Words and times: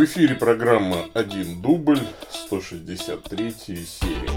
В 0.00 0.04
эфире 0.04 0.34
программа 0.34 1.10
«Один 1.12 1.60
дубль», 1.60 2.00
163 2.30 3.50
серия. 3.84 4.30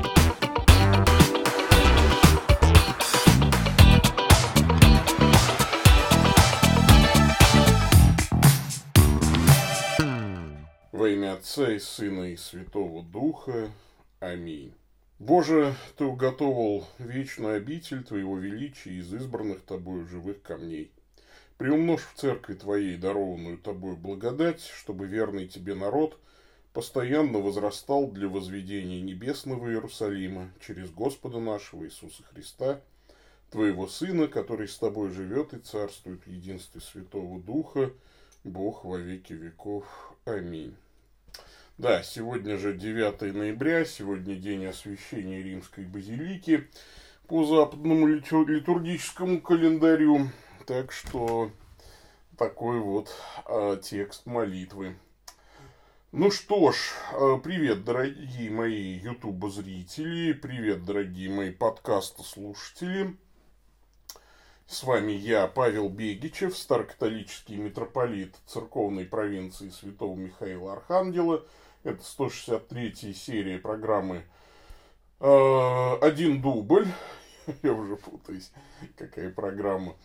Во 10.91 11.07
имя 11.07 11.35
Отца 11.35 11.71
и 11.71 11.79
Сына 11.79 12.33
и 12.33 12.35
Святого 12.35 13.01
Духа. 13.01 13.69
Аминь. 14.19 14.73
Боже, 15.17 15.75
Ты 15.97 16.03
уготовал 16.03 16.85
вечную 16.99 17.55
обитель 17.55 18.03
Твоего 18.03 18.37
величия 18.37 18.95
из 18.95 19.13
избранных 19.13 19.61
Тобою 19.61 20.05
живых 20.07 20.41
камней– 20.41 20.91
Приумножь 21.57 22.03
в 22.03 22.19
церкви 22.19 22.55
Твоей 22.55 22.97
дарованную 22.97 23.57
Тобою 23.57 23.95
благодать, 23.95 24.61
чтобы 24.61 25.05
верный 25.05 25.47
Тебе 25.47 25.75
народ 25.75 26.19
постоянно 26.73 27.37
возрастал 27.37 28.09
для 28.09 28.27
возведения 28.27 29.01
небесного 29.01 29.69
Иерусалима 29.69 30.51
через 30.65 30.89
Господа 30.89 31.39
нашего 31.39 31.85
Иисуса 31.85 32.23
Христа, 32.23 32.81
Твоего 33.51 33.87
Сына, 33.87 34.27
который 34.27 34.67
с 34.67 34.77
Тобой 34.77 35.11
живет 35.11 35.53
и 35.53 35.59
царствует 35.59 36.23
в 36.25 36.27
единстве 36.27 36.81
Святого 36.81 37.39
Духа, 37.39 37.91
Бог 38.43 38.83
во 38.83 38.97
веки 38.97 39.33
веков. 39.33 39.85
Аминь. 40.25 40.75
Да, 41.77 42.01
сегодня 42.01 42.57
же 42.57 42.73
9 42.73 43.33
ноября, 43.33 43.85
сегодня 43.85 44.35
день 44.35 44.65
освящения 44.65 45.41
Римской 45.41 45.85
базилики 45.85 46.67
по 47.27 47.45
западному 47.45 48.07
литургическому 48.07 49.39
календарю. 49.41 50.29
Так 50.65 50.93
что 50.93 51.51
такой 52.37 52.79
вот 52.79 53.13
э, 53.47 53.81
текст 53.83 54.25
молитвы. 54.25 54.95
Ну 56.13 56.31
что 56.31 56.71
ж, 56.71 56.77
э, 57.11 57.37
привет, 57.43 57.83
дорогие 57.83 58.49
мои 58.49 58.93
ютубо-зрители, 58.97 60.31
привет, 60.31 60.85
дорогие 60.85 61.29
мои 61.29 61.51
подкаста-слушатели. 61.51 63.17
С 64.65 64.83
вами 64.83 65.11
я, 65.11 65.47
Павел 65.47 65.89
Бегичев, 65.89 66.57
старокатолический 66.57 67.57
митрополит 67.57 68.33
церковной 68.45 69.03
провинции 69.03 69.67
Святого 69.67 70.15
Михаила 70.15 70.73
Архангела. 70.73 71.43
Это 71.83 72.01
163 72.01 73.13
серия 73.13 73.59
программы 73.59 74.23
э, 75.19 75.97
«Один 76.01 76.41
дубль». 76.41 76.87
Я 77.63 77.73
уже 77.73 77.97
путаюсь, 77.97 78.49
какая 78.95 79.29
программа. 79.29 79.95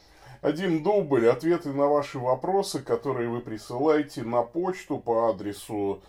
Один 0.41 0.83
дубль, 0.83 1.29
ответы 1.29 1.73
на 1.73 1.87
ваши 1.87 2.19
вопросы, 2.19 2.81
которые 2.81 3.29
вы 3.29 3.41
присылаете 3.41 4.23
на 4.23 4.43
почту 4.43 4.99
по 4.99 5.31
адресу 5.31 6.03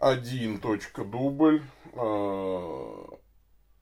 1.дубль. 0.00 1.62
Э, 1.94 3.04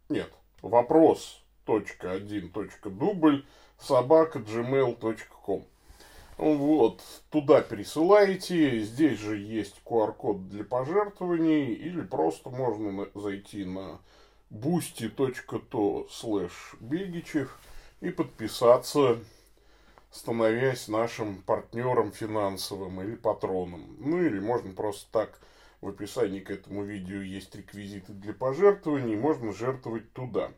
нет, 0.08 0.30
вопрос 0.62 1.42
точка 1.64 2.12
один 2.12 2.50
точка 2.50 2.91
дубль 2.91 3.44
собака 3.78 4.41
gmail.com 4.41 5.64
вот, 6.36 7.00
туда 7.30 7.61
пересылаете, 7.61 8.80
здесь 8.80 9.20
же 9.20 9.36
есть 9.36 9.77
QR-код 9.84 10.48
для 10.48 10.64
пожертвований, 10.64 11.72
или 11.72 12.00
просто 12.00 12.50
можно 12.50 13.08
зайти 13.14 13.64
на 13.64 14.00
boosty.to 14.50 16.08
slash 16.08 16.52
бегичев 16.80 17.56
и 18.00 18.11
подписаться 18.11 19.18
становясь 20.14 20.86
нашим 20.86 21.42
партнером 21.42 22.12
финансовым 22.12 23.02
или 23.02 23.16
патроном. 23.16 23.96
Ну 23.98 24.22
или 24.22 24.38
можно 24.38 24.72
просто 24.72 25.10
так 25.10 25.40
в 25.80 25.88
описании 25.88 26.38
к 26.38 26.50
этому 26.50 26.84
видео 26.84 27.20
есть 27.20 27.52
реквизиты 27.56 28.12
для 28.12 28.32
пожертвований, 28.32 29.16
можно 29.16 29.52
жертвовать 29.52 30.12
туда. 30.12 30.52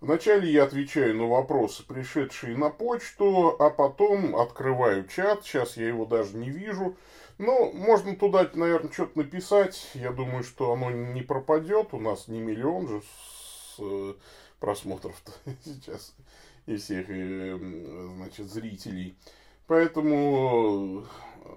Вначале 0.00 0.52
я 0.52 0.62
отвечаю 0.62 1.16
на 1.16 1.26
вопросы, 1.26 1.84
пришедшие 1.84 2.56
на 2.56 2.70
почту, 2.70 3.56
а 3.58 3.70
потом 3.70 4.36
открываю 4.36 5.08
чат. 5.08 5.44
Сейчас 5.44 5.76
я 5.76 5.88
его 5.88 6.04
даже 6.06 6.36
не 6.36 6.50
вижу. 6.50 6.96
Но 7.38 7.72
можно 7.72 8.14
туда, 8.14 8.48
наверное, 8.54 8.92
что-то 8.92 9.18
написать. 9.18 9.90
Я 9.94 10.12
думаю, 10.12 10.44
что 10.44 10.72
оно 10.72 10.92
не 10.92 11.22
пропадет. 11.22 11.92
У 11.92 11.98
нас 11.98 12.28
не 12.28 12.40
миллион 12.40 12.86
же 12.86 13.02
с 13.02 13.76
э, 13.80 14.14
просмотров 14.60 15.20
сейчас 15.64 16.14
и 16.66 16.76
всех, 16.76 17.06
значит, 17.06 18.50
зрителей. 18.50 19.16
Поэтому 19.66 21.04
э, 21.44 21.48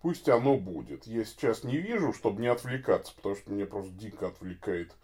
пусть 0.00 0.28
оно 0.28 0.56
будет. 0.56 1.06
Я 1.06 1.24
сейчас 1.24 1.64
не 1.64 1.78
вижу, 1.78 2.12
чтобы 2.12 2.40
не 2.40 2.48
отвлекаться, 2.48 3.14
потому 3.16 3.36
что 3.36 3.50
меня 3.50 3.66
просто 3.66 3.92
дико 3.92 4.28
отвлекает 4.28 4.94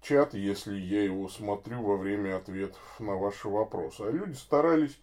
чат, 0.00 0.34
если 0.34 0.76
я 0.76 1.02
его 1.02 1.28
смотрю 1.28 1.82
во 1.82 1.96
время 1.96 2.36
ответов 2.36 2.82
на 2.98 3.14
ваши 3.14 3.48
вопросы. 3.48 4.02
А 4.02 4.10
люди 4.10 4.34
старались, 4.34 4.98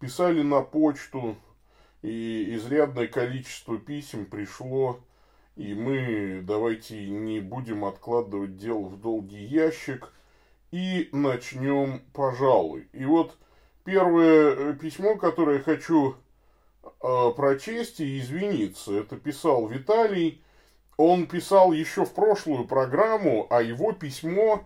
писали 0.00 0.42
на 0.42 0.62
почту, 0.62 1.36
и 2.02 2.54
изрядное 2.54 3.06
количество 3.06 3.78
писем 3.78 4.26
пришло, 4.26 5.00
и 5.54 5.74
мы 5.74 6.42
давайте 6.42 7.08
не 7.08 7.40
будем 7.40 7.84
откладывать 7.84 8.56
дело 8.56 8.84
в 8.84 9.00
долгий 9.00 9.44
ящик– 9.44 10.12
и 10.70 11.08
начнем, 11.12 12.02
пожалуй. 12.12 12.88
И 12.92 13.04
вот 13.04 13.36
первое 13.84 14.54
э, 14.54 14.74
письмо, 14.74 15.16
которое 15.16 15.58
я 15.58 15.62
хочу 15.62 16.16
э, 16.84 17.32
прочесть 17.36 18.00
и 18.00 18.18
извиниться, 18.18 18.98
это 18.98 19.16
писал 19.16 19.66
Виталий. 19.68 20.42
Он 20.96 21.26
писал 21.26 21.72
еще 21.72 22.04
в 22.04 22.12
прошлую 22.12 22.66
программу, 22.66 23.46
а 23.50 23.62
его 23.62 23.92
письмо 23.92 24.64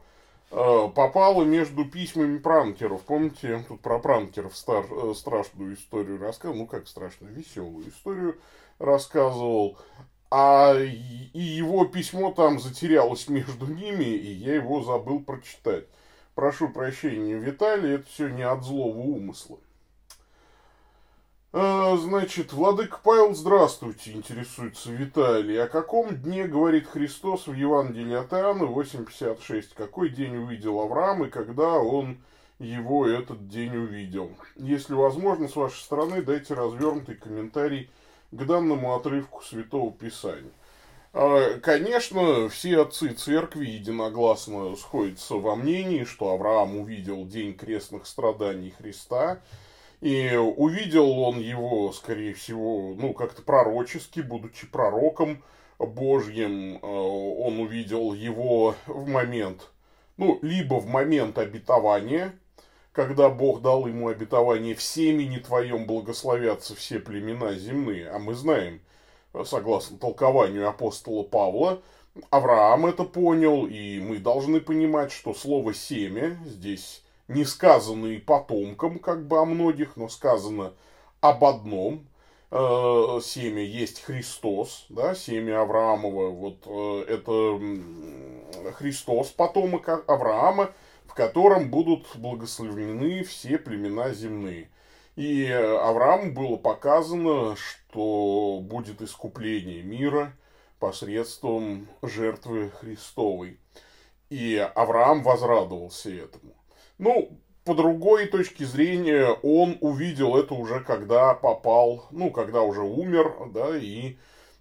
э, 0.50 0.88
попало 0.94 1.44
между 1.44 1.84
письмами 1.84 2.38
пранкеров. 2.38 3.02
Помните, 3.02 3.64
тут 3.68 3.80
про 3.80 3.98
пранкеров 3.98 4.56
стар, 4.56 4.84
страшную 5.14 5.74
историю 5.74 6.18
рассказывал, 6.18 6.60
ну 6.60 6.66
как 6.66 6.88
страшную, 6.88 7.34
веселую 7.34 7.88
историю 7.88 8.38
рассказывал. 8.78 9.78
А 10.30 10.74
и 10.78 11.38
его 11.38 11.84
письмо 11.86 12.32
там 12.32 12.60
затерялось 12.60 13.28
между 13.28 13.66
ними, 13.66 14.04
и 14.04 14.32
я 14.32 14.54
его 14.54 14.82
забыл 14.82 15.20
прочитать. 15.20 15.86
Прошу 16.34 16.68
прощения, 16.68 17.34
Виталий, 17.34 17.96
это 17.96 18.06
все 18.06 18.28
не 18.28 18.42
от 18.42 18.62
злого 18.62 18.98
умысла. 18.98 19.58
А, 21.52 21.96
значит, 21.96 22.52
Владыка 22.52 23.00
Павел, 23.02 23.34
здравствуйте, 23.34 24.12
интересуется 24.12 24.92
Виталий. 24.92 25.60
О 25.60 25.66
каком 25.66 26.16
дне 26.16 26.46
говорит 26.46 26.86
Христос 26.86 27.48
в 27.48 27.54
Евангелии 27.54 28.14
от 28.14 28.32
Иоанна 28.32 28.62
8.56? 28.62 29.70
Какой 29.74 30.10
день 30.10 30.36
увидел 30.36 30.78
Авраам 30.78 31.24
и 31.24 31.28
когда 31.28 31.70
он 31.70 32.18
его 32.60 33.04
этот 33.04 33.48
день 33.48 33.76
увидел? 33.76 34.30
Если 34.54 34.94
возможно, 34.94 35.48
с 35.48 35.56
вашей 35.56 35.80
стороны, 35.80 36.22
дайте 36.22 36.54
развернутый 36.54 37.16
комментарий 37.16 37.90
к 38.30 38.44
данному 38.44 38.94
отрывку 38.94 39.42
Святого 39.42 39.92
Писания. 39.92 40.52
А, 41.12 41.58
конечно, 41.58 42.48
все 42.48 42.82
отцы 42.82 43.08
церкви 43.12 43.66
единогласно 43.66 44.76
сходятся 44.76 45.34
во 45.34 45.56
мнении, 45.56 46.04
что 46.04 46.30
Авраам 46.30 46.76
увидел 46.76 47.26
день 47.26 47.54
крестных 47.54 48.06
страданий 48.06 48.70
Христа, 48.70 49.40
и 50.00 50.34
увидел 50.36 51.10
он 51.18 51.40
его, 51.40 51.92
скорее 51.92 52.34
всего, 52.34 52.94
ну, 52.96 53.12
как-то 53.12 53.42
пророчески, 53.42 54.20
будучи 54.20 54.66
пророком 54.66 55.42
Божьим, 55.78 56.78
а, 56.80 56.86
он 56.86 57.58
увидел 57.58 58.12
его 58.14 58.76
в 58.86 59.08
момент, 59.08 59.70
ну, 60.16 60.38
либо 60.42 60.74
в 60.74 60.86
момент 60.86 61.38
обетования, 61.38 62.38
когда 62.92 63.28
Бог 63.28 63.62
дал 63.62 63.86
ему 63.86 64.08
обетование 64.08 64.74
«в 64.74 64.82
семени 64.82 65.38
твоем 65.38 65.86
благословятся 65.86 66.74
все 66.74 66.98
племена 66.98 67.54
земные», 67.54 68.10
а 68.10 68.18
мы 68.18 68.34
знаем, 68.34 68.80
согласно 69.44 69.98
толкованию 69.98 70.68
апостола 70.68 71.22
Павла, 71.22 71.82
Авраам 72.30 72.86
это 72.86 73.04
понял, 73.04 73.66
и 73.66 74.00
мы 74.00 74.18
должны 74.18 74.60
понимать, 74.60 75.12
что 75.12 75.32
слово 75.32 75.74
«семя» 75.74 76.38
здесь 76.44 77.04
не 77.28 77.44
сказано 77.44 78.06
и 78.06 78.18
потомкам, 78.18 78.98
как 78.98 79.26
бы 79.26 79.38
о 79.38 79.44
многих, 79.44 79.96
но 79.96 80.08
сказано 80.08 80.72
об 81.20 81.44
одном. 81.44 82.06
Э, 82.50 83.20
семя 83.22 83.62
есть 83.62 84.02
Христос, 84.02 84.86
да, 84.88 85.14
семя 85.14 85.62
Авраамова, 85.62 86.30
вот 86.30 86.56
э, 86.66 87.04
это 87.06 87.60
Христос, 88.72 89.28
потомок 89.28 89.88
Авраама, 90.08 90.72
в 91.10 91.14
котором 91.14 91.72
будут 91.72 92.06
благословлены 92.14 93.24
все 93.24 93.58
племена 93.58 94.12
земные. 94.12 94.70
И 95.16 95.44
Аврааму 95.50 96.32
было 96.32 96.56
показано, 96.56 97.56
что 97.56 98.60
будет 98.62 99.02
искупление 99.02 99.82
мира 99.82 100.32
посредством 100.78 101.88
жертвы 102.00 102.70
Христовой. 102.78 103.58
И 104.28 104.56
Авраам 104.76 105.24
возрадовался 105.24 106.10
этому. 106.10 106.54
Ну, 106.98 107.40
по 107.64 107.74
другой 107.74 108.26
точке 108.26 108.64
зрения, 108.64 109.30
он 109.42 109.78
увидел 109.80 110.36
это 110.36 110.54
уже, 110.54 110.78
когда 110.78 111.34
попал, 111.34 112.06
ну, 112.12 112.30
когда 112.30 112.62
уже 112.62 112.82
умер, 112.82 113.50
да, 113.52 113.76
и 113.76 114.10
э, 114.12 114.14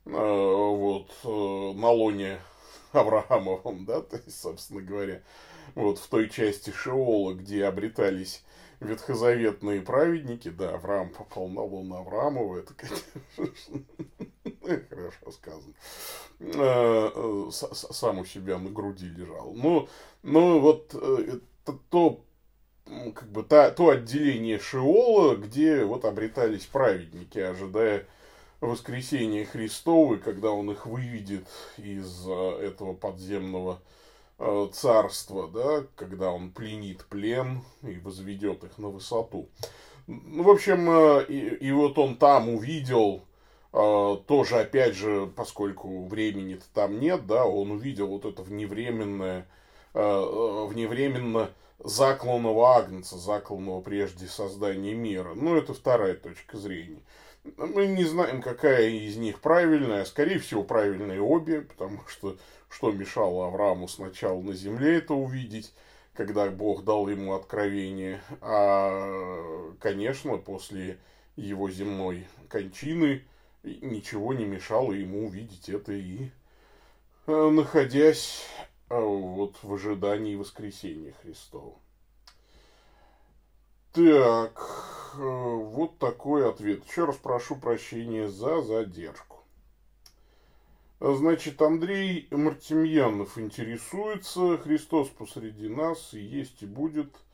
вот 0.07 1.11
э, 1.23 1.79
на 1.79 1.91
лоне 1.91 2.39
Авраамовом, 2.91 3.85
да, 3.85 4.01
то 4.01 4.17
есть, 4.25 4.41
собственно 4.41 4.81
говоря, 4.81 5.21
вот 5.79 5.99
в 5.99 6.07
той 6.07 6.29
части 6.29 6.71
Шеола, 6.71 7.33
где 7.33 7.65
обретались 7.65 8.43
ветхозаветные 8.79 9.81
праведники, 9.81 10.49
да, 10.49 10.75
Авраам 10.75 11.09
попал 11.09 11.47
на 11.47 11.61
луну 11.61 11.97
Авраамова, 11.97 12.59
это, 12.59 12.73
конечно, 12.73 13.85
хорошо 14.89 15.31
сказано. 15.31 15.73
Э, 16.39 17.11
э, 17.13 17.49
сам 17.51 18.19
у 18.19 18.25
себя 18.25 18.57
на 18.57 18.69
груди 18.69 19.09
лежал. 19.09 19.53
Ну, 19.53 19.89
ну 20.23 20.59
вот 20.59 20.93
э, 20.93 21.39
это 21.65 21.77
то, 21.89 22.23
как 23.13 23.29
бы, 23.29 23.43
та, 23.43 23.71
то 23.71 23.89
отделение 23.89 24.59
Шеола, 24.59 25.35
где 25.35 25.83
вот 25.83 26.05
обретались 26.05 26.65
праведники, 26.65 27.39
ожидая 27.39 28.05
воскресения 28.61 29.45
Христова, 29.45 30.15
когда 30.17 30.51
он 30.51 30.71
их 30.71 30.85
выведет 30.85 31.47
из 31.77 32.27
этого 32.27 32.93
подземного 32.93 33.81
царства, 34.71 35.47
да, 35.47 35.85
когда 35.95 36.31
он 36.31 36.51
пленит 36.51 37.05
плен 37.05 37.61
и 37.83 37.97
возведет 37.99 38.63
их 38.63 38.77
на 38.77 38.89
высоту. 38.89 39.49
Ну, 40.07 40.43
в 40.43 40.49
общем, 40.49 40.89
и, 41.23 41.55
и 41.55 41.71
вот 41.71 41.97
он 41.99 42.15
там 42.15 42.49
увидел 42.49 43.23
а, 43.73 44.15
тоже, 44.15 44.59
опять 44.59 44.95
же, 44.95 45.31
поскольку 45.35 46.07
времени-то 46.07 46.65
там 46.73 46.99
нет, 46.99 47.27
да, 47.27 47.45
он 47.45 47.71
увидел 47.71 48.07
вот 48.07 48.25
это 48.25 48.41
вневременное, 48.41 49.47
вневременно 49.93 51.49
закланного 51.83 52.75
Агнца, 52.75 53.17
закланного 53.17 53.81
прежде 53.81 54.27
создания 54.27 54.93
мира. 54.93 55.33
Ну, 55.35 55.55
это 55.55 55.73
вторая 55.73 56.15
точка 56.15 56.57
зрения. 56.57 57.01
Мы 57.57 57.87
не 57.87 58.03
знаем, 58.03 58.41
какая 58.41 58.89
из 58.89 59.15
них 59.15 59.39
правильная. 59.39 60.05
Скорее 60.05 60.39
всего, 60.39 60.63
правильные 60.63 61.21
обе, 61.21 61.61
потому 61.61 61.99
что 62.07 62.37
что 62.69 62.91
мешало 62.91 63.47
Аврааму 63.47 63.87
сначала 63.87 64.41
на 64.41 64.53
земле 64.53 64.97
это 64.97 65.13
увидеть, 65.13 65.73
когда 66.13 66.49
Бог 66.49 66.83
дал 66.83 67.07
ему 67.09 67.33
откровение. 67.33 68.21
А, 68.41 69.73
конечно, 69.79 70.37
после 70.37 70.99
его 71.35 71.69
земной 71.69 72.27
кончины– 72.49 73.23
ничего 73.63 74.33
не 74.33 74.45
мешало 74.45 74.93
ему 74.93 75.27
увидеть 75.27 75.69
это 75.69 75.91
и 75.91 76.29
э, 77.27 77.49
находясь 77.49 78.45
э, 78.89 78.99
вот 78.99 79.57
в 79.61 79.73
ожидании 79.73 80.35
воскресения 80.35 81.13
Христова. 81.21 81.77
Так, 83.91 84.61
э, 85.15 85.17
вот 85.17 85.97
такой 85.97 86.47
ответ. 86.47 86.85
Еще 86.85 87.05
раз 87.05 87.17
прошу 87.17 87.55
прощения 87.55 88.29
за 88.29 88.61
задержку. 88.61 89.28
Значит, 90.99 91.61
Андрей 91.61 92.27
Мартемьянов 92.31 93.37
интересуется. 93.37 94.57
Христос 94.57 95.07
посреди 95.09 95.69
нас 95.69 96.13
и 96.13 96.19
есть 96.19 96.61
и 96.63 96.65
будет– 96.65 97.09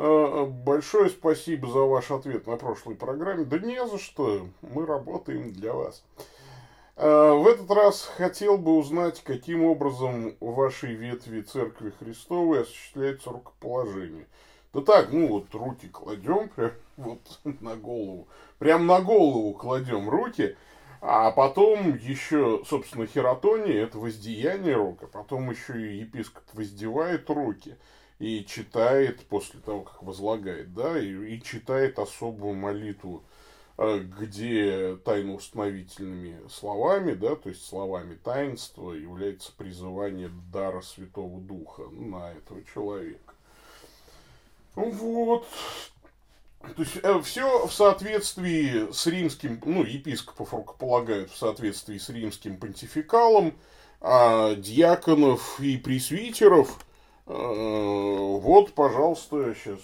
Э, 0.00 0.46
большое 0.46 1.10
спасибо 1.10 1.68
за 1.68 1.80
ваш 1.80 2.12
ответ 2.12 2.46
на 2.46 2.56
прошлой 2.56 2.94
программе. 2.94 3.44
Да 3.44 3.58
не 3.58 3.84
за 3.84 3.98
что, 3.98 4.46
мы 4.62 4.86
работаем 4.86 5.52
для 5.52 5.72
вас. 5.72 6.04
Э, 6.94 7.32
в 7.32 7.44
этот 7.48 7.68
раз 7.72 8.04
хотел 8.16 8.58
бы 8.58 8.76
узнать, 8.76 9.20
каким 9.24 9.64
образом 9.64 10.36
в 10.38 10.54
вашей 10.54 10.94
ветви 10.94 11.40
Церкви 11.40 11.92
Христовой 11.98 12.62
осуществляется 12.62 13.30
рукоположение. 13.30 14.28
Да 14.72 14.82
так, 14.82 15.10
ну 15.10 15.26
вот 15.26 15.52
руки 15.52 15.88
кладем 15.88 16.48
прям 16.50 16.70
вот 16.96 17.40
на 17.60 17.74
голову. 17.74 18.28
Прям 18.60 18.86
на 18.86 19.00
голову 19.00 19.52
кладем 19.54 20.08
руки. 20.08 20.56
А 21.00 21.30
потом 21.30 21.96
еще, 21.96 22.62
собственно, 22.66 23.06
хератония, 23.06 23.84
это 23.84 23.98
воздеяние 23.98 24.74
рук, 24.74 25.04
а 25.04 25.06
потом 25.06 25.50
еще 25.50 25.80
и 25.80 25.98
епископ 25.98 26.42
воздевает 26.54 27.30
руки 27.30 27.76
и 28.18 28.44
читает 28.44 29.24
после 29.26 29.60
того, 29.60 29.82
как 29.82 30.02
возлагает, 30.02 30.74
да, 30.74 30.98
и, 30.98 31.36
и 31.36 31.42
читает 31.42 32.00
особую 32.00 32.54
молитву, 32.54 33.22
э, 33.76 34.00
где 34.00 34.96
тайноустановительными 35.04 36.48
словами, 36.48 37.12
да, 37.12 37.36
то 37.36 37.48
есть 37.48 37.64
словами 37.64 38.16
таинства 38.16 38.92
является 38.92 39.52
призывание 39.56 40.30
дара 40.52 40.80
Святого 40.80 41.40
Духа 41.40 41.82
на 41.92 42.32
этого 42.32 42.64
человека. 42.74 43.34
Вот. 44.74 45.46
То 46.60 46.82
есть 46.82 46.98
э, 47.02 47.20
все 47.22 47.66
в 47.66 47.72
соответствии 47.72 48.92
с 48.92 49.06
римским, 49.06 49.60
ну, 49.64 49.84
епископов 49.84 50.52
рукополагают 50.52 51.30
в 51.30 51.36
соответствии 51.36 51.98
с 51.98 52.08
римским 52.08 52.58
понтификалом, 52.58 53.54
а 54.00 54.54
диаконов 54.54 55.60
и 55.60 55.76
пресвитеров– 55.76 56.78
Э, 57.28 58.38
вот, 58.40 58.72
пожалуйста, 58.72 59.54
сейчас 59.54 59.80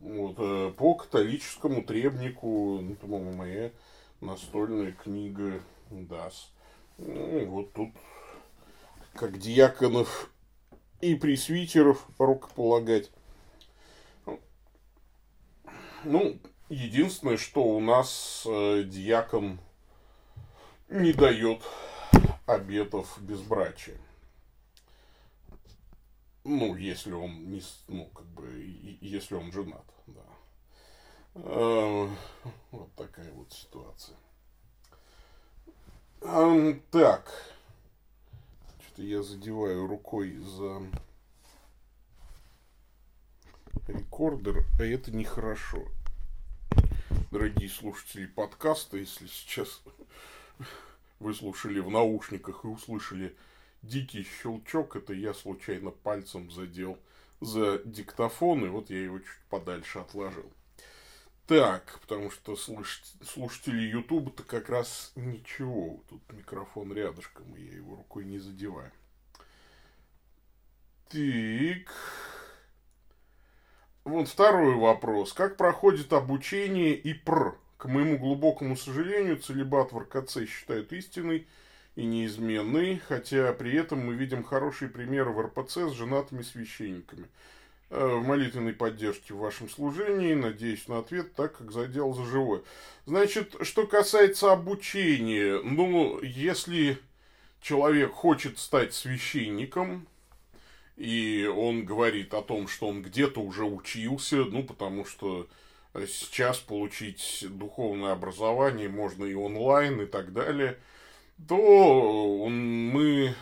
вот, 0.00 0.34
э, 0.38 0.70
по 0.76 0.94
католическому 0.94 1.82
требнику, 1.82 2.80
ну, 2.82 2.94
по-моему, 2.94 3.32
моя 3.32 3.70
настольная 4.20 4.92
книга 4.92 5.62
даст. 5.88 6.50
Ну, 6.98 7.46
вот 7.46 7.72
тут 7.72 7.88
как 9.14 9.38
диаконов 9.38 10.30
и 11.00 11.14
пресвитеров 11.14 12.06
рукополагать. 12.18 13.10
Ну, 16.04 16.38
единственное, 16.68 17.36
что 17.36 17.62
у 17.62 17.80
нас 17.80 18.44
э, 18.46 18.84
диакон 18.84 19.60
не 20.88 21.12
дает 21.12 21.62
обетов 22.46 23.18
безбрачия. 23.20 23.98
Ну, 26.44 26.74
если 26.74 27.12
он 27.12 27.50
не, 27.50 27.62
ну, 27.88 28.06
как 28.06 28.26
бы, 28.26 28.48
если 29.00 29.34
он 29.34 29.52
женат, 29.52 29.84
да. 30.06 30.22
Эм, 31.34 32.16
вот 32.70 32.92
такая 32.94 33.30
вот 33.32 33.52
ситуация. 33.52 34.16
Так. 36.90 37.30
Что-то 38.80 39.02
я 39.02 39.22
задеваю 39.22 39.86
рукой 39.86 40.36
за 40.38 40.82
рекордер, 43.86 44.64
а 44.78 44.84
это 44.84 45.10
нехорошо. 45.10 45.86
Дорогие 47.30 47.68
слушатели 47.68 48.26
подкаста, 48.26 48.96
если 48.96 49.26
сейчас 49.26 49.82
вы 51.18 51.34
слушали 51.34 51.80
в 51.80 51.90
наушниках 51.90 52.64
и 52.64 52.68
услышали 52.68 53.36
дикий 53.82 54.24
щелчок, 54.24 54.96
это 54.96 55.12
я 55.12 55.34
случайно 55.34 55.90
пальцем 55.90 56.50
задел 56.50 56.98
за 57.40 57.80
диктофон, 57.84 58.64
и 58.64 58.68
вот 58.68 58.90
я 58.90 59.02
его 59.02 59.18
чуть 59.18 59.40
подальше 59.48 60.00
отложил. 60.00 60.52
Так, 61.46 61.98
потому 62.02 62.30
что 62.30 62.54
слушатели 62.54 63.80
Ютуба-то 63.80 64.44
как 64.44 64.68
раз 64.68 65.12
ничего. 65.16 66.02
Тут 66.08 66.20
микрофон 66.32 66.92
рядышком, 66.92 67.56
и 67.56 67.62
я 67.62 67.76
его 67.76 67.96
рукой 67.96 68.24
не 68.24 68.38
задеваю. 68.38 68.92
Так. 71.08 71.92
Вот 74.04 74.28
второй 74.28 74.74
вопрос. 74.74 75.32
Как 75.32 75.56
проходит 75.56 76.12
обучение 76.12 76.94
ИПР? 76.94 77.56
К 77.76 77.86
моему 77.86 78.18
глубокому 78.18 78.76
сожалению, 78.76 79.38
целебат 79.38 79.92
в 79.92 79.98
РКЦ 79.98 80.46
считают 80.46 80.92
истиной– 80.92 81.46
и 81.96 82.04
неизменный, 82.04 83.00
хотя 83.08 83.52
при 83.52 83.76
этом 83.76 84.00
мы 84.00 84.14
видим 84.14 84.44
хорошие 84.44 84.88
примеры 84.88 85.30
в 85.30 85.40
РПЦ 85.40 85.90
с 85.90 85.92
женатыми 85.92 86.42
священниками. 86.42 87.26
Э, 87.90 88.16
в 88.16 88.26
молитвенной 88.26 88.72
поддержке 88.72 89.34
в 89.34 89.38
вашем 89.38 89.68
служении, 89.68 90.34
надеюсь 90.34 90.86
на 90.88 90.98
ответ, 90.98 91.34
так 91.34 91.58
как 91.58 91.72
задел 91.72 92.14
за 92.14 92.24
живое. 92.24 92.62
Значит, 93.06 93.56
что 93.62 93.86
касается 93.86 94.52
обучения, 94.52 95.60
ну, 95.62 96.20
если 96.22 96.98
человек 97.60 98.12
хочет 98.12 98.58
стать 98.58 98.94
священником, 98.94 100.06
и 101.00 101.46
он 101.46 101.84
говорит 101.84 102.34
о 102.34 102.42
том, 102.42 102.68
что 102.68 102.88
он 102.88 103.02
где-то 103.02 103.40
уже 103.40 103.64
учился, 103.64 104.44
ну, 104.44 104.62
потому 104.62 105.04
что 105.04 105.48
сейчас 105.94 106.58
получить 106.58 107.44
духовное 107.48 108.12
образование 108.12 108.88
можно 108.88 109.24
и 109.24 109.34
онлайн, 109.34 110.02
и 110.02 110.06
так 110.06 110.32
далее– 110.32 110.78
то 111.48 112.48
мы 112.48 113.34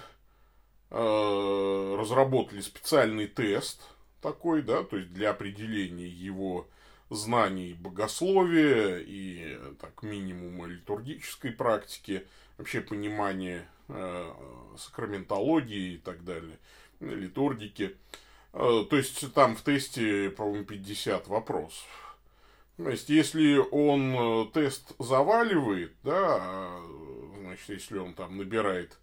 э, 0.91 1.97
разработали 1.99 2.61
специальный 2.61 3.27
тест 3.27 3.83
такой, 4.21 4.63
да, 4.63 4.83
то 4.85 4.97
есть 4.97 5.13
для 5.13 5.31
определения 5.31 6.09
его 6.09 6.69
знаний 7.11 7.75
богословия 7.75 8.99
и 8.99 9.59
так 9.81 10.03
минимума 10.03 10.67
литургической 10.67 11.53
практики, 11.53 12.27
вообще 12.57 12.81
понимания 12.81 13.67
э, 13.89 14.33
сакраментологии 14.77 15.95
и 15.95 15.99
так 15.99 16.25
далее, 16.25 16.59
литургики. 17.01 17.97
Э, 18.53 18.85
то 18.89 18.97
есть 18.97 19.33
там 19.35 19.57
в 19.57 19.63
тесте, 19.63 20.31
по-моему, 20.31 20.65
50 20.65 21.29
вопросов. 21.29 22.17
То 22.77 22.91
есть, 22.91 23.09
если 23.09 23.57
он 23.57 24.15
э, 24.15 24.47
тест 24.53 24.93
заваливает, 24.99 25.93
да, 26.05 26.39
а, 26.41 26.87
значит, 27.41 27.69
если 27.69 27.99
он 27.99 28.15
там 28.15 28.37
набирает 28.37 28.99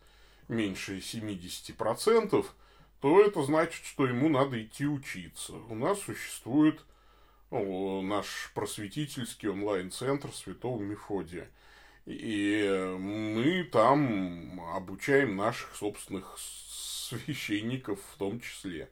меньше 0.48 1.00
70%, 1.00 2.46
то 3.02 3.22
это 3.22 3.44
значит, 3.44 3.84
что 3.86 4.08
ему 4.08 4.30
надо 4.30 4.62
идти 4.64 4.86
учиться. 4.86 5.54
У 5.70 5.76
нас 5.76 6.00
существует 6.02 6.80
наш 7.52 8.52
просветительский 8.54 9.50
онлайн-центр 9.50 10.32
Святого 10.34 10.82
Мефодия. 10.82 11.48
И 12.06 12.96
мы 13.00 13.64
там 13.72 14.60
обучаем 14.76 15.36
наших 15.36 15.76
собственных 15.76 16.36
священников 17.06 18.00
в 18.14 18.18
том 18.18 18.40
числе. 18.40 18.90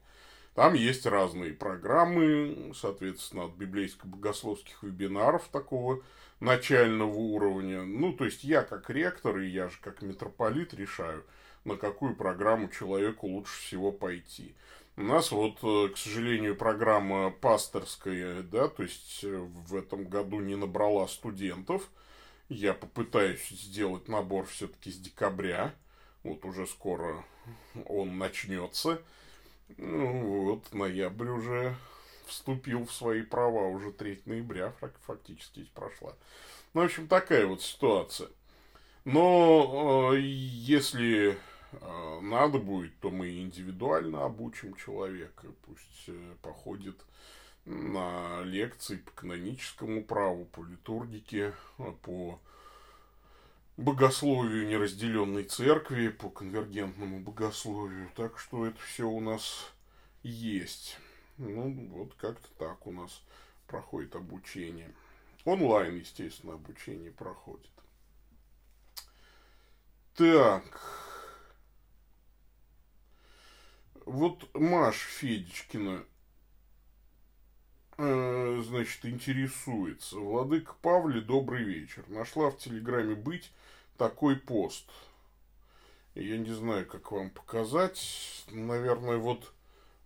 Там 0.55 0.75
есть 0.75 1.05
разные 1.05 1.53
программы, 1.53 2.73
соответственно, 2.75 3.45
от 3.45 3.53
библейско-богословских 3.53 4.83
вебинаров 4.83 5.47
такого 5.51 6.03
начального 6.39 7.15
уровня. 7.15 7.83
Ну, 7.83 8.13
то 8.13 8.25
есть 8.25 8.43
я 8.43 8.61
как 8.61 8.89
ректор 8.89 9.39
и 9.39 9.47
я 9.47 9.69
же 9.69 9.77
как 9.81 10.01
митрополит 10.03 10.73
решаю, 10.73 11.25
на 11.63 11.75
какую 11.75 12.15
программу 12.15 12.69
человеку 12.69 13.27
лучше 13.27 13.59
всего 13.61 13.91
пойти. 13.91 14.55
У 14.95 15.01
нас 15.01 15.31
вот, 15.31 15.57
э, 15.63 15.91
к 15.91 15.97
сожалению, 15.97 16.55
программа 16.55 17.31
пасторская, 17.31 18.43
да, 18.43 18.67
то 18.67 18.83
есть 18.83 19.23
э, 19.23 19.37
в 19.37 19.75
этом 19.75 20.05
году 20.05 20.39
не 20.39 20.55
набрала 20.55 21.07
студентов. 21.07 21.89
Я 22.47 22.75
попытаюсь 22.75 23.47
сделать 23.49 24.07
набор 24.07 24.45
все-таки 24.45 24.91
с 24.91 24.97
декабря. 24.97 25.73
Вот 26.23 26.45
уже 26.45 26.65
скоро 26.67 27.23
он 27.87 28.17
начнется. 28.17 29.01
Ну, 29.77 30.43
вот, 30.43 30.73
ноябрь 30.73 31.29
уже 31.29 31.75
вступил 32.25 32.85
в 32.85 32.93
свои 32.93 33.21
права, 33.23 33.67
уже 33.67 33.91
3 33.91 34.23
ноября 34.25 34.73
фактически 35.05 35.67
прошла. 35.73 36.13
Ну, 36.73 36.81
в 36.81 36.85
общем, 36.85 37.07
такая 37.07 37.45
вот 37.45 37.61
ситуация. 37.61 38.29
Но 39.05 40.13
э, 40.13 40.19
если 40.21 41.37
э, 41.71 42.19
надо 42.21 42.59
будет, 42.59 42.97
то 42.99 43.09
мы 43.09 43.37
индивидуально 43.37 44.23
обучим 44.23 44.75
человека, 44.75 45.47
пусть 45.65 46.05
э, 46.07 46.35
походит 46.41 46.95
на 47.65 48.41
лекции 48.43 48.97
по 48.97 49.11
каноническому 49.11 50.03
праву, 50.03 50.45
по 50.45 50.63
литургике, 50.63 51.53
по 52.01 52.39
богословию 53.77 54.67
неразделенной 54.67 55.43
церкви, 55.43 56.09
по 56.09 56.29
конвергентному 56.29 57.19
богословию. 57.19 58.09
Так 58.15 58.37
что 58.39 58.65
это 58.65 58.79
все 58.79 59.07
у 59.07 59.19
нас 59.19 59.71
есть. 60.21 60.97
Ну, 61.37 61.87
вот 61.89 62.13
как-то 62.15 62.47
так 62.57 62.85
у 62.85 62.91
нас 62.91 63.21
проходит 63.67 64.15
обучение. 64.15 64.93
Онлайн, 65.45 65.97
естественно, 65.97 66.53
обучение 66.53 67.11
проходит. 67.11 67.69
Так. 70.15 70.79
Вот 74.05 74.53
Маш 74.53 74.97
Федичкина, 74.97 76.03
э, 77.97 78.61
значит, 78.65 79.05
интересуется. 79.05 80.17
Владыка 80.17 80.75
Павле, 80.81 81.21
добрый 81.21 81.63
вечер. 81.63 82.03
Нашла 82.09 82.51
в 82.51 82.57
Телеграме 82.57 83.15
быть 83.15 83.51
такой 84.03 84.35
пост. 84.35 84.83
Я 86.13 86.37
не 86.37 86.51
знаю, 86.51 86.85
как 86.85 87.13
вам 87.13 87.29
показать. 87.29 88.43
Наверное, 88.51 89.15
вот, 89.15 89.53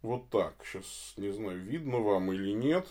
вот 0.04 0.30
так. 0.30 0.54
Сейчас 0.64 1.14
не 1.18 1.32
знаю, 1.32 1.60
видно 1.60 1.98
вам 1.98 2.32
или 2.32 2.52
нет. 2.52 2.88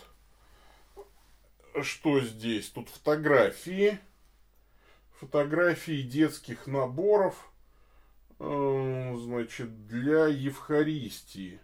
Что 1.81 2.19
здесь? 2.19 2.69
Тут 2.71 2.89
фотографии. 2.89 3.99
Фотографии 5.19 6.01
детских 6.01 6.67
наборов. 6.67 7.53
Э, 8.39 9.15
значит, 9.17 9.87
для 9.87 10.27
Евхаристии. 10.27 11.61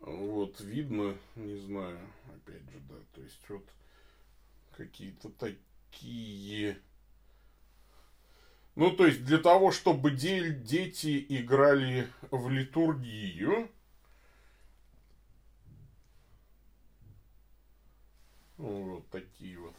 Вот, 0.00 0.60
видно, 0.60 1.16
не 1.36 1.58
знаю, 1.58 2.00
опять 2.34 2.68
же, 2.72 2.80
да, 2.88 2.96
то 3.14 3.20
есть 3.20 3.48
вот 3.48 3.64
какие-то 4.76 5.28
такие 5.28 6.76
ну, 8.74 8.90
то 8.90 9.06
есть 9.06 9.24
для 9.24 9.38
того, 9.38 9.70
чтобы 9.70 10.10
дети 10.10 11.24
играли 11.28 12.08
в 12.30 12.48
литургию, 12.48 13.68
вот 18.56 19.06
такие 19.10 19.58
вот. 19.58 19.74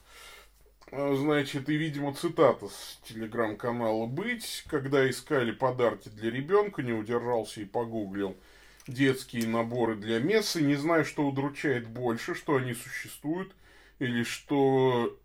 А, 0.92 1.16
значит, 1.16 1.70
и, 1.70 1.76
видимо, 1.76 2.14
цитата 2.14 2.68
с 2.68 3.00
телеграм-канала 3.08 4.06
«Быть», 4.06 4.64
когда 4.68 5.10
искали 5.10 5.52
подарки 5.52 6.10
для 6.10 6.30
ребенка, 6.30 6.84
не 6.84 6.94
удержался 6.94 7.62
и 7.62 7.66
погуглил. 7.66 8.38
Детские 8.86 9.48
наборы 9.48 9.96
для 9.96 10.20
мессы, 10.20 10.62
не 10.62 10.76
знаю, 10.76 11.04
что 11.06 11.26
удручает 11.26 11.88
больше, 11.88 12.36
что 12.36 12.58
они 12.58 12.76
существуют, 12.76 13.56
или 13.98 14.24
что 14.24 15.18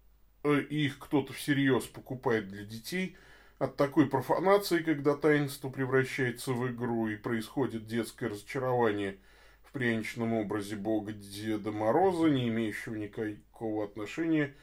э, 0.45 0.61
их 0.71 0.99
кто-то 1.01 1.35
всерьез 1.35 1.85
покупает 1.85 2.49
для 2.49 2.65
детей– 2.65 3.15
от 3.59 3.77
такой 3.77 4.09
профанации, 4.09 4.79
когда 4.79 5.17
таинство 5.17 5.69
превращается 5.69 6.53
в 6.53 6.71
игру 6.71 7.09
и 7.09 7.17
происходит 7.17 7.87
детское 7.87 8.29
разочарование 8.29 9.19
в 9.65 9.73
пряничном 9.73 10.33
образе 10.35 10.77
бога 10.77 11.13
Деда 11.13 11.73
Мороза, 11.73 12.29
не 12.29 12.49
имеющего 12.49 12.95
никакого 12.95 13.85
отношения 13.85 14.55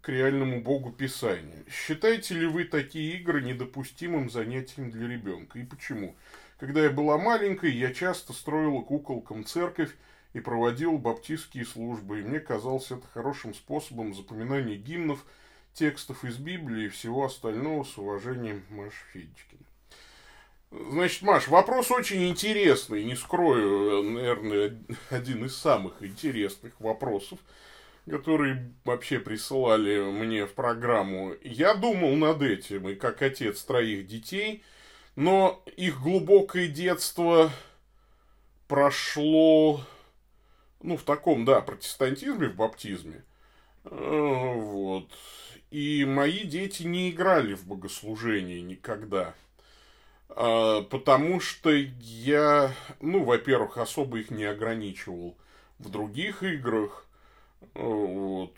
к 0.00 0.08
реальному 0.08 0.62
богу 0.62 0.92
Писания. 0.92 1.64
Считаете 1.68 2.34
ли 2.34 2.46
вы 2.46 2.64
такие 2.64 3.18
игры 3.18 3.42
недопустимым 3.42 4.30
занятием 4.30 4.90
для 4.90 5.08
ребенка? 5.08 5.58
И 5.58 5.64
почему? 5.64 6.16
Когда 6.58 6.84
я 6.84 6.90
была 6.90 7.18
маленькой, 7.18 7.72
я 7.72 7.92
часто 7.92 8.32
строила 8.32 8.82
куколкам 8.82 9.44
церковь 9.44 9.94
и 10.32 10.40
проводила 10.40 10.96
баптистские 10.96 11.64
службы, 11.64 12.20
и 12.20 12.22
мне 12.22 12.38
казалось 12.38 12.90
это 12.90 13.06
хорошим 13.08 13.52
способом 13.52 14.14
запоминания 14.14 14.76
гимнов– 14.76 15.26
текстов 15.74 16.24
из 16.24 16.36
Библии 16.36 16.86
и 16.86 16.88
всего 16.88 17.24
остального 17.24 17.84
с 17.84 17.96
уважением 17.98 18.64
Маш 18.70 18.92
Федичкина. 19.12 19.62
Значит, 20.70 21.22
Маш, 21.22 21.48
вопрос 21.48 21.90
очень 21.90 22.28
интересный, 22.28 23.04
не 23.04 23.14
скрою, 23.14 24.02
наверное, 24.02 24.78
один 25.10 25.44
из 25.44 25.56
самых 25.56 26.02
интересных 26.02 26.80
вопросов, 26.80 27.38
которые 28.08 28.72
вообще 28.84 29.18
присылали 29.20 30.00
мне 30.00 30.46
в 30.46 30.54
программу. 30.54 31.34
Я 31.42 31.74
думал 31.74 32.16
над 32.16 32.40
этим, 32.40 32.88
и 32.88 32.94
как 32.94 33.20
отец 33.20 33.62
троих 33.62 34.06
детей, 34.06 34.64
но 35.14 35.62
их 35.76 36.00
глубокое 36.00 36.68
детство 36.68 37.50
прошло, 38.66 39.84
ну, 40.82 40.96
в 40.96 41.02
таком, 41.02 41.44
да, 41.44 41.60
протестантизме, 41.60 42.48
в 42.48 42.56
баптизме. 42.56 43.24
Э, 43.84 44.52
вот. 44.56 45.10
И 45.72 46.04
мои 46.04 46.44
дети 46.44 46.82
не 46.82 47.08
играли 47.08 47.54
в 47.54 47.66
богослужение 47.66 48.60
никогда. 48.60 49.34
А, 50.28 50.82
потому 50.82 51.40
что 51.40 51.70
я, 51.70 52.74
ну, 53.00 53.24
во-первых, 53.24 53.78
особо 53.78 54.18
их 54.18 54.30
не 54.30 54.44
ограничивал 54.44 55.34
в 55.78 55.88
других 55.88 56.42
играх. 56.42 57.06
Вот, 57.72 58.54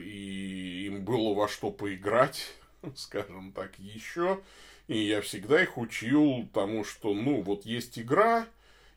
и 0.00 0.86
им 0.86 1.04
было 1.04 1.32
во 1.32 1.46
что 1.46 1.70
поиграть, 1.70 2.54
скажем 2.96 3.52
так, 3.52 3.78
еще. 3.78 4.40
И 4.88 4.98
я 4.98 5.20
всегда 5.20 5.62
их 5.62 5.78
учил 5.78 6.48
тому, 6.52 6.82
что, 6.82 7.14
ну, 7.14 7.40
вот 7.40 7.64
есть 7.64 8.00
игра, 8.00 8.46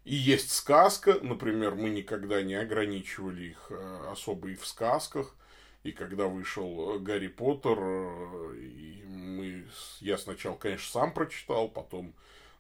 и 0.03 0.15
есть 0.15 0.51
сказка. 0.51 1.19
Например, 1.21 1.75
мы 1.75 1.89
никогда 1.89 2.41
не 2.41 2.55
ограничивали 2.55 3.50
их 3.50 3.67
а, 3.69 4.13
особо 4.13 4.50
и 4.50 4.55
в 4.55 4.65
сказках. 4.65 5.36
И 5.83 5.91
когда 5.91 6.27
вышел 6.27 6.95
э, 6.95 7.00
Гарри 7.00 7.27
Поттер, 7.27 7.77
э, 7.79 8.55
и 8.57 9.03
мы, 9.05 9.65
я 10.01 10.17
сначала, 10.17 10.55
конечно, 10.55 10.91
сам 10.91 11.13
прочитал, 11.13 11.69
потом 11.69 12.13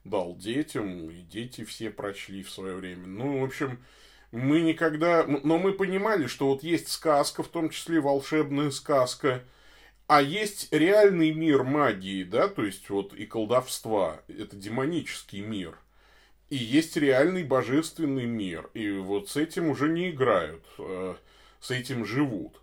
дал 0.05 0.35
детям, 0.35 1.09
и 1.09 1.21
дети 1.21 1.63
все 1.65 1.89
прочли 1.89 2.43
в 2.43 2.49
свое 2.49 2.75
время. 2.75 3.05
Ну, 3.07 3.41
в 3.41 3.43
общем, 3.43 3.83
мы 4.31 4.61
никогда... 4.61 5.25
Но 5.25 5.57
мы 5.57 5.73
понимали, 5.73 6.27
что 6.27 6.47
вот 6.47 6.63
есть 6.63 6.89
сказка, 6.89 7.43
в 7.43 7.49
том 7.49 7.69
числе 7.69 7.99
волшебная 7.99 8.71
сказка, 8.71 9.43
а 10.07 10.21
есть 10.21 10.69
реальный 10.71 11.31
мир 11.31 11.63
магии, 11.63 12.23
да, 12.23 12.47
то 12.47 12.65
есть 12.65 12.89
вот 12.89 13.13
и 13.13 13.25
колдовства, 13.25 14.21
это 14.27 14.55
демонический 14.55 15.41
мир. 15.41 15.77
И 16.49 16.55
есть 16.55 16.97
реальный 16.97 17.43
божественный 17.43 18.25
мир, 18.25 18.71
и 18.73 18.91
вот 18.91 19.29
с 19.29 19.35
этим 19.35 19.69
уже 19.69 19.87
не 19.87 20.09
играют, 20.09 20.65
э, 20.79 21.15
с 21.59 21.69
этим 21.69 22.05
живут. 22.05 22.59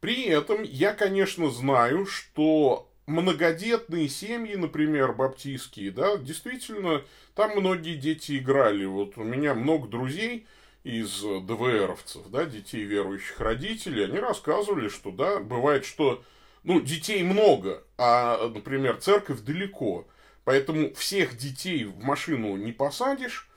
При 0.00 0.24
этом 0.24 0.62
я, 0.62 0.92
конечно, 0.92 1.50
знаю, 1.50 2.06
что 2.06 2.90
многодетные 3.06 4.08
семьи, 4.08 4.54
например, 4.54 5.12
баптистские, 5.12 5.90
да, 5.90 6.16
действительно, 6.16 7.02
там 7.34 7.52
многие 7.56 7.96
дети 7.96 8.38
играли. 8.38 8.84
Вот 8.84 9.18
у 9.18 9.22
меня 9.22 9.54
много 9.54 9.88
друзей, 9.88 10.46
из 10.82 11.20
ДВРовцев, 11.20 12.28
да, 12.28 12.44
детей 12.46 12.84
верующих 12.84 13.38
родителей, 13.40 14.04
они 14.04 14.18
рассказывали, 14.18 14.88
что, 14.88 15.10
да, 15.10 15.38
бывает, 15.38 15.84
что, 15.84 16.22
ну, 16.64 16.80
детей 16.80 17.22
много, 17.22 17.84
а, 17.98 18.48
например, 18.48 18.96
церковь 18.96 19.40
далеко, 19.40 20.06
поэтому 20.44 20.94
всех 20.94 21.36
детей 21.36 21.84
в 21.84 22.02
машину 22.02 22.56
не 22.56 22.72
посадишь, 22.72 23.49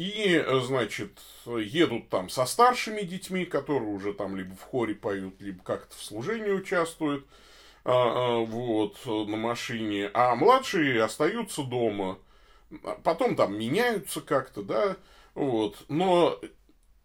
и, 0.00 0.42
значит, 0.62 1.20
едут 1.44 2.08
там 2.08 2.30
со 2.30 2.46
старшими 2.46 3.02
детьми, 3.02 3.44
которые 3.44 3.90
уже 3.90 4.14
там 4.14 4.34
либо 4.34 4.54
в 4.54 4.62
хоре 4.62 4.94
поют, 4.94 5.38
либо 5.42 5.62
как-то 5.62 5.94
в 5.94 6.02
служении 6.02 6.52
участвуют, 6.52 7.26
а, 7.84 7.92
а, 7.92 8.38
вот, 8.38 8.96
на 9.04 9.36
машине, 9.36 10.10
а 10.14 10.34
младшие 10.36 11.02
остаются 11.04 11.64
дома, 11.64 12.18
потом 13.04 13.36
там 13.36 13.58
меняются 13.58 14.22
как-то, 14.22 14.62
да, 14.62 14.96
вот, 15.34 15.76
но 15.88 16.40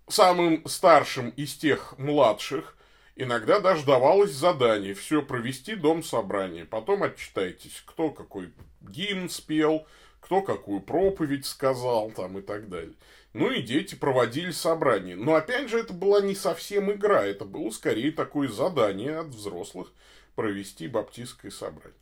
самым 0.08 0.66
старшим 0.66 1.32
из 1.32 1.54
тех 1.54 1.96
младших 1.98 2.78
иногда 3.18 3.60
даже 3.60 3.86
давалось 3.86 4.32
задание 4.32 4.94
все 4.94 5.22
провести 5.22 5.76
дом 5.76 6.02
собрания, 6.02 6.64
потом 6.64 7.04
отчитайтесь, 7.04 7.84
кто 7.86 8.10
какой 8.12 8.54
гимн 8.80 9.28
спел, 9.28 9.86
кто 10.26 10.42
какую 10.42 10.82
проповедь 10.82 11.46
сказал 11.46 12.10
там 12.10 12.40
и 12.40 12.42
так 12.42 12.68
далее. 12.68 12.96
Ну 13.34 13.52
и 13.52 13.62
дети 13.62 13.94
проводили 13.94 14.50
собрание. 14.50 15.16
Но 15.16 15.36
опять 15.36 15.70
же, 15.70 15.80
это 15.80 15.94
была 15.94 16.20
не 16.20 16.34
совсем 16.34 16.92
игра, 16.92 17.24
это 17.24 17.46
было 17.46 17.70
скорее 17.70 18.12
такое 18.12 18.48
задание 18.48 19.20
от 19.20 19.28
взрослых 19.28 19.92
провести 20.34 20.88
баптистское 20.88 21.52
собрание. 21.52 21.94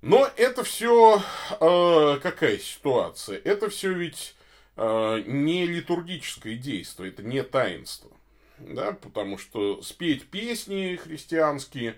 Но 0.00 0.30
это 0.36 0.62
все 0.62 1.20
э, 1.60 2.20
какая 2.22 2.58
ситуация? 2.58 3.40
Это 3.42 3.68
все 3.68 3.92
ведь 3.92 4.36
э, 4.76 5.22
не 5.26 5.66
литургическое 5.66 6.54
действие, 6.54 7.08
это 7.08 7.24
не 7.24 7.42
таинство. 7.42 8.12
Да, 8.58 8.92
потому 8.92 9.38
что 9.38 9.82
спеть 9.82 10.28
песни 10.28 10.94
христианские, 11.02 11.96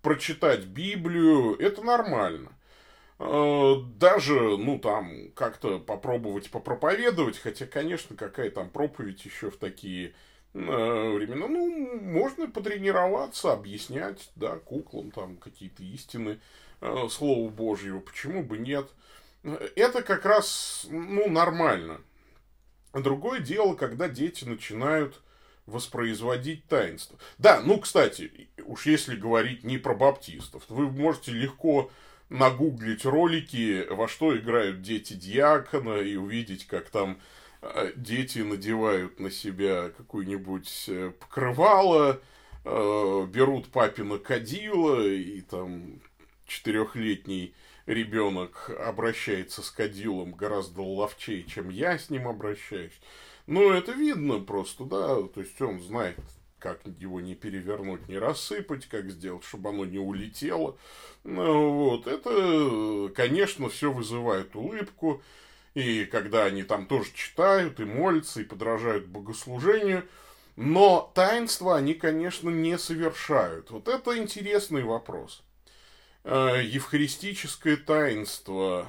прочитать 0.00 0.60
Библию, 0.60 1.56
это 1.58 1.82
нормально. 1.82 2.52
Э, 3.20 3.74
даже, 3.96 4.56
ну, 4.56 4.78
там, 4.78 5.30
как-то 5.34 5.80
попробовать 5.80 6.50
попроповедовать, 6.50 7.38
хотя, 7.38 7.66
конечно, 7.66 8.16
какая 8.16 8.50
там 8.50 8.70
проповедь 8.70 9.24
еще 9.24 9.50
в 9.50 9.56
такие 9.56 10.14
э, 10.54 10.58
времена, 10.58 11.48
ну, 11.48 12.00
можно 12.00 12.48
потренироваться, 12.48 13.52
объяснять, 13.52 14.30
да, 14.36 14.56
куклам 14.58 15.10
там 15.10 15.36
какие-то 15.36 15.82
истины, 15.82 16.40
э, 16.80 17.08
Слову 17.10 17.50
Божьего, 17.50 17.98
почему 17.98 18.44
бы 18.44 18.58
нет. 18.58 18.88
Это 19.74 20.02
как 20.02 20.24
раз, 20.24 20.86
ну, 20.90 21.28
нормально. 21.28 22.00
Другое 22.92 23.40
дело, 23.40 23.74
когда 23.74 24.08
дети 24.08 24.44
начинают 24.44 25.22
воспроизводить 25.66 26.66
таинство. 26.66 27.18
Да, 27.36 27.60
ну, 27.60 27.78
кстати, 27.78 28.48
уж 28.64 28.86
если 28.86 29.16
говорить 29.16 29.64
не 29.64 29.78
про 29.78 29.94
баптистов, 29.94 30.64
вы 30.68 30.90
можете 30.90 31.32
легко 31.32 31.90
нагуглить 32.28 33.04
ролики, 33.04 33.86
во 33.90 34.08
что 34.08 34.36
играют 34.36 34.82
дети 34.82 35.14
диакона, 35.14 35.98
и 35.98 36.16
увидеть, 36.16 36.66
как 36.66 36.90
там 36.90 37.18
э, 37.62 37.92
дети 37.96 38.40
надевают 38.40 39.18
на 39.20 39.30
себя 39.30 39.90
какую-нибудь 39.90 40.84
э, 40.88 41.12
покрывало, 41.18 42.20
э, 42.64 43.26
берут 43.28 43.68
папина 43.68 44.18
кадила, 44.18 45.06
и 45.06 45.40
там 45.40 46.00
четырехлетний 46.46 47.54
ребенок 47.86 48.70
обращается 48.78 49.62
с 49.62 49.70
кадилом 49.70 50.32
гораздо 50.32 50.82
ловчее, 50.82 51.44
чем 51.44 51.70
я 51.70 51.98
с 51.98 52.10
ним 52.10 52.28
обращаюсь. 52.28 52.98
Ну, 53.46 53.72
это 53.72 53.92
видно 53.92 54.40
просто, 54.40 54.84
да, 54.84 55.22
то 55.22 55.40
есть 55.40 55.60
он 55.62 55.80
знает 55.80 56.18
как 56.58 56.80
его 56.98 57.20
не 57.20 57.34
перевернуть, 57.34 58.08
не 58.08 58.18
рассыпать, 58.18 58.86
как 58.86 59.10
сделать, 59.10 59.44
чтобы 59.44 59.70
оно 59.70 59.84
не 59.84 59.98
улетело. 59.98 60.76
Ну, 61.24 61.72
вот, 61.72 62.06
это, 62.06 63.12
конечно, 63.14 63.68
все 63.68 63.92
вызывает 63.92 64.54
улыбку. 64.56 65.22
И 65.74 66.04
когда 66.06 66.44
они 66.44 66.64
там 66.64 66.86
тоже 66.86 67.10
читают 67.14 67.78
и 67.78 67.84
молятся, 67.84 68.40
и 68.40 68.44
подражают 68.44 69.06
богослужению, 69.06 70.08
но 70.56 71.12
таинства 71.14 71.76
они, 71.76 71.94
конечно, 71.94 72.50
не 72.50 72.78
совершают. 72.78 73.70
Вот 73.70 73.86
это 73.86 74.18
интересный 74.18 74.82
вопрос. 74.82 75.42
Э, 76.24 76.60
евхаристическое 76.64 77.76
таинство. 77.76 78.88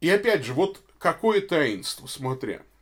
И 0.00 0.08
опять 0.08 0.44
же, 0.44 0.54
вот 0.54 0.80
какое 0.98 1.40
таинство, 1.42 2.06
смотря– 2.06 2.62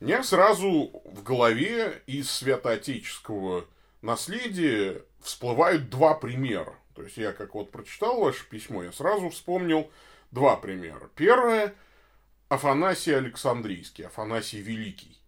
мне 0.00 0.22
сразу 0.22 1.02
в 1.04 1.22
голове 1.24 2.02
из 2.06 2.30
святоотеческого 2.30 3.64
наследия 4.00 5.02
всплывают 5.20 5.90
два 5.90 6.14
примера. 6.14 6.74
То 6.94 7.02
есть 7.02 7.16
я 7.16 7.32
как 7.32 7.54
вот 7.54 7.72
прочитал 7.72 8.20
ваше 8.20 8.48
письмо, 8.48 8.84
я 8.84 8.92
сразу 8.92 9.28
вспомнил 9.30 9.90
два 10.30 10.56
примера. 10.56 11.10
Первое– 11.16 11.74
Афанасий 12.48 13.12
Александрийский, 13.12 14.06
Афанасий 14.06 14.60
Великий. 14.60 15.18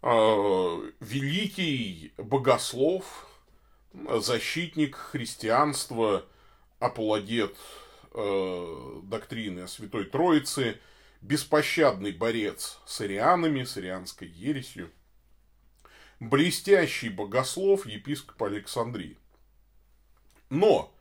А, 0.00 0.80
великий 1.00 2.12
богослов, 2.16 3.28
защитник 3.92 4.96
христианства, 4.96 6.24
апологет 6.80 7.54
э, 8.14 9.00
доктрины 9.04 9.60
о 9.60 9.68
Святой 9.68 10.06
Троице– 10.06 10.80
беспощадный 11.22 12.12
борец 12.12 12.80
с 12.84 13.00
арианами, 13.00 13.64
с 13.64 13.76
арианской 13.76 14.28
ересью, 14.28 14.90
блестящий 16.20 17.08
богослов, 17.08 17.86
епископ 17.86 18.42
Александрии. 18.42 19.16
Но 20.50 20.92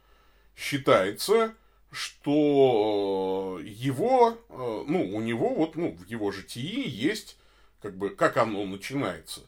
считается, 0.55 1.53
что 1.91 3.59
его, 3.63 4.37
э, 4.49 4.83
ну, 4.87 5.15
у 5.15 5.19
него 5.19 5.49
вот, 5.49 5.75
ну, 5.75 5.91
в 5.91 6.07
его 6.07 6.31
житии 6.31 6.87
есть, 6.87 7.37
как 7.81 7.97
бы, 7.97 8.11
как 8.11 8.37
оно 8.37 8.63
начинается. 8.65 9.41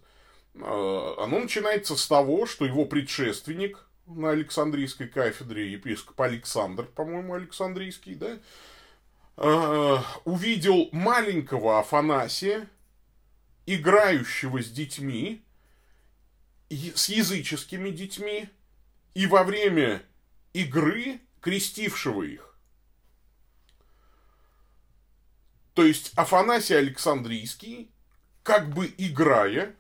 Э, 0.56 1.16
оно 1.20 1.40
начинается 1.40 1.96
с 1.96 2.06
того, 2.08 2.46
что 2.46 2.66
его 2.66 2.86
предшественник 2.86 3.88
на 4.08 4.32
Александрийской 4.32 5.08
кафедре, 5.08 5.72
епископ 5.72 6.20
Александр, 6.20 6.84
по-моему, 6.84 7.36
Александрийский, 7.36 8.16
да, 8.16 8.40
Э, 9.36 9.98
увидел 10.26 10.90
маленького 10.92 11.80
Афанасия, 11.80 12.70
играющего 13.66 14.62
с 14.62 14.70
детьми, 14.70 15.44
с 16.70 17.10
языческими 17.10 17.90
детьми, 17.90 18.48
и 19.16 19.26
во 19.26 19.44
время 19.44 20.04
игры 20.54 21.20
крестившего 21.42 22.24
их. 22.24 22.58
То 25.74 25.84
есть 25.84 26.14
Афанасий 26.16 26.76
Александрийский, 26.76 27.90
как 28.44 28.70
бы 28.70 28.94
играя, 29.00 29.76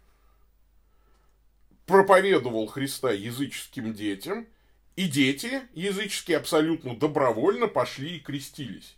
проповедовал 1.85 2.65
Христа 2.65 3.11
языческим 3.11 3.93
детям, 3.93 4.47
и 4.95 5.07
дети 5.07 5.61
языческие 5.73 6.37
абсолютно 6.37 6.95
добровольно 6.95 7.67
пошли 7.67 8.17
и 8.17 8.19
крестились. 8.19 8.95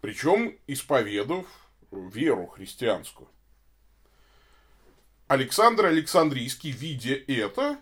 Причем 0.00 0.56
исповедов 0.66 1.46
веру 1.90 2.46
христианскую. 2.46 3.28
Александр 5.28 5.86
Александрийский, 5.86 6.70
видя 6.70 7.14
это, 7.14 7.78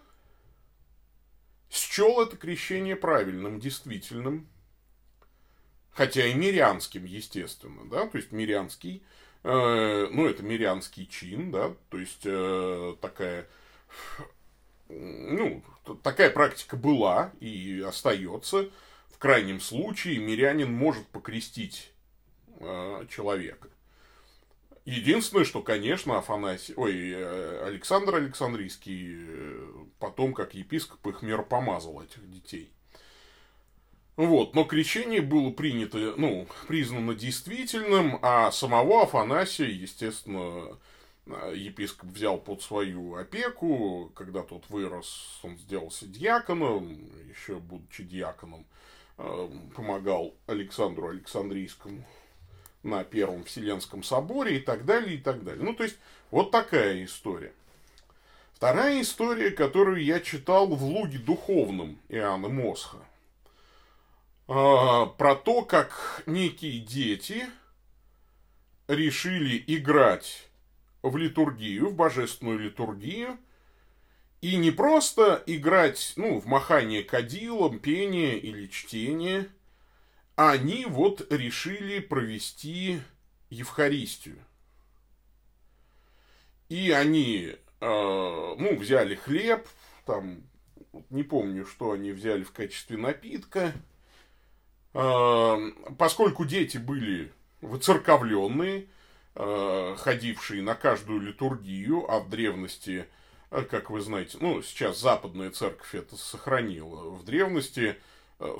счел 1.70 2.20
это 2.20 2.36
крещение 2.36 2.96
правильным, 2.96 3.60
действительным, 3.60 4.48
хотя 5.90 6.26
и 6.26 6.34
мирянским, 6.34 7.04
естественно, 7.04 7.88
да, 7.88 8.06
то 8.06 8.18
есть 8.18 8.32
мирянский, 8.32 9.02
э, 9.44 10.08
ну, 10.10 10.26
это 10.26 10.42
мирянский 10.42 11.06
чин, 11.06 11.50
да, 11.50 11.74
то 11.88 11.98
есть 11.98 12.22
э, 12.24 12.96
такая, 13.00 13.48
ну, 14.88 15.62
такая 16.02 16.30
практика 16.30 16.76
была 16.76 17.32
и 17.40 17.82
остается. 17.86 18.68
В 19.08 19.18
крайнем 19.18 19.60
случае 19.60 20.18
мирянин 20.18 20.72
может 20.72 21.06
покрестить 21.06 21.92
э, 22.60 23.06
человека. 23.08 23.68
Единственное, 24.84 25.44
что, 25.44 25.62
конечно, 25.62 26.18
Афанасий, 26.18 26.74
ой, 26.76 27.10
э, 27.10 27.64
Александр 27.66 28.16
Александрийский 28.16 29.16
э, 29.18 29.68
потом, 29.98 30.32
как 30.32 30.54
епископ, 30.54 31.06
их 31.08 31.22
мер 31.22 31.42
помазал, 31.42 32.02
этих 32.02 32.28
детей. 32.30 32.72
Вот, 34.16 34.54
но 34.54 34.64
крещение 34.64 35.20
было 35.20 35.50
принято, 35.50 36.14
ну, 36.16 36.48
признано 36.66 37.14
действительным, 37.14 38.18
а 38.22 38.50
самого 38.50 39.02
Афанасия, 39.02 39.68
естественно, 39.68 40.76
епископ 41.54 42.10
взял 42.10 42.38
под 42.38 42.62
свою 42.62 43.14
опеку, 43.14 44.10
когда 44.16 44.42
тот 44.42 44.68
вырос, 44.70 45.38
он 45.42 45.56
сделался 45.58 46.06
диаконом, 46.06 46.98
еще 47.28 47.60
будучи 47.60 48.02
диаконом, 48.02 48.66
помогал 49.16 50.34
Александру 50.46 51.10
Александрийскому 51.10 52.04
на 52.88 53.04
Первом 53.04 53.44
Вселенском 53.44 54.02
соборе 54.02 54.56
и 54.56 54.60
так 54.60 54.84
далее, 54.84 55.16
и 55.16 55.18
так 55.18 55.44
далее. 55.44 55.64
Ну, 55.64 55.74
то 55.74 55.84
есть, 55.84 55.96
вот 56.30 56.50
такая 56.50 57.04
история. 57.04 57.52
Вторая 58.54 59.00
история, 59.02 59.50
которую 59.50 60.02
я 60.02 60.18
читал 60.20 60.66
в 60.66 60.82
«Луге 60.82 61.18
духовном» 61.18 61.98
Иоанна 62.08 62.48
Мосха. 62.48 62.98
А, 64.48 65.06
про 65.06 65.36
то, 65.36 65.62
как 65.62 66.22
некие 66.26 66.80
дети 66.80 67.46
решили 68.88 69.62
играть 69.66 70.48
в 71.02 71.16
литургию, 71.16 71.90
в 71.90 71.94
божественную 71.94 72.58
литургию, 72.58 73.38
и 74.40 74.56
не 74.56 74.70
просто 74.70 75.42
играть, 75.46 76.14
ну, 76.16 76.40
в 76.40 76.46
махание 76.46 77.04
кадилом, 77.04 77.78
пение 77.78 78.38
или 78.38 78.66
чтение, 78.66 79.48
они 80.38 80.86
вот 80.86 81.32
решили 81.32 81.98
провести 81.98 83.00
Евхаристию. 83.50 84.38
И 86.68 86.92
они, 86.92 87.56
э, 87.56 87.56
ну, 87.80 88.76
взяли 88.76 89.16
хлеб, 89.16 89.66
там, 90.06 90.44
не 91.10 91.24
помню, 91.24 91.66
что 91.66 91.90
они 91.90 92.12
взяли 92.12 92.44
в 92.44 92.52
качестве 92.52 92.96
напитка, 92.96 93.72
э, 94.94 95.56
поскольку 95.98 96.44
дети 96.44 96.78
были 96.78 97.32
выцерковленные, 97.60 98.86
э, 99.34 99.96
ходившие 99.98 100.62
на 100.62 100.76
каждую 100.76 101.20
литургию, 101.20 102.08
а 102.08 102.20
в 102.20 102.28
древности, 102.30 103.08
э, 103.50 103.62
как 103.62 103.90
вы 103.90 104.00
знаете, 104.02 104.38
ну, 104.40 104.62
сейчас 104.62 105.00
западная 105.00 105.50
церковь 105.50 105.96
это 105.96 106.16
сохранила, 106.16 107.10
в 107.10 107.24
древности, 107.24 107.96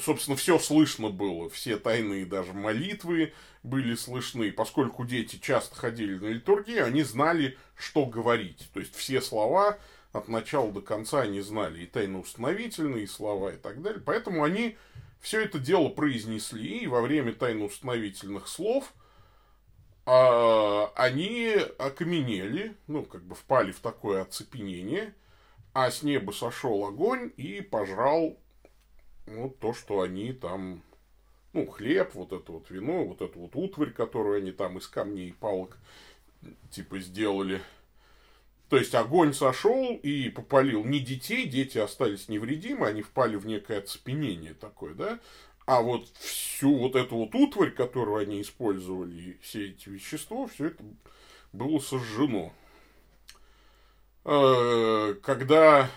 собственно, 0.01 0.37
все 0.37 0.59
слышно 0.59 1.11
было, 1.11 1.49
все 1.51 1.77
тайные 1.77 2.27
даже 2.27 2.53
молитвы 2.53 3.33
были 3.62 3.95
слышны, 3.95 4.51
поскольку 4.51 5.05
дети 5.05 5.38
часто 5.41 5.77
ходили 5.77 6.19
на 6.19 6.27
литургии, 6.27 6.79
они 6.79 7.03
знали, 7.03 7.57
что 7.77 8.07
говорить, 8.07 8.69
то 8.73 8.81
есть 8.81 8.95
все 8.97 9.21
слова 9.21 9.79
от 10.12 10.29
начала 10.29 10.73
до 10.73 10.81
конца 10.81 11.21
они 11.21 11.41
знали, 11.41 11.85
и 11.85 11.87
тайноустановительные 11.87 13.07
слова 13.07 13.53
и 13.53 13.57
так 13.57 13.81
далее, 13.83 14.03
поэтому 14.05 14.43
они 14.43 14.77
все 15.21 15.43
это 15.43 15.59
дело 15.59 15.88
произнесли, 15.91 16.79
и 16.79 16.87
во 16.87 17.01
время 17.01 17.33
тайноустановительных 17.33 18.49
слов 18.49 18.93
а, 20.07 20.93
они 20.97 21.55
окаменели, 21.79 22.77
ну, 22.87 23.05
как 23.05 23.23
бы 23.23 23.35
впали 23.35 23.71
в 23.73 23.81
такое 23.81 24.23
оцепенение, 24.23 25.14
а 25.73 25.91
с 25.91 26.03
неба 26.03 26.33
сошел 26.33 26.85
огонь 26.87 27.33
и 27.37 27.61
пожрал 27.61 28.41
ну, 29.29 29.51
то, 29.51 29.73
что 29.75 30.01
они 30.01 30.33
там, 30.33 30.83
ну, 31.53 31.67
хлеб, 31.67 32.14
вот 32.14 32.33
это 32.33 32.53
вот 32.53 32.71
вино, 32.71 33.05
вот 33.05 33.21
эту 33.21 33.38
вот 33.41 33.55
утварь, 33.55 33.91
которую 33.91 34.38
они 34.38 34.53
там 34.53 34.79
из 34.79 34.87
камней 34.87 35.29
и 35.29 35.33
палок, 35.33 35.79
типа, 36.71 36.99
сделали– 37.01 37.61
то 38.69 38.77
есть 38.77 38.95
огонь 38.95 39.33
сошел 39.33 39.99
и 40.03 40.29
попалил. 40.29 40.85
Не 40.85 41.01
детей, 41.01 41.47
дети 41.47 41.79
остались 41.79 42.29
невредимы, 42.29 42.87
они 42.87 43.03
впали 43.03 43.37
в 43.37 43.47
некое 43.47 43.79
оцепенение 43.79 44.55
такое, 44.55 44.95
да, 44.95 45.19
а 45.64 45.81
вот 45.81 46.09
всю 46.19 46.77
вот 46.77 46.95
эту 46.95 47.17
вот 47.17 47.35
утварь, 47.35 47.71
которую 47.71 48.19
они 48.19 48.43
использовали, 48.43 49.38
все 49.43 49.69
эти 49.69 49.88
вещества, 49.88 50.47
все 50.47 50.67
это 50.67 50.85
было 51.53 51.79
сожжено. 51.79 52.53
Э, 54.25 55.14
когда 55.23 55.91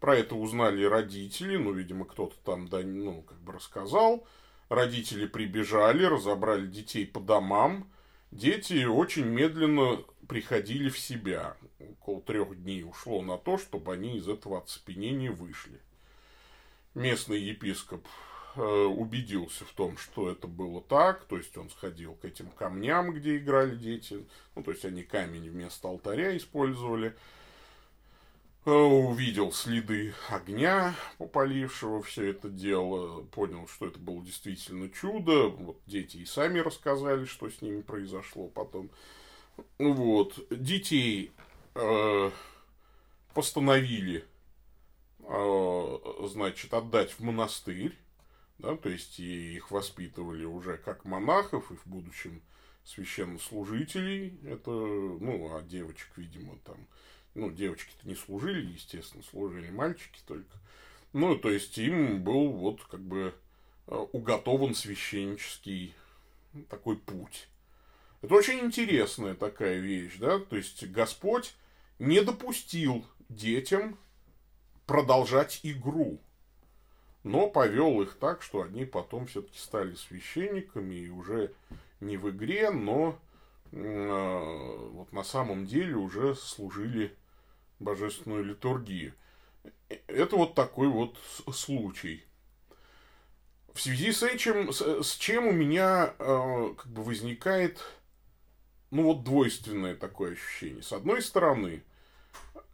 про 0.00 0.16
это 0.16 0.34
узнали 0.34 0.82
родители, 0.82 1.56
ну, 1.56 1.72
видимо, 1.72 2.06
кто-то 2.06 2.34
там, 2.42 2.68
да, 2.68 2.80
ну, 2.80 3.22
как 3.22 3.38
бы 3.42 3.52
рассказал, 3.52 4.26
родители 4.70 5.26
прибежали, 5.26 6.04
разобрали 6.04 6.66
детей 6.66 7.06
по 7.06 7.20
домам, 7.20 7.88
дети 8.30 8.84
очень 8.84 9.26
медленно 9.26 10.02
приходили 10.26 10.88
в 10.88 10.98
себя. 10.98 11.56
Около 11.78 12.22
трех 12.22 12.62
дней 12.62 12.82
ушло 12.82 13.20
на 13.20 13.36
то, 13.36 13.58
чтобы 13.58 13.92
они 13.92 14.16
из 14.16 14.26
этого 14.26 14.58
оцепенения 14.58 15.30
вышли. 15.30 15.80
Местный 16.94 17.38
епископ 17.38 18.06
э, 18.56 18.62
убедился 18.62 19.64
в 19.64 19.72
том, 19.72 19.98
что 19.98 20.30
это 20.30 20.46
было 20.46 20.80
так, 20.80 21.24
то 21.24 21.36
есть 21.36 21.56
он 21.58 21.68
сходил 21.68 22.14
к 22.14 22.24
этим 22.24 22.48
камням, 22.50 23.12
где 23.12 23.36
играли 23.36 23.76
дети, 23.76 24.24
ну, 24.56 24.62
то 24.62 24.70
есть 24.70 24.84
они 24.84 25.02
камень 25.02 25.50
вместо 25.50 25.88
алтаря 25.88 26.36
использовали, 26.36 27.14
увидел 28.64 29.52
следы 29.52 30.14
огня, 30.28 30.94
попалившего 31.18 32.02
все 32.02 32.30
это 32.30 32.48
дело, 32.48 33.22
понял, 33.24 33.66
что 33.68 33.86
это 33.86 33.98
было 33.98 34.22
действительно 34.22 34.90
чудо, 34.90 35.48
вот 35.48 35.80
дети 35.86 36.18
и 36.18 36.26
сами 36.26 36.58
рассказали, 36.58 37.24
что 37.24 37.48
с 37.48 37.62
ними 37.62 37.80
произошло 37.80 38.48
потом, 38.48 38.90
вот. 39.78 40.38
Детей 40.50 41.32
э, 41.74 42.30
постановили, 43.34 44.24
э, 45.20 45.98
значит, 46.26 46.74
отдать 46.74 47.12
в 47.12 47.20
монастырь. 47.20 47.96
Да, 48.58 48.76
то 48.76 48.90
есть 48.90 49.18
и 49.18 49.54
их 49.54 49.70
воспитывали 49.70 50.44
уже 50.44 50.76
как 50.76 51.06
монахов 51.06 51.70
и 51.70 51.76
в 51.76 51.86
будущем 51.86 52.42
священнослужителей. 52.84 54.38
Это, 54.44 54.70
ну, 54.70 55.56
а 55.56 55.62
девочек, 55.62 56.08
видимо, 56.16 56.58
там, 56.58 56.86
ну, 57.34 57.50
девочки-то 57.50 58.08
не 58.08 58.14
служили, 58.14 58.72
естественно, 58.72 59.22
служили 59.22 59.70
мальчики 59.70 60.20
только. 60.26 60.58
Ну, 61.12 61.36
то 61.36 61.50
есть 61.50 61.76
им 61.78 62.22
был 62.22 62.52
вот 62.52 62.82
как 62.84 63.00
бы 63.00 63.34
э, 63.86 63.94
уготован 64.12 64.74
священнический 64.74 65.94
такой 66.68 66.96
путь. 66.96 67.48
Это 68.22 68.34
очень 68.34 68.60
интересная 68.60 69.34
такая 69.34 69.78
вещь, 69.78 70.16
да, 70.18 70.38
то 70.38 70.56
есть 70.56 70.86
Господь 70.88 71.54
не 71.98 72.20
допустил 72.20 73.04
детям 73.28 73.98
продолжать 74.86 75.60
игру, 75.62 76.20
но 77.22 77.48
повел 77.48 78.02
их 78.02 78.18
так, 78.18 78.42
что 78.42 78.62
они 78.62 78.84
потом 78.84 79.26
все-таки 79.26 79.58
стали 79.58 79.94
священниками 79.94 80.96
и 80.96 81.08
уже 81.08 81.54
не 82.00 82.16
в 82.16 82.28
игре, 82.30 82.70
но 82.70 83.18
э, 83.72 84.88
вот 84.92 85.12
на 85.12 85.24
самом 85.24 85.66
деле 85.66 85.94
уже 85.94 86.34
служили 86.34 87.16
божественную 87.80 88.44
литургию. 88.44 89.14
Это 90.06 90.36
вот 90.36 90.54
такой 90.54 90.88
вот 90.88 91.18
случай. 91.52 92.24
В 93.72 93.80
связи 93.80 94.12
с 94.12 94.22
этим, 94.22 94.72
с 94.72 95.14
чем 95.16 95.46
у 95.46 95.52
меня 95.52 96.14
э, 96.18 96.74
как 96.76 96.86
бы 96.86 97.02
возникает 97.02 97.82
ну 98.90 99.04
вот 99.04 99.24
двойственное 99.24 99.94
такое 99.94 100.32
ощущение. 100.32 100.82
С 100.82 100.92
одной 100.92 101.22
стороны, 101.22 101.82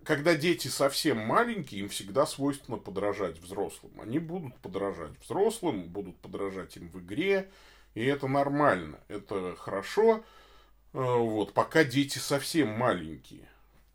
когда 0.03 0.35
дети 0.35 0.69
совсем 0.69 1.19
маленькие, 1.19 1.83
им 1.83 1.89
всегда 1.89 2.27
свойственно 2.27 2.79
подражать 2.79 3.39
взрослым. 3.39 3.93
Они 4.01 4.19
будут 4.19 4.57
подражать 4.59 5.13
взрослым, 5.23 5.89
будут 5.89 6.17
подражать 6.19 6.77
им 6.77 6.89
в 6.89 7.01
игре, 7.01 7.51
и 7.95 8.05
это 8.05 8.29
нормально, 8.29 8.99
это 9.09 9.57
хорошо, 9.57 10.19
э, 10.19 10.23
вот, 10.93 11.53
пока 11.53 11.85
дети 11.85 12.19
совсем 12.19 12.69
маленькие. 12.69 13.49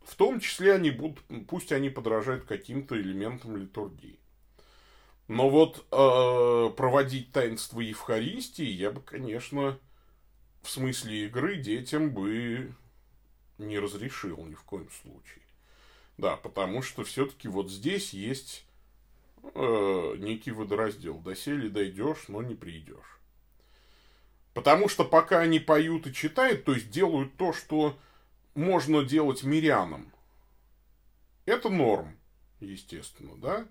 В 0.03 0.15
том 0.15 0.39
числе 0.39 0.73
они 0.73 0.91
будут, 0.91 1.23
пусть 1.47 1.71
они 1.71 1.89
подражают 1.89 2.45
каким-то 2.45 2.99
элементам 2.99 3.57
литургии. 3.57 4.19
Но 5.27 5.49
вот 5.49 5.85
э, 5.91 6.75
проводить 6.75 7.31
таинство 7.31 7.79
Евхаристии 7.79 8.65
я 8.65 8.91
бы, 8.91 9.01
конечно, 9.01 9.79
в 10.61 10.69
смысле 10.69 11.25
игры 11.25 11.55
детям 11.55 12.11
бы 12.11 12.75
не 13.57 13.79
разрешил 13.79 14.43
ни 14.45 14.55
в 14.55 14.63
коем 14.63 14.89
случае. 14.91 15.43
Да, 16.17 16.35
потому 16.35 16.81
что 16.81 17.03
все-таки 17.03 17.47
вот 17.47 17.71
здесь 17.71 18.13
есть 18.13 18.65
э, 19.43 20.15
некий 20.17 20.51
водораздел. 20.51 21.17
Досели 21.19 21.69
дойдешь, 21.69 22.25
но 22.27 22.41
не 22.41 22.55
придешь. 22.55 23.19
Потому 24.53 24.89
что 24.89 25.05
пока 25.05 25.39
они 25.39 25.59
поют 25.59 26.07
и 26.07 26.13
читают, 26.13 26.65
то 26.65 26.73
есть 26.73 26.89
делают 26.89 27.37
то, 27.37 27.53
что 27.53 27.97
можно 28.55 29.03
делать 29.03 29.43
мирянам, 29.43 30.11
это 31.45 31.69
норм, 31.69 32.17
естественно, 32.59 33.35
да. 33.37 33.67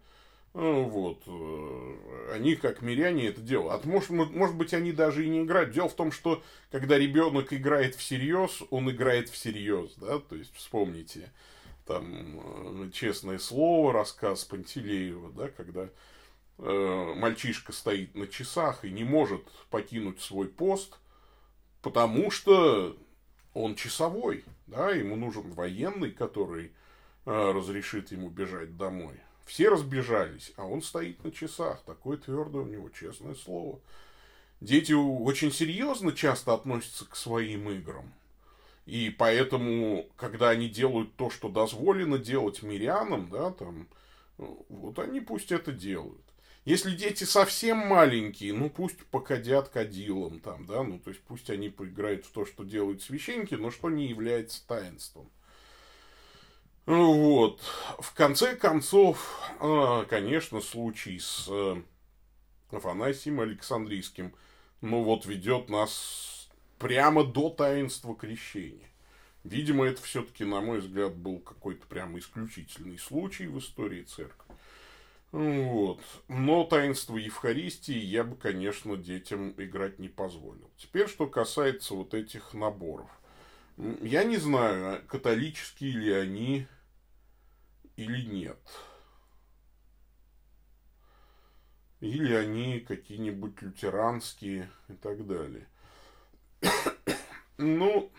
Ну, 0.53 0.85
вот. 0.88 1.23
Э, 1.27 2.33
они, 2.35 2.57
как 2.57 2.83
миряне, 2.83 3.29
это 3.29 3.40
делают. 3.40 3.85
А 3.85 3.88
может, 3.88 4.11
может 4.11 4.57
быть, 4.57 4.75
они 4.75 4.93
даже 4.93 5.25
и 5.25 5.29
не 5.29 5.43
играют. 5.43 5.71
Дело 5.71 5.88
в 5.88 5.95
том, 5.95 6.11
что 6.11 6.43
когда 6.71 6.99
ребенок 6.99 7.53
играет 7.53 7.95
всерьез, 7.95 8.62
он 8.71 8.90
играет 8.90 9.29
всерьез, 9.29 9.95
да, 9.95 10.19
то 10.19 10.35
есть 10.35 10.53
вспомните 10.55 11.33
там 11.87 12.40
э, 12.85 12.90
честное 12.93 13.38
слово, 13.38 13.93
рассказ 13.93 14.45
Пантелеева, 14.45 15.33
да, 15.33 15.49
когда 15.49 15.88
э, 16.59 17.14
мальчишка 17.16 17.73
стоит 17.73 18.14
на 18.16 18.27
часах 18.27 18.85
и 18.85 18.90
не 18.90 19.05
может 19.05 19.43
покинуть 19.71 20.21
свой 20.21 20.49
пост, 20.49 20.99
потому 21.81 22.31
что 22.31 22.97
он 23.55 23.75
часовой, 23.77 24.45
да, 24.70 24.90
ему 24.90 25.16
нужен 25.16 25.50
военный, 25.52 26.11
который 26.12 26.72
э, 27.26 27.52
разрешит 27.52 28.12
ему 28.12 28.30
бежать 28.30 28.76
домой. 28.76 29.20
Все 29.44 29.68
разбежались, 29.68 30.52
а 30.56 30.64
он 30.64 30.80
стоит 30.80 31.22
на 31.24 31.33
часах. 31.33 31.83
Такое 31.85 32.16
твердое 32.16 32.62
у 32.62 32.66
него, 32.66 32.88
честное 32.90 33.35
слово. 33.35 33.80
дети 34.61 34.92
очень 34.92 35.50
серьезно 35.50 36.12
часто 36.12 36.54
относятся 36.54 37.04
к 37.04 37.16
своим 37.16 37.68
играм. 37.70 38.12
И 38.87 39.11
поэтому, 39.11 40.09
когда 40.16 40.50
они 40.50 40.68
делают 40.68 41.14
то, 41.16 41.30
что 41.30 41.48
дозволено 41.48 42.18
делать 42.18 42.62
мирянам, 42.62 43.28
да, 43.30 43.50
там, 43.50 43.88
вот 44.38 44.98
они 44.98 45.20
пусть 45.20 45.52
это 45.52 45.72
делают. 45.72 46.22
Если 46.70 46.94
дети 46.94 47.24
совсем 47.24 47.78
маленькие, 47.78 48.52
ну 48.52 48.70
пусть 48.70 49.04
покадят 49.06 49.70
кадилом 49.70 50.38
там, 50.38 50.66
да, 50.66 50.85
ну 50.85 51.00
то 51.00 51.11
есть 51.11 51.20
пусть 51.22 51.50
они 51.50 51.68
поиграют 51.68 52.24
в 52.24 52.30
то, 52.30 52.46
что 52.46 52.62
делают 52.62 53.02
священники, 53.02 53.56
но 53.56 53.72
что 53.72 53.90
не 53.90 54.06
является 54.06 54.64
таинством. 54.68 55.28
Ну 56.87 57.12
вот. 57.12 57.61
В 57.98 58.14
конце 58.14 58.54
концов, 58.54 59.37
а, 59.59 60.04
конечно, 60.04 60.61
случай 60.61 61.18
с 61.18 61.48
э, 61.48 61.83
Афанасием 62.70 63.40
Александрийским, 63.40 64.33
ну 64.80 65.02
вот 65.02 65.26
ведет 65.26 65.70
нас 65.70 66.48
прямо 66.78 67.24
до 67.24 67.50
таинства 67.50 68.14
крещения. 68.14 68.90
Видимо, 69.42 69.87
это 69.87 70.00
все-таки, 70.02 70.44
на 70.44 70.61
мой 70.61 70.78
взгляд, 70.78 71.16
был 71.16 71.40
какой-то 71.40 71.85
прямо 71.88 72.20
исключительный 72.20 72.96
случай 72.96 73.48
в 73.48 73.59
истории 73.59 74.04
церкви. 74.04 74.49
Вот. 75.33 76.01
Но 76.27 76.64
таинство 76.64 77.16
Евхаристии 77.16 77.97
я 77.97 78.25
бы, 78.25 78.37
конечно, 78.37 78.97
детям 78.97 79.55
играть 79.59 79.99
не 79.99 80.09
позволил. 80.09 80.71
Теперь, 80.77 81.09
что 81.09 81.27
касается 81.27 81.95
вот 81.95 82.14
этих 82.14 82.53
наборов. 82.53 83.09
Я 83.77 84.25
не 84.25 84.37
знаю, 84.37 84.95
а 84.95 84.99
католические 84.99 85.93
ли 85.93 86.12
они 86.12 86.66
или 87.97 88.23
нет. 88.23 88.59
Или 92.01 92.35
они 92.35 92.81
какие-нибудь 92.81 93.62
лютеранские 93.62 94.71
и 94.88 94.95
так 94.95 95.27
далее. 95.27 95.69
ну, 97.59 98.11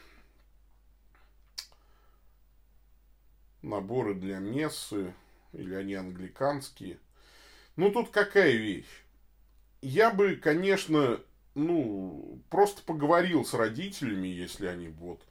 наборы 3.61 4.13
для 4.13 4.39
мессы, 4.39 5.13
или 5.53 5.73
они 5.73 5.95
англиканские. 5.95 6.99
Ну, 7.75 7.91
тут 7.91 8.09
какая 8.09 8.53
вещь? 8.53 9.03
Я 9.81 10.11
бы, 10.11 10.35
конечно, 10.35 11.19
ну, 11.55 12.39
просто 12.49 12.81
поговорил 12.83 13.45
с 13.45 13.53
родителями, 13.53 14.27
если 14.27 14.67
они 14.67 14.89
вот 14.89 15.21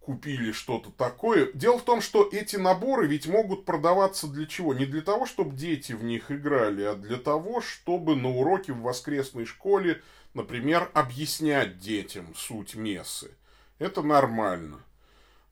купили 0.00 0.52
что-то 0.52 0.90
такое. 0.90 1.52
Дело 1.52 1.78
в 1.78 1.84
том, 1.84 2.00
что 2.00 2.26
эти 2.32 2.56
наборы 2.56 3.06
ведь 3.06 3.26
могут 3.26 3.66
продаваться 3.66 4.26
для 4.26 4.46
чего? 4.46 4.72
Не 4.72 4.86
для 4.86 5.02
того, 5.02 5.26
чтобы 5.26 5.54
дети 5.54 5.92
в 5.92 6.02
них 6.02 6.30
играли, 6.30 6.82
а 6.82 6.94
для 6.94 7.18
того, 7.18 7.60
чтобы 7.60 8.16
на 8.16 8.30
уроке 8.30 8.72
в 8.72 8.80
воскресной 8.80 9.44
школе, 9.44 10.00
например, 10.32 10.90
объяснять 10.94 11.78
детям 11.78 12.34
суть 12.34 12.74
мессы. 12.74 13.32
Это 13.78 14.00
нормально. 14.00 14.80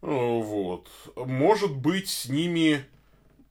Вот. 0.01 0.89
Может 1.17 1.77
быть, 1.77 2.09
с 2.09 2.27
ними 2.27 2.87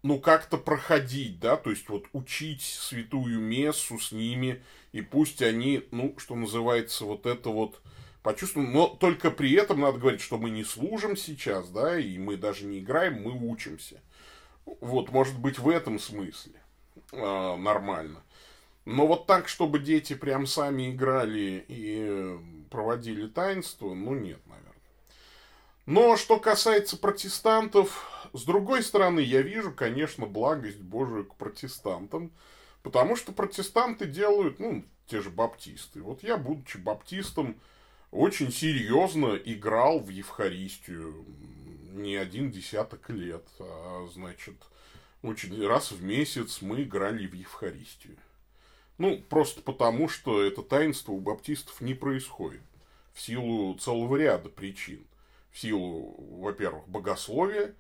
ну, 0.06 0.20
как-то 0.20 0.58
проходить, 0.58 1.40
да, 1.40 1.58
то 1.58 1.72
есть 1.72 1.90
вот 1.90 2.06
учить 2.14 2.62
святую 2.62 3.40
мессу 3.40 3.98
с 3.98 4.12
ними, 4.12 4.62
и 4.92 5.02
пусть 5.02 5.42
они, 5.42 5.84
ну, 5.90 6.14
что 6.20 6.36
называется, 6.36 7.06
вот 7.06 7.26
это 7.26 7.50
вот 7.50 7.82
почувствуют, 8.22 8.70
но 8.70 8.86
только 8.86 9.32
при 9.32 9.54
этом 9.54 9.82
надо 9.82 9.98
говорить, 9.98 10.22
что 10.22 10.38
мы 10.38 10.52
не 10.52 10.64
служим 10.64 11.18
сейчас, 11.18 11.70
да, 11.70 11.98
и 11.98 12.20
мы 12.20 12.38
даже 12.38 12.66
не 12.66 12.82
играем, 12.82 13.24
мы 13.24 13.32
учимся. 13.32 14.00
Вот, 14.80 15.10
может 15.12 15.40
быть, 15.40 15.58
в 15.58 15.68
этом 15.70 15.98
смысле 15.98 16.62
э, 17.12 17.56
нормально. 17.56 18.22
Но 18.86 19.08
вот 19.08 19.26
так, 19.26 19.48
чтобы 19.48 19.80
дети 19.80 20.14
прям 20.14 20.46
сами 20.46 20.92
играли 20.92 21.66
и 21.68 22.38
проводили 22.70 23.26
таинство, 23.26 23.96
ну, 23.96 24.14
нет, 24.14 24.40
наверное. 24.46 24.72
Но 25.88 26.16
что 26.16 26.40
касается 26.40 26.96
протестантов, 26.96 28.15
с 28.38 28.44
другой 28.44 28.84
стороны, 28.84 29.20
я 29.20 29.42
вижу, 29.42 29.72
конечно, 29.72 30.26
благость 30.26 30.80
Божию 30.80 31.26
к 31.26 31.36
протестантам, 31.36 32.32
потому 32.84 33.16
что 33.16 33.32
протестанты 33.32 34.06
делают, 34.06 34.60
ну, 34.60 34.84
те 35.08 35.22
же 35.22 35.30
баптисты. 35.30 36.02
Вот 36.02 36.24
я, 36.24 36.38
будучи 36.38 36.78
баптистом, 36.78 37.60
очень 38.12 38.52
серьезно 38.52 39.36
играл 39.36 40.00
в 40.00 40.10
Евхаристию 40.10 41.26
не 41.94 42.16
один 42.16 42.52
десяток 42.52 43.10
лет, 43.10 43.48
а, 43.60 44.08
значит, 44.14 44.56
очень 45.22 45.66
раз 45.66 45.92
в 45.92 46.04
месяц 46.04 46.62
мы 46.62 46.84
играли 46.84 47.28
в 47.28 47.34
Евхаристию. 47.34 48.18
Ну, 48.98 49.18
просто 49.30 49.62
потому, 49.62 50.08
что 50.08 50.42
это 50.42 50.62
таинство 50.62 51.12
у 51.12 51.20
баптистов 51.20 51.82
не 51.82 51.94
происходит 51.94 52.62
в 53.14 53.22
силу 53.22 53.76
целого 53.76 54.16
ряда 54.18 54.50
причин 54.50 55.06
в 55.56 55.60
силу, 55.60 56.16
во-первых, 56.42 56.86
богословия, 56.90 57.74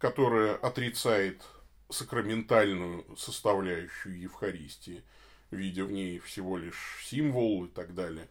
которое 0.00 0.54
отрицает 0.56 1.42
сакраментальную 1.90 3.04
составляющую 3.16 4.18
Евхаристии, 4.18 5.04
видя 5.50 5.84
в 5.84 5.92
ней 5.92 6.18
всего 6.20 6.56
лишь 6.56 7.04
символ 7.04 7.66
и 7.66 7.68
так 7.68 7.94
далее. 7.94 8.26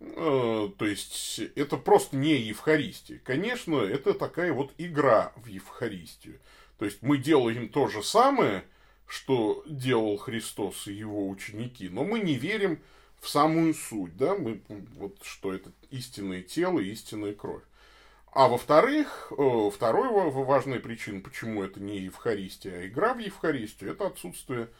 Э, 0.00 0.68
то 0.76 0.84
есть, 0.84 1.38
это 1.54 1.76
просто 1.76 2.16
не 2.16 2.36
Евхаристия. 2.38 3.20
Конечно, 3.24 3.76
это 3.76 4.14
такая 4.14 4.52
вот 4.52 4.72
игра 4.78 5.32
в 5.36 5.46
Евхаристию. 5.46 6.40
То 6.78 6.86
есть, 6.86 7.02
мы 7.02 7.18
делаем 7.18 7.68
то 7.68 7.86
же 7.86 8.02
самое, 8.02 8.64
что 9.06 9.62
делал 9.68 10.16
Христос 10.16 10.88
и 10.88 10.92
его 10.92 11.28
ученики, 11.28 11.88
но 11.88 12.02
мы 12.02 12.18
не 12.18 12.34
верим 12.34 12.80
в 13.20 13.28
самую 13.28 13.74
суть, 13.74 14.16
да, 14.16 14.34
мы, 14.34 14.60
вот, 14.96 15.18
что 15.22 15.52
это 15.52 15.70
истинное 15.90 16.42
тело, 16.42 16.80
истинная 16.80 17.34
кровь. 17.34 17.62
А 18.32 18.48
во-вторых, 18.48 19.30
э, 19.30 19.70
второй 19.74 20.08
важная 20.30 20.80
причина, 20.80 21.20
почему 21.20 21.62
это 21.62 21.80
не 21.80 21.98
Евхаристия, 21.98 22.78
а 22.78 22.86
игра 22.86 23.12
в 23.12 23.18
Евхаристию, 23.18 23.92
это 23.92 24.06
отсутствие 24.06 24.70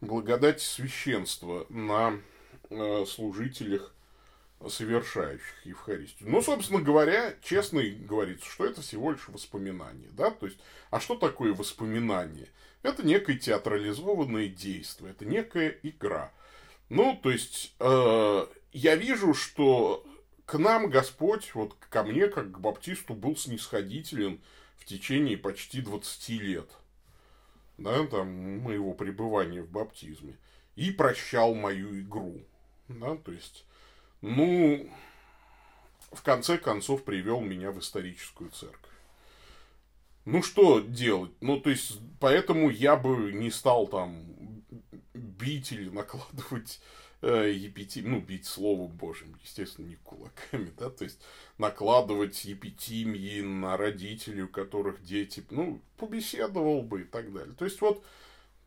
благодати 0.00 0.62
священства 0.62 1.66
на 1.70 2.20
э, 2.70 3.04
служителях, 3.06 3.92
совершающих 4.68 5.66
Евхаристию. 5.66 6.30
Ну, 6.30 6.40
собственно 6.40 6.80
говоря, 6.80 7.34
честно 7.42 7.82
говорится, 7.82 8.48
что 8.48 8.64
это 8.64 8.80
всего 8.80 9.10
лишь 9.10 9.28
воспоминание. 9.28 10.10
Да? 10.12 10.30
То 10.30 10.46
есть, 10.46 10.58
а 10.90 11.00
что 11.00 11.16
такое 11.16 11.52
воспоминание? 11.52 12.48
Это 12.84 13.04
некое 13.04 13.36
театрализованное 13.36 14.46
действие, 14.46 15.10
это 15.10 15.24
некая 15.24 15.76
игра. 15.82 16.30
Ну, 16.90 17.18
то 17.20 17.32
есть, 17.32 17.74
э, 17.80 18.46
я 18.72 18.94
вижу, 18.94 19.34
что 19.34 20.06
к 20.46 20.58
нам 20.58 20.90
Господь, 20.90 21.54
вот 21.54 21.74
ко 21.88 22.02
мне, 22.02 22.28
как 22.28 22.52
к 22.52 22.58
баптисту, 22.58 23.14
был 23.14 23.36
снисходителен 23.36 24.40
в 24.76 24.84
течение 24.84 25.36
почти 25.36 25.80
20 25.80 26.28
лет, 26.40 26.70
да, 27.78 28.06
там, 28.06 28.58
моего 28.60 28.92
пребывания 28.92 29.62
в 29.62 29.70
баптизме, 29.70 30.36
и 30.76 30.90
прощал 30.90 31.54
мою 31.54 32.00
игру, 32.00 32.40
да, 32.88 33.16
то 33.16 33.32
есть, 33.32 33.64
ну, 34.20 34.90
в 36.12 36.22
конце 36.22 36.58
концов 36.58 37.04
привел 37.04 37.40
меня 37.40 37.70
в 37.70 37.78
историческую 37.78 38.50
церковь. 38.50 38.90
Ну, 40.24 40.42
что 40.42 40.80
делать? 40.80 41.32
Ну, 41.40 41.60
то 41.60 41.70
есть, 41.70 41.98
поэтому 42.18 42.70
я 42.70 42.96
бы 42.96 43.32
не 43.32 43.50
стал 43.50 43.86
там 43.88 44.24
бить 45.12 45.72
или 45.72 45.90
накладывать 45.90 46.80
э, 47.24 47.52
епитим, 47.52 48.12
ну, 48.12 48.20
бить 48.20 48.46
словом 48.46 48.92
Божьим, 48.92 49.34
естественно, 49.42 49.86
не 49.86 49.96
кулаками, 49.96 50.70
да, 50.78 50.90
то 50.90 51.04
есть 51.04 51.20
накладывать 51.56 52.44
епитимии 52.44 53.40
на 53.40 53.76
родителей, 53.76 54.42
у 54.42 54.48
которых 54.48 55.02
дети, 55.02 55.42
ну, 55.50 55.80
побеседовал 55.96 56.82
бы 56.82 57.02
и 57.02 57.04
так 57.04 57.32
далее. 57.32 57.54
То 57.58 57.64
есть 57.64 57.80
вот 57.80 58.04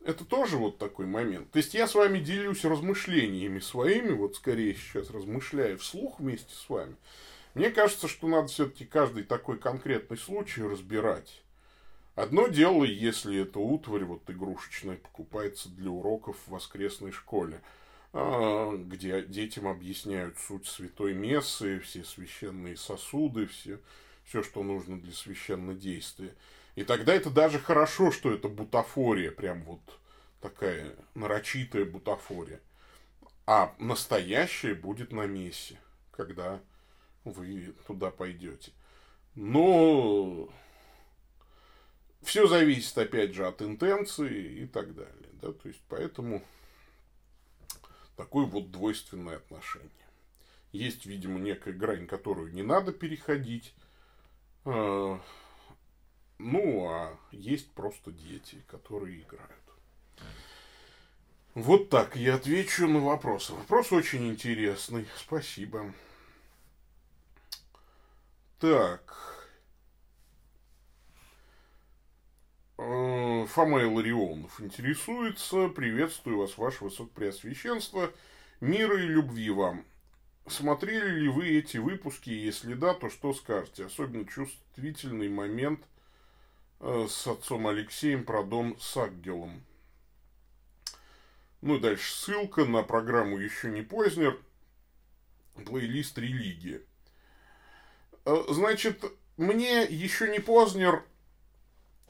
это 0.04 0.24
тоже 0.24 0.56
вот 0.56 0.78
такой 0.78 1.06
момент. 1.06 1.50
То 1.52 1.58
есть 1.58 1.74
я 1.74 1.86
с 1.86 1.94
вами 1.94 2.18
делюсь 2.18 2.64
размышлениями 2.64 3.60
своими, 3.60 4.10
вот 4.10 4.36
скорее 4.36 4.74
сейчас 4.74 5.10
размышляю 5.10 5.78
вслух 5.78 6.18
вместе 6.18 6.52
с 6.52 6.68
вами. 6.68 6.96
Мне 7.54 7.70
кажется, 7.70 8.08
что 8.08 8.26
надо 8.26 8.48
все-таки 8.48 8.84
каждый 8.84 9.22
такой 9.22 9.58
конкретный 9.58 10.18
случай 10.18 10.62
разбирать. 10.62 11.42
Одно 12.14 12.48
дело, 12.48 12.82
если 12.82 13.42
это 13.42 13.60
утварь 13.60 14.04
вот 14.04 14.28
игрушечная 14.28 14.96
покупается 14.96 15.68
для 15.68 15.90
уроков 15.90 16.36
в 16.46 16.50
воскресной 16.50 17.12
школе– 17.12 17.60
где 18.12 19.22
детям 19.22 19.68
объясняют 19.68 20.38
суть 20.38 20.66
святой 20.66 21.14
мессы, 21.14 21.78
все 21.80 22.04
священные 22.04 22.76
сосуды, 22.76 23.46
все, 23.46 23.80
все, 24.24 24.42
что 24.42 24.62
нужно 24.62 25.00
для 25.00 25.12
священнодействия. 25.12 26.34
И 26.74 26.84
тогда 26.84 27.14
это 27.14 27.30
даже 27.30 27.58
хорошо, 27.58 28.10
что 28.10 28.32
это 28.32 28.48
бутафория, 28.48 29.30
прям 29.30 29.62
вот 29.64 29.80
такая 30.40 30.94
нарочитая 31.14 31.84
бутафория. 31.84 32.60
А 33.46 33.74
настоящая 33.78 34.74
будет 34.74 35.12
на 35.12 35.26
мессе, 35.26 35.78
когда 36.10 36.60
вы 37.24 37.74
туда 37.86 38.10
пойдете. 38.10 38.72
Но 39.34 40.48
все 42.22 42.46
зависит, 42.46 42.96
опять 42.98 43.34
же, 43.34 43.46
от 43.46 43.62
интенции 43.62 44.62
и 44.62 44.66
так 44.66 44.94
далее. 44.94 45.30
Да? 45.40 45.52
То 45.52 45.68
есть, 45.68 45.80
поэтому 45.88 46.42
такое 48.18 48.46
вот 48.46 48.72
двойственное 48.72 49.36
отношение. 49.36 49.88
Есть, 50.72 51.06
видимо, 51.06 51.38
некая 51.38 51.72
грань, 51.72 52.08
которую 52.08 52.52
не 52.52 52.62
надо 52.62 52.92
переходить. 52.92 53.72
А, 54.64 55.20
ну, 56.38 56.88
а 56.90 57.16
есть 57.30 57.70
просто 57.70 58.10
дети, 58.10 58.62
которые 58.66 59.20
играют. 59.20 59.52
Вот 61.54 61.90
так 61.90 62.16
я 62.16 62.34
отвечу 62.34 62.88
на 62.88 62.98
вопрос. 62.98 63.50
Вопрос 63.50 63.92
очень 63.92 64.28
интересный. 64.28 65.06
Спасибо. 65.16 65.94
Так. 68.58 69.14
Э, 72.78 73.27
Фома 73.46 73.86
Ларионов 73.86 74.60
интересуется. 74.60 75.68
Приветствую 75.68 76.38
вас, 76.38 76.58
ваше 76.58 76.84
высокопреосвященство. 76.84 78.12
Мира 78.60 79.00
и 79.00 79.06
любви 79.06 79.50
вам. 79.50 79.84
Смотрели 80.46 81.20
ли 81.20 81.28
вы 81.28 81.58
эти 81.58 81.76
выпуски? 81.76 82.30
Если 82.30 82.74
да, 82.74 82.94
то 82.94 83.10
что 83.10 83.32
скажете? 83.34 83.86
Особенно 83.86 84.26
чувствительный 84.26 85.28
момент 85.28 85.80
э, 86.80 87.06
с 87.08 87.26
отцом 87.26 87.66
Алексеем 87.66 88.24
про 88.24 88.42
дом 88.42 88.78
с 88.80 88.96
Ангелом. 88.96 89.62
Ну, 91.60 91.78
дальше 91.78 92.14
ссылка 92.14 92.64
на 92.64 92.82
программу 92.82 93.38
«Еще 93.38 93.70
не 93.70 93.82
Познер», 93.82 94.38
плейлист 95.66 96.16
«Религия». 96.18 96.80
Э, 98.24 98.44
значит, 98.48 99.04
мне 99.36 99.84
«Еще 99.84 100.28
не 100.28 100.38
Познер» 100.38 101.04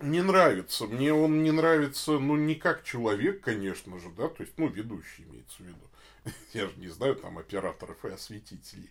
не 0.00 0.22
нравится. 0.22 0.86
Мне 0.86 1.12
он 1.12 1.42
не 1.42 1.50
нравится, 1.50 2.12
ну, 2.18 2.36
не 2.36 2.54
как 2.54 2.84
человек, 2.84 3.40
конечно 3.40 3.98
же, 3.98 4.10
да, 4.10 4.28
то 4.28 4.42
есть, 4.42 4.54
ну, 4.56 4.68
ведущий 4.68 5.24
имеется 5.24 5.62
в 5.62 5.66
виду. 5.66 5.88
Я 6.52 6.66
же 6.66 6.72
не 6.76 6.88
знаю 6.88 7.16
там 7.16 7.38
операторов 7.38 8.04
и 8.04 8.08
осветителей. 8.08 8.90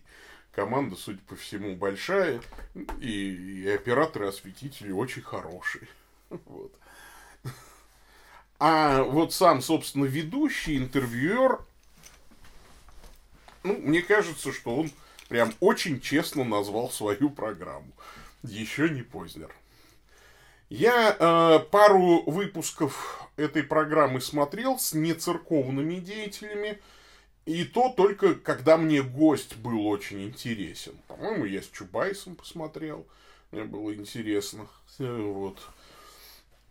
Команда, 0.52 0.96
судя 0.96 1.20
по 1.28 1.36
всему, 1.36 1.76
большая, 1.76 2.40
и, 3.00 3.62
и 3.62 3.68
операторы 3.68 4.26
и 4.26 4.28
осветители 4.28 4.92
очень 4.92 5.22
хорошие. 5.22 5.88
Вот. 6.44 6.72
А 8.58 9.02
вот 9.04 9.32
сам, 9.32 9.62
собственно, 9.62 10.04
ведущий, 10.04 10.76
интервьюер, 10.76 11.60
ну, 13.62 13.78
мне 13.78 14.02
кажется, 14.02 14.52
что 14.52 14.76
он 14.76 14.90
прям 15.28 15.54
очень 15.60 16.00
честно 16.00 16.44
назвал 16.44 16.90
свою 16.90 17.30
программу. 17.30 17.92
Еще 18.42 18.88
не 18.90 19.02
Познер. 19.02 19.54
Я 20.68 21.16
э, 21.18 21.60
пару 21.70 22.22
выпусков 22.30 23.26
этой 23.36 23.62
программы 23.62 24.20
смотрел 24.20 24.78
с 24.78 24.92
нецерковными 24.92 25.96
деятелями, 25.96 26.78
и 27.46 27.64
то 27.64 27.88
только 27.88 28.34
когда 28.34 28.76
мне 28.76 29.02
гость 29.02 29.56
был 29.56 29.86
очень 29.86 30.24
интересен. 30.24 30.92
По-моему, 31.06 31.46
я 31.46 31.62
с 31.62 31.68
Чубайсом 31.68 32.36
посмотрел, 32.36 33.06
мне 33.50 33.64
было 33.64 33.94
интересно. 33.94 34.66
Вот. 34.98 35.58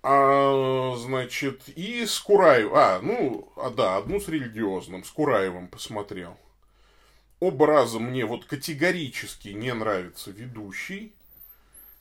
А, 0.04 0.96
значит, 0.98 1.68
и 1.70 2.06
с 2.06 2.20
Кураевым. 2.20 2.74
А, 2.76 3.00
ну, 3.02 3.52
а, 3.56 3.72
да, 3.72 3.98
одну 3.98 4.20
с 4.20 4.28
религиозным, 4.28 5.04
с 5.04 5.10
Кураевым 5.10 5.68
посмотрел. 5.68 6.38
Оба 7.40 7.66
раза 7.68 8.00
мне 8.00 8.26
вот 8.26 8.46
категорически 8.46 9.50
не 9.50 9.74
нравится 9.74 10.32
ведущий. 10.32 11.14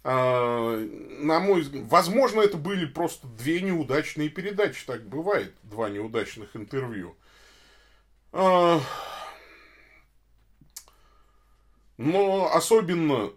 А, 0.08 0.76
на 1.18 1.40
мой 1.40 1.62
взгляд, 1.62 1.86
возможно, 1.88 2.40
это 2.40 2.56
были 2.56 2.86
просто 2.86 3.26
две 3.26 3.60
неудачные 3.60 4.28
передачи, 4.28 4.86
так 4.86 5.04
бывает, 5.04 5.52
два 5.64 5.90
неудачных 5.90 6.54
интервью. 6.54 7.16
А, 8.30 8.80
но 11.96 12.54
особенно, 12.54 13.32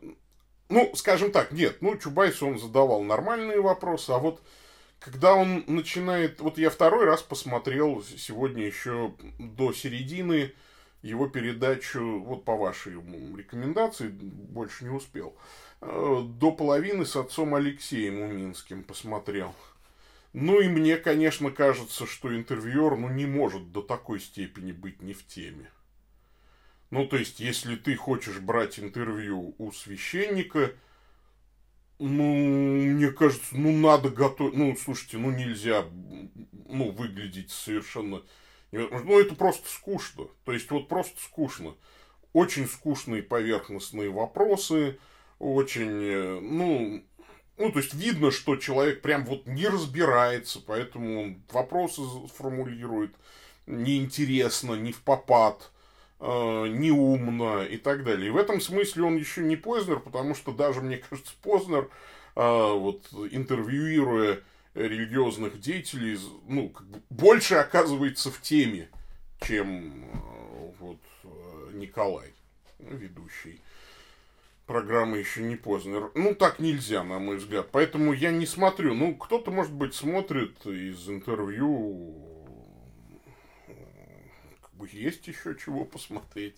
ну, 0.70 0.92
скажем 0.94 1.32
так, 1.32 1.52
нет, 1.54 1.82
ну, 1.82 1.98
Чубайсу 1.98 2.46
он 2.46 2.60
задавал 2.60 3.02
нормальные 3.02 3.62
вопросы, 3.62 4.12
а 4.12 4.20
вот 4.20 4.40
когда 5.00 5.34
он 5.34 5.64
начинает, 5.66 6.40
вот 6.40 6.60
я 6.60 6.70
второй 6.70 7.06
раз 7.06 7.24
посмотрел 7.24 8.04
сегодня 8.04 8.64
еще 8.64 9.16
до 9.40 9.74
середины 9.74 10.54
его 11.02 11.28
передачу, 11.28 12.20
вот 12.20 12.46
по 12.46 12.56
вашей 12.56 12.94
рекомендации, 12.94 14.10
больше 14.10 14.84
не 14.84 14.92
успел. 14.92 15.34
Э, 15.34 15.60
до 15.82 16.52
половины 16.52 17.06
с 17.06 17.15
отцом 17.15 17.56
Алексеем 17.56 18.22
Уминским 18.22 18.84
посмотрел. 18.84 19.56
Ну 20.34 20.60
и 20.60 20.68
мне, 20.68 20.98
конечно, 20.98 21.52
кажется, 21.52 22.06
что 22.06 22.36
интервьюер 22.36 22.96
ну, 22.96 23.10
не 23.10 23.26
может 23.26 23.72
до 23.72 23.82
такой 23.82 24.20
степени 24.20 24.72
быть 24.72 25.02
не 25.02 25.13
в 25.13 25.26
теме. 25.26 25.72
Ну, 26.92 27.08
то 27.08 27.18
есть, 27.18 27.39
если 27.39 27.76
ты 27.76 27.96
хочешь 27.96 28.39
брать 28.39 28.80
интервью 28.80 29.56
у 29.58 29.72
священника, 29.72 30.72
ну, 32.00 32.24
мне 32.24 33.12
кажется, 33.12 33.58
ну, 33.58 33.72
надо 33.76 34.10
готовить, 34.10 34.56
ну, 34.56 34.76
слушайте, 34.76 35.18
ну, 35.18 35.32
нельзя, 35.32 35.86
ну, 36.68 36.92
выглядеть 36.92 37.52
совершенно, 37.52 38.24
ну, 38.72 39.20
это 39.20 39.36
просто 39.36 39.68
скучно, 39.70 40.28
то 40.46 40.52
есть, 40.52 40.70
вот 40.72 40.88
просто 40.88 41.20
скучно. 41.22 41.76
Очень 42.34 42.68
скучные 42.68 43.24
поверхностные 43.24 44.10
вопросы, 44.10 45.00
очень, 45.39 46.04
э, 46.04 46.39
ну, 46.41 47.04
ну, 47.58 47.71
то 47.71 47.80
есть 47.80 47.93
видно, 47.93 48.32
что 48.32 48.56
человек 48.56 49.02
прям 49.02 49.25
вот 49.25 49.47
не 49.47 49.67
разбирается, 49.67 50.62
поэтому 50.65 51.21
он 51.21 51.43
вопросы 51.52 52.02
формулирует 52.36 53.13
неинтересно, 53.65 54.75
не 54.75 54.91
в 54.91 55.02
попад, 55.02 55.71
э, 56.19 56.25
неумно 56.25 57.63
и 57.63 57.78
так 57.78 58.04
далее. 58.04 58.28
И 58.28 58.32
в 58.32 58.38
этом 58.38 58.62
смысле 58.62 59.04
он 59.04 59.17
еще 59.17 59.41
не 59.41 59.56
Познер, 59.56 59.99
потому 59.99 60.36
что 60.36 60.52
даже, 60.52 60.82
мне 60.82 60.97
кажется, 60.97 61.34
Познер, 61.41 61.89
э, 62.36 62.73
вот 62.73 63.08
интервьюируя 63.32 64.39
религиозных 64.73 65.60
деятелей, 65.60 66.17
ну, 66.47 66.69
как 66.69 66.88
бы 66.88 67.02
больше 67.10 67.56
оказывается 67.56 68.32
в 68.32 68.41
теме, 68.41 68.89
чем 69.41 70.04
э, 70.04 70.71
вот 70.80 70.99
э, 71.23 71.71
Николай, 71.73 72.34
ведущий 72.80 73.62
программы 74.70 75.18
еще 75.18 75.42
не 75.42 75.56
поздно. 75.56 76.12
Ну, 76.14 76.36
так 76.36 76.60
нельзя, 76.60 77.04
на 77.04 77.18
мой 77.18 77.38
взгляд. 77.38 77.70
Поэтому 77.72 78.14
я 78.14 78.30
не 78.30 78.46
смотрю. 78.46 78.94
Ну, 78.94 79.16
кто-то, 79.16 79.50
может 79.50 79.74
быть, 79.74 79.96
смотрит 79.96 80.64
из 80.64 81.10
интервью. 81.10 82.16
Как 84.62 84.72
бы 84.76 84.88
есть 84.92 85.28
еще 85.28 85.56
чего 85.56 85.86
посмотреть. 85.86 86.56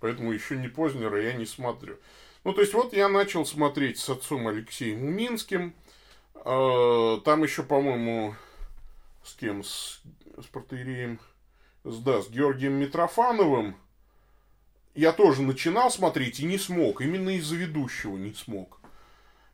Поэтому 0.00 0.32
еще 0.32 0.56
не 0.56 0.66
Познера 0.66 1.22
я 1.22 1.34
не 1.34 1.46
смотрю. 1.46 1.98
Ну, 2.42 2.52
то 2.52 2.62
есть, 2.62 2.74
вот 2.74 2.94
я 2.94 3.08
начал 3.08 3.46
смотреть 3.46 4.00
с 4.00 4.10
отцом 4.10 4.48
Алексеем 4.48 5.04
Уминским. 5.04 5.72
А, 6.34 7.20
там 7.20 7.44
еще, 7.44 7.62
по-моему, 7.62 8.34
с 9.22 9.34
кем? 9.34 9.62
С, 9.62 10.02
с 10.36 10.46
протеереем? 10.46 11.20
Да, 11.84 12.22
с 12.22 12.28
Георгием 12.28 12.72
Митрофановым 12.72 13.76
я 14.94 15.12
тоже 15.12 15.42
начинал 15.42 15.90
смотреть 15.90 16.40
и 16.40 16.44
не 16.44 16.58
смог. 16.58 17.00
Именно 17.00 17.36
из-за 17.36 17.56
ведущего 17.56 18.16
не 18.16 18.34
смог. 18.34 18.80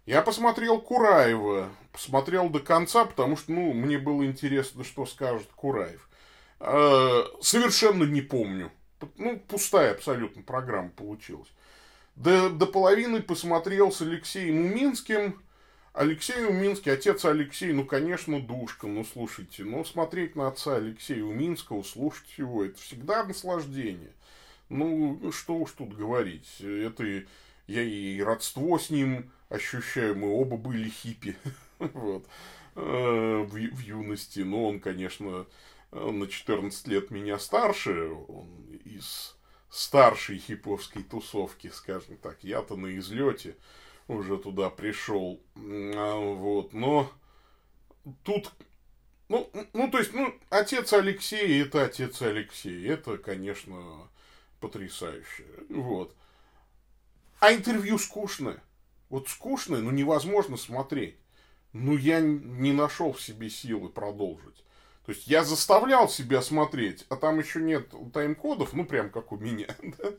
Я 0.06 0.22
посмотрел 0.22 0.80
Кураева. 0.80 1.68
Посмотрел 1.92 2.48
до 2.48 2.60
конца, 2.60 3.04
потому 3.04 3.36
что, 3.36 3.52
ну, 3.52 3.72
мне 3.72 3.98
было 3.98 4.24
интересно, 4.24 4.84
что 4.84 5.06
скажет 5.06 5.48
Кураев. 5.54 6.08
Э, 6.60 7.24
совершенно 7.40 8.04
не 8.04 8.20
помню. 8.20 8.72
Ну, 9.16 9.38
пустая 9.38 9.92
абсолютно 9.92 10.42
программа 10.42 10.90
получилась. 10.90 11.48
До, 12.16 12.50
до 12.50 12.66
половины 12.66 13.22
посмотрел 13.22 13.92
с 13.92 14.00
Алексеем 14.00 14.58
Уминским. 14.58 15.40
Алексей 15.92 16.44
Уминский, 16.44 16.92
отец 16.92 17.24
Алексей, 17.24 17.72
ну, 17.72 17.84
конечно, 17.84 18.40
душка, 18.40 18.86
ну, 18.86 19.04
слушайте, 19.04 19.64
но 19.64 19.84
смотреть 19.84 20.36
на 20.36 20.46
отца 20.46 20.76
Алексея 20.76 21.24
Уминского, 21.24 21.82
слушать 21.82 22.28
его, 22.36 22.64
это 22.64 22.78
всегда 22.80 23.24
наслаждение. 23.24 24.12
Ну, 24.68 25.32
что 25.32 25.56
уж 25.56 25.72
тут 25.72 25.94
говорить. 25.94 26.60
Это 26.60 27.24
я 27.66 27.82
и 27.82 28.20
родство 28.20 28.78
с 28.78 28.90
ним 28.90 29.30
ощущаю. 29.48 30.16
Мы 30.16 30.28
оба 30.28 30.56
были 30.56 30.88
хиппи. 30.88 31.36
вот. 31.78 32.26
Э, 32.74 33.46
в, 33.46 33.52
в 33.52 33.80
юности. 33.80 34.40
Но 34.40 34.68
он, 34.68 34.80
конечно, 34.80 35.46
на 35.90 36.26
14 36.26 36.86
лет 36.88 37.10
меня 37.10 37.38
старше. 37.38 38.10
Он 38.28 38.48
из 38.84 39.36
старшей 39.70 40.38
хиповской 40.38 41.02
тусовки, 41.02 41.68
скажем 41.68 42.16
так. 42.18 42.38
Я-то 42.42 42.76
на 42.76 42.96
излете 42.98 43.56
уже 44.06 44.38
туда 44.38 44.70
пришел. 44.70 45.40
А, 45.56 46.16
вот. 46.16 46.72
Но 46.72 47.10
тут 48.24 48.52
ну, 49.28 49.50
ну, 49.74 49.90
то 49.90 49.98
есть, 49.98 50.14
ну, 50.14 50.34
отец 50.48 50.92
Алексей 50.94 51.62
это 51.62 51.84
отец 51.84 52.22
Алексей. 52.22 52.86
Это, 52.88 53.18
конечно, 53.18 54.08
потрясающе. 54.60 55.44
Вот. 55.68 56.14
А 57.40 57.52
интервью 57.52 57.98
скучное. 57.98 58.62
Вот 59.08 59.28
скучное, 59.28 59.80
но 59.80 59.90
невозможно 59.90 60.56
смотреть. 60.56 61.16
Ну, 61.72 61.96
я 61.96 62.20
не 62.20 62.72
нашел 62.72 63.12
в 63.12 63.20
себе 63.20 63.50
силы 63.50 63.88
продолжить. 63.88 64.64
То 65.08 65.12
есть 65.12 65.26
я 65.26 65.42
заставлял 65.42 66.06
себя 66.06 66.42
смотреть, 66.42 67.06
а 67.08 67.16
там 67.16 67.38
еще 67.38 67.62
нет 67.62 67.94
тайм-кодов, 68.12 68.74
ну 68.74 68.84
прям 68.84 69.08
как 69.08 69.32
у 69.32 69.38
меня. 69.38 69.68
Да? 69.82 70.12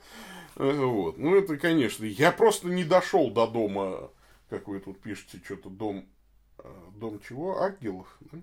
Вот. 0.55 1.19
Ну 1.19 1.35
это, 1.35 1.57
конечно, 1.57 2.05
я 2.05 2.31
просто 2.31 2.67
не 2.67 2.83
дошел 2.83 3.29
до 3.29 3.45
дома, 3.45 4.09
как 4.49 4.67
вы 4.67 4.79
тут 4.79 4.99
пишете, 4.99 5.39
что-то 5.45 5.69
дом, 5.69 6.09
э, 6.57 6.63
дом 6.95 7.21
чего? 7.21 7.61
Ангелов? 7.61 8.17
Да? 8.19 8.39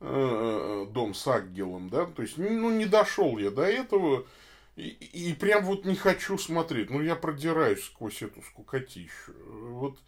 Э, 0.00 0.86
дом 0.90 1.14
с 1.14 1.24
ангелом, 1.28 1.88
да? 1.88 2.04
То 2.06 2.22
есть, 2.22 2.36
ну 2.36 2.70
не 2.70 2.86
дошел 2.86 3.38
я 3.38 3.52
до 3.52 3.62
этого. 3.62 4.26
И, 4.76 4.88
и 4.88 5.34
прям 5.34 5.64
вот 5.64 5.84
не 5.84 5.94
хочу 5.94 6.38
смотреть. 6.38 6.90
Ну, 6.90 7.02
я 7.02 7.16
продираюсь 7.16 7.84
сквозь 7.84 8.22
эту 8.22 8.42
скукотищу. 8.42 9.34
Вот, 9.46 9.98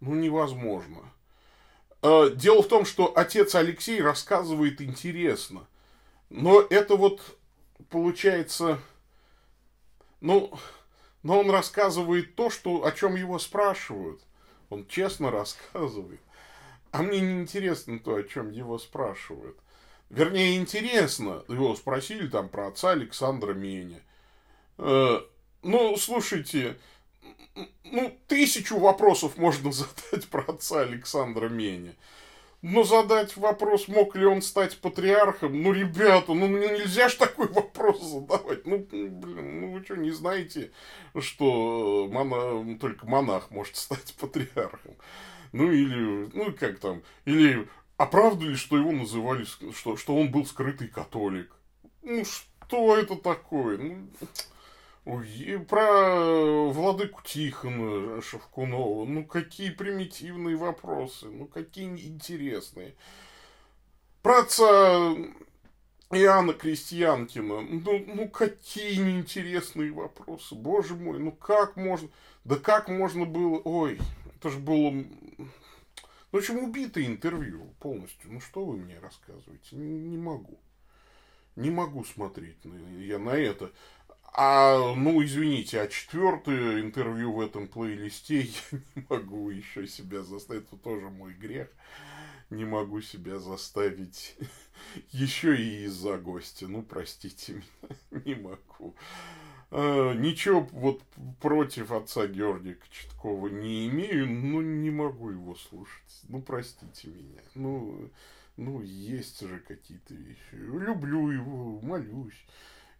ну, 0.00 0.14
невозможно. 0.14 1.12
Э, 2.02 2.30
дело 2.34 2.62
в 2.62 2.68
том, 2.68 2.84
что 2.84 3.12
отец 3.16 3.54
Алексей 3.54 4.00
рассказывает 4.00 4.80
интересно. 4.80 5.66
Но 6.30 6.60
это 6.60 6.96
вот 6.96 7.20
получается, 7.90 8.80
ну, 10.20 10.52
но 11.22 11.40
он 11.40 11.50
рассказывает 11.50 12.34
то, 12.34 12.50
что, 12.50 12.84
о 12.84 12.92
чем 12.92 13.16
его 13.16 13.38
спрашивают. 13.38 14.20
Он 14.70 14.86
честно 14.86 15.30
рассказывает. 15.32 16.20
А 16.90 17.02
мне 17.02 17.20
не 17.20 17.40
интересно 17.42 17.98
то, 17.98 18.14
о 18.14 18.22
чем 18.22 18.50
его 18.50 18.78
спрашивают. 18.78 19.58
Вернее, 20.10 20.56
интересно. 20.56 21.44
Его 21.48 21.74
спросили 21.74 22.28
там 22.28 22.48
про 22.48 22.68
отца 22.68 22.90
Александра 22.90 23.54
Меня. 23.54 23.98
Э, 24.78 25.20
ну, 25.62 25.96
слушайте, 25.96 26.76
ну, 27.84 28.16
тысячу 28.28 28.78
вопросов 28.78 29.36
можно 29.36 29.72
задать 29.72 30.28
про 30.30 30.42
отца 30.42 30.80
Александра 30.80 31.48
Меня. 31.48 31.92
Но 32.62 32.82
задать 32.82 33.36
вопрос, 33.36 33.86
мог 33.86 34.16
ли 34.16 34.24
он 34.24 34.42
стать 34.42 34.78
патриархом, 34.78 35.62
ну, 35.62 35.72
ребята, 35.72 36.32
ну, 36.32 36.48
нельзя 36.48 37.08
же 37.08 37.16
такой 37.16 37.48
вопрос 37.52 38.02
задавать. 38.02 38.66
Ну, 38.66 38.78
блин, 38.90 39.60
ну, 39.60 39.72
вы 39.72 39.84
что, 39.84 39.96
не 39.96 40.10
знаете, 40.10 40.72
что 41.20 42.08
мона, 42.10 42.78
только 42.78 43.06
монах 43.06 43.50
может 43.50 43.76
стать 43.76 44.14
патриархом? 44.20 44.96
Ну, 45.52 45.70
или, 45.70 46.30
ну, 46.34 46.52
как 46.58 46.78
там, 46.78 47.02
или, 47.24 47.68
а 47.96 48.06
правда 48.06 48.46
ли, 48.46 48.56
что 48.56 48.76
его 48.76 48.92
называли, 48.92 49.44
что, 49.44 49.96
что 49.96 50.16
он 50.16 50.30
был 50.30 50.44
скрытый 50.46 50.88
католик? 50.88 51.54
Ну, 52.02 52.24
что 52.24 52.96
это 52.96 53.16
такое? 53.16 53.78
Ну, 53.78 54.08
Ой, 55.06 55.64
про 55.68 56.68
владыку 56.68 57.22
Тихона 57.22 58.20
Шевкунова. 58.20 59.04
Ну, 59.04 59.24
какие 59.24 59.70
примитивные 59.70 60.56
вопросы. 60.56 61.26
Ну, 61.26 61.46
какие 61.46 61.86
интересные. 61.86 62.96
Про 64.22 64.40
отца 64.40 65.14
Иоанна 66.10 66.54
Крестьянкина. 66.54 67.60
Ну, 67.60 68.04
ну, 68.04 68.28
какие 68.28 68.96
неинтересные 68.96 69.92
вопросы. 69.92 70.56
Боже 70.56 70.96
мой, 70.96 71.20
ну 71.20 71.30
как 71.30 71.76
можно... 71.76 72.08
Да 72.44 72.56
как 72.56 72.88
можно 72.88 73.26
было... 73.26 73.60
Ой, 73.64 74.00
это 74.34 74.50
же 74.50 74.58
было... 74.58 75.04
В 76.36 76.38
общем, 76.38 76.58
убитое 76.58 77.06
интервью 77.06 77.66
полностью. 77.80 78.30
Ну, 78.30 78.40
что 78.40 78.62
вы 78.62 78.76
мне 78.76 78.98
рассказываете? 78.98 79.74
Не, 79.74 80.18
могу. 80.18 80.60
Не 81.56 81.70
могу 81.70 82.04
смотреть 82.04 82.58
я 82.98 83.18
на 83.18 83.30
это. 83.30 83.72
А, 84.34 84.94
ну, 84.94 85.24
извините, 85.24 85.80
а 85.80 85.88
четвертое 85.88 86.82
интервью 86.82 87.32
в 87.32 87.40
этом 87.40 87.68
плейлисте 87.68 88.40
я 88.72 88.78
не 88.94 89.06
могу 89.08 89.48
еще 89.48 89.86
себя 89.86 90.22
заставить. 90.22 90.64
Это 90.64 90.76
тоже 90.76 91.08
мой 91.08 91.32
грех. 91.32 91.70
Не 92.50 92.66
могу 92.66 93.00
себя 93.00 93.38
заставить 93.38 94.36
еще 95.12 95.56
и 95.56 95.84
из-за 95.84 96.18
гостя. 96.18 96.68
Ну, 96.68 96.82
простите 96.82 97.54
меня, 97.54 98.22
не 98.26 98.34
могу. 98.34 98.94
А, 99.78 100.14
ничего 100.14 100.66
вот 100.72 101.02
против 101.38 101.92
отца 101.92 102.26
Георгия 102.26 102.76
Кочеткова 102.76 103.48
не 103.48 103.88
имею, 103.88 104.26
но 104.26 104.62
не 104.62 104.88
могу 104.90 105.28
его 105.28 105.54
слушать. 105.54 106.22
Ну, 106.30 106.40
простите 106.40 107.08
меня. 107.08 107.42
Ну, 107.54 108.10
ну 108.56 108.80
есть 108.80 109.46
же 109.46 109.58
какие-то 109.58 110.14
вещи. 110.14 110.40
Люблю 110.52 111.30
его, 111.30 111.78
молюсь 111.82 112.46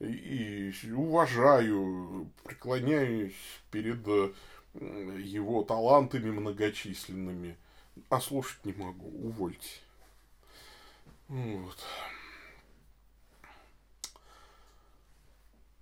и 0.00 0.70
уважаю, 0.94 2.30
преклоняюсь 2.44 3.32
перед 3.70 4.06
э, 4.06 4.32
его 4.74 5.62
талантами 5.62 6.30
многочисленными, 6.30 7.56
а 8.10 8.20
слушать 8.20 8.62
не 8.66 8.74
могу, 8.74 9.08
увольте. 9.08 9.80
Вот. 11.28 11.78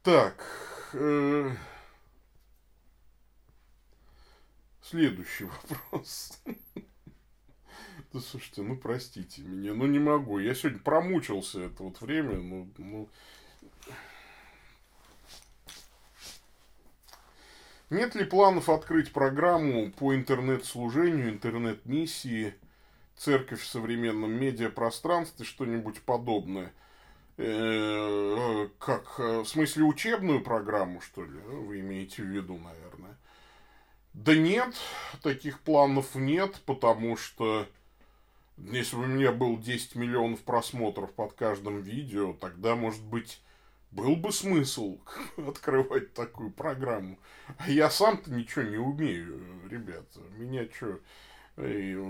Так. 0.04 0.73
Э, 0.96 1.50
следующий 4.80 5.44
вопрос. 5.70 6.40
Да 8.12 8.20
слушайте, 8.20 8.62
ну 8.62 8.76
простите 8.76 9.42
меня, 9.42 9.74
ну 9.74 9.86
не 9.86 9.98
могу. 9.98 10.38
Я 10.38 10.54
сегодня 10.54 10.78
промучился 10.78 11.62
это 11.62 11.82
вот 11.82 12.00
время, 12.00 12.36
ну, 12.36 12.68
ну 12.78 13.08
Нет 17.90 18.14
ли 18.14 18.24
планов 18.24 18.68
открыть 18.68 19.12
программу 19.12 19.90
по 19.90 20.14
интернет-служению, 20.14 21.30
интернет-миссии, 21.30 22.54
церковь 23.16 23.62
в 23.62 23.66
современном 23.66 24.32
медиапространстве, 24.32 25.44
что-нибудь 25.44 26.02
подобное? 26.02 26.72
Э, 27.36 28.68
как, 28.78 29.14
э, 29.18 29.40
в 29.40 29.46
смысле, 29.46 29.84
учебную 29.84 30.40
программу, 30.40 31.00
что 31.00 31.24
ли, 31.24 31.38
вы 31.40 31.80
имеете 31.80 32.22
в 32.22 32.26
виду, 32.26 32.58
наверное? 32.58 33.16
Да 34.12 34.36
нет, 34.36 34.74
таких 35.22 35.60
планов 35.60 36.14
нет, 36.14 36.60
потому 36.64 37.16
что 37.16 37.66
если 38.56 38.94
бы 38.94 39.02
у 39.02 39.06
меня 39.06 39.32
был 39.32 39.58
10 39.58 39.96
миллионов 39.96 40.42
просмотров 40.42 41.12
под 41.12 41.32
каждым 41.32 41.80
видео, 41.80 42.34
тогда, 42.34 42.76
может 42.76 43.02
быть, 43.02 43.40
был 43.90 44.14
бы 44.14 44.32
смысл 44.32 44.98
открывать 45.36 46.14
такую 46.14 46.52
программу. 46.52 47.18
А 47.58 47.68
я 47.68 47.90
сам-то 47.90 48.30
ничего 48.30 48.62
не 48.62 48.76
умею, 48.76 49.40
ребята. 49.68 50.20
Меня 50.36 50.68
что, 50.72 51.00
у 51.56 51.60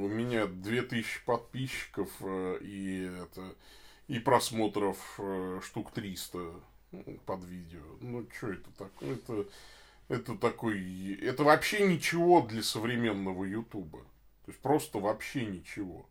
меня 0.09 0.47
2000 0.47 1.25
подписчиков 1.25 2.11
э, 2.21 2.59
и 2.61 3.11
это 3.23 3.55
и 4.09 4.19
просмотров 4.19 4.99
э, 5.19 5.61
штук 5.63 5.93
300 5.93 6.39
ну, 6.93 7.19
под 7.27 7.45
видео. 7.45 7.83
Ну, 8.01 8.27
что 8.37 8.53
это 8.53 8.71
такое? 8.77 9.15
Это, 9.15 9.47
это 10.09 10.37
такой... 10.37 11.15
Это 11.23 11.45
вообще 11.45 11.87
ничего 11.87 12.43
для 12.43 12.63
современного 12.63 13.45
Ютуба. 13.45 14.01
То 14.45 14.51
есть, 14.51 14.61
просто 14.61 14.99
вообще 14.99 15.47
ничего. 15.47 16.07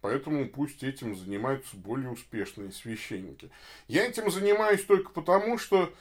Поэтому 0.00 0.48
пусть 0.48 0.84
этим 0.84 1.16
занимаются 1.16 1.76
более 1.76 2.10
успешные 2.10 2.70
священники. 2.70 3.50
Я 3.88 4.06
этим 4.06 4.30
занимаюсь 4.30 4.84
только 4.84 5.10
потому, 5.10 5.58
что 5.58 5.92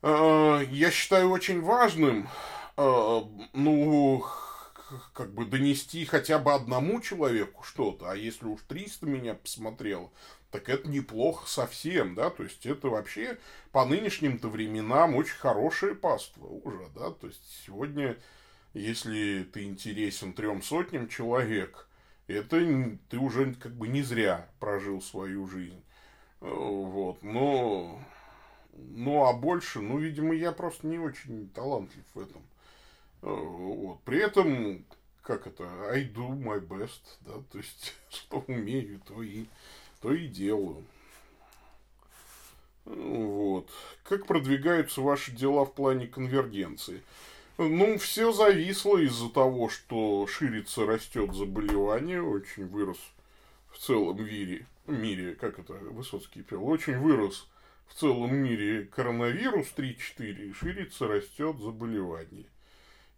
э, 0.00 0.60
я 0.70 0.90
считаю 0.90 1.28
очень 1.28 1.60
важным, 1.60 2.28
э, 2.78 3.20
ну, 3.52 4.24
как 5.12 5.32
бы 5.32 5.44
донести 5.44 6.04
хотя 6.04 6.38
бы 6.38 6.52
одному 6.52 7.00
человеку 7.00 7.62
что-то, 7.62 8.10
а 8.10 8.16
если 8.16 8.46
уж 8.46 8.60
300 8.68 9.06
меня 9.06 9.34
посмотрело, 9.34 10.10
так 10.50 10.68
это 10.68 10.88
неплохо 10.88 11.48
совсем, 11.48 12.14
да, 12.14 12.30
то 12.30 12.42
есть 12.42 12.66
это 12.66 12.88
вообще 12.88 13.38
по 13.72 13.84
нынешним-то 13.84 14.48
временам 14.48 15.14
очень 15.16 15.36
хорошее 15.36 15.94
паство 15.94 16.46
уже, 16.46 16.88
да, 16.94 17.10
то 17.10 17.26
есть 17.26 17.42
сегодня, 17.64 18.18
если 18.74 19.44
ты 19.44 19.64
интересен 19.64 20.34
трем 20.34 20.62
сотням 20.62 21.08
человек, 21.08 21.88
это 22.26 22.60
ты 23.08 23.18
уже 23.18 23.54
как 23.54 23.72
бы 23.72 23.88
не 23.88 24.02
зря 24.02 24.48
прожил 24.60 25.00
свою 25.00 25.46
жизнь. 25.46 25.82
Вот, 26.40 27.22
но, 27.22 28.00
ну, 28.72 29.24
а 29.24 29.32
больше, 29.32 29.80
ну, 29.80 29.98
видимо, 29.98 30.34
я 30.34 30.52
просто 30.52 30.86
не 30.86 30.98
очень 30.98 31.48
талантлив 31.50 32.04
в 32.14 32.20
этом. 32.20 32.42
Э, 33.22 33.26
вот, 33.26 34.00
при 34.02 34.18
этом, 34.18 34.84
как 35.22 35.46
это, 35.46 35.64
I 35.90 36.04
do 36.04 36.30
my 36.36 36.60
best, 36.60 37.00
да, 37.20 37.34
то 37.50 37.58
есть, 37.58 37.94
что 38.10 38.44
умею, 38.46 39.00
то 39.06 39.22
и, 39.22 39.46
то 40.00 40.12
и 40.12 40.26
делаю. 40.26 40.84
Вот. 42.84 43.70
Как 44.02 44.26
продвигаются 44.26 45.00
ваши 45.00 45.30
дела 45.30 45.64
в 45.64 45.72
плане 45.72 46.08
конвергенции? 46.08 47.02
Ну, 47.58 47.96
все 47.98 48.32
зависло 48.32 48.98
из-за 48.98 49.30
того, 49.30 49.68
что 49.68 50.26
ширится, 50.26 50.84
растет 50.84 51.32
заболевание, 51.32 52.20
очень 52.20 52.66
вырос 52.66 52.98
в 53.70 53.78
целом 53.78 54.24
мире, 54.24 54.66
мире, 54.86 55.34
как 55.36 55.60
это 55.60 55.74
Высоцкий 55.74 56.42
пел, 56.42 56.66
очень 56.66 56.98
вырос 56.98 57.46
в 57.86 57.94
целом 57.94 58.34
мире 58.34 58.84
коронавирус 58.84 59.68
3-4, 59.76 60.48
и 60.48 60.52
ширится, 60.52 61.06
растет 61.06 61.60
заболевание. 61.60 62.46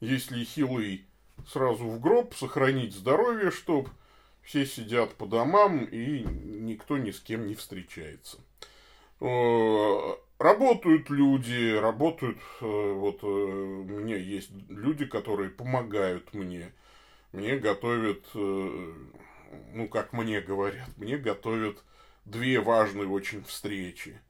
Если 0.05 0.45
хилый 0.45 1.07
сразу 1.51 1.87
в 1.87 1.99
гроб, 1.99 2.35
сохранить 2.35 2.93
здоровье, 2.93 3.51
чтоб 3.51 3.89
все 4.43 4.67
сидят 4.67 5.15
по 5.15 5.25
домам 5.25 5.83
и 5.85 6.23
никто 6.23 6.99
ни 6.99 7.11
с 7.11 7.21
кем 7.21 7.47
не 7.47 7.55
встречается. 7.55 8.37
Э, 9.21 10.17
работают 10.39 11.09
люди, 11.09 11.75
работают, 11.75 12.37
э, 12.61 12.93
вот 12.93 13.23
э, 13.23 13.27
у 13.27 13.85
меня 13.85 14.17
есть 14.17 14.51
люди, 14.69 15.07
которые 15.07 15.49
помогают 15.49 16.35
мне. 16.35 16.73
Мне 17.33 17.57
готовят, 17.57 18.27
ну, 18.35 19.89
как 19.91 20.13
мне 20.13 20.41
говорят, 20.41 20.89
мне 20.99 21.17
готовят 21.17 21.83
две 22.27 22.61
важные 22.61 23.09
очень 23.09 23.43
встречи. 23.43 24.21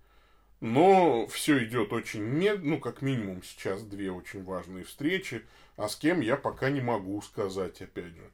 Но 0.61 1.27
все 1.27 1.62
идет 1.64 1.93
очень 1.93 2.22
медленно, 2.22 2.77
ну, 2.77 2.81
как 2.81 3.03
минимум 3.03 3.43
сейчас 3.43 3.83
две 3.83 4.11
очень 4.11 4.43
важные 4.43 4.85
встречи, 4.85 5.43
а 5.77 5.89
с 5.89 5.97
кем 5.97 6.20
я 6.20 6.37
пока 6.37 6.70
не 6.70 6.81
могу 6.81 7.20
сказать, 7.22 7.81
опять 7.83 8.14
же. 8.14 8.31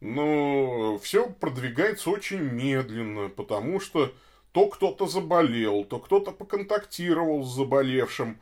Но 0.00 0.98
все 0.98 1.28
продвигается 1.28 2.10
очень 2.10 2.40
медленно, 2.40 3.28
потому 3.28 3.80
что 3.80 4.14
то 4.52 4.68
кто-то 4.68 5.06
заболел, 5.06 5.84
то 5.84 5.98
кто-то 5.98 6.30
поконтактировал 6.30 7.44
с 7.44 7.54
заболевшим 7.54 8.40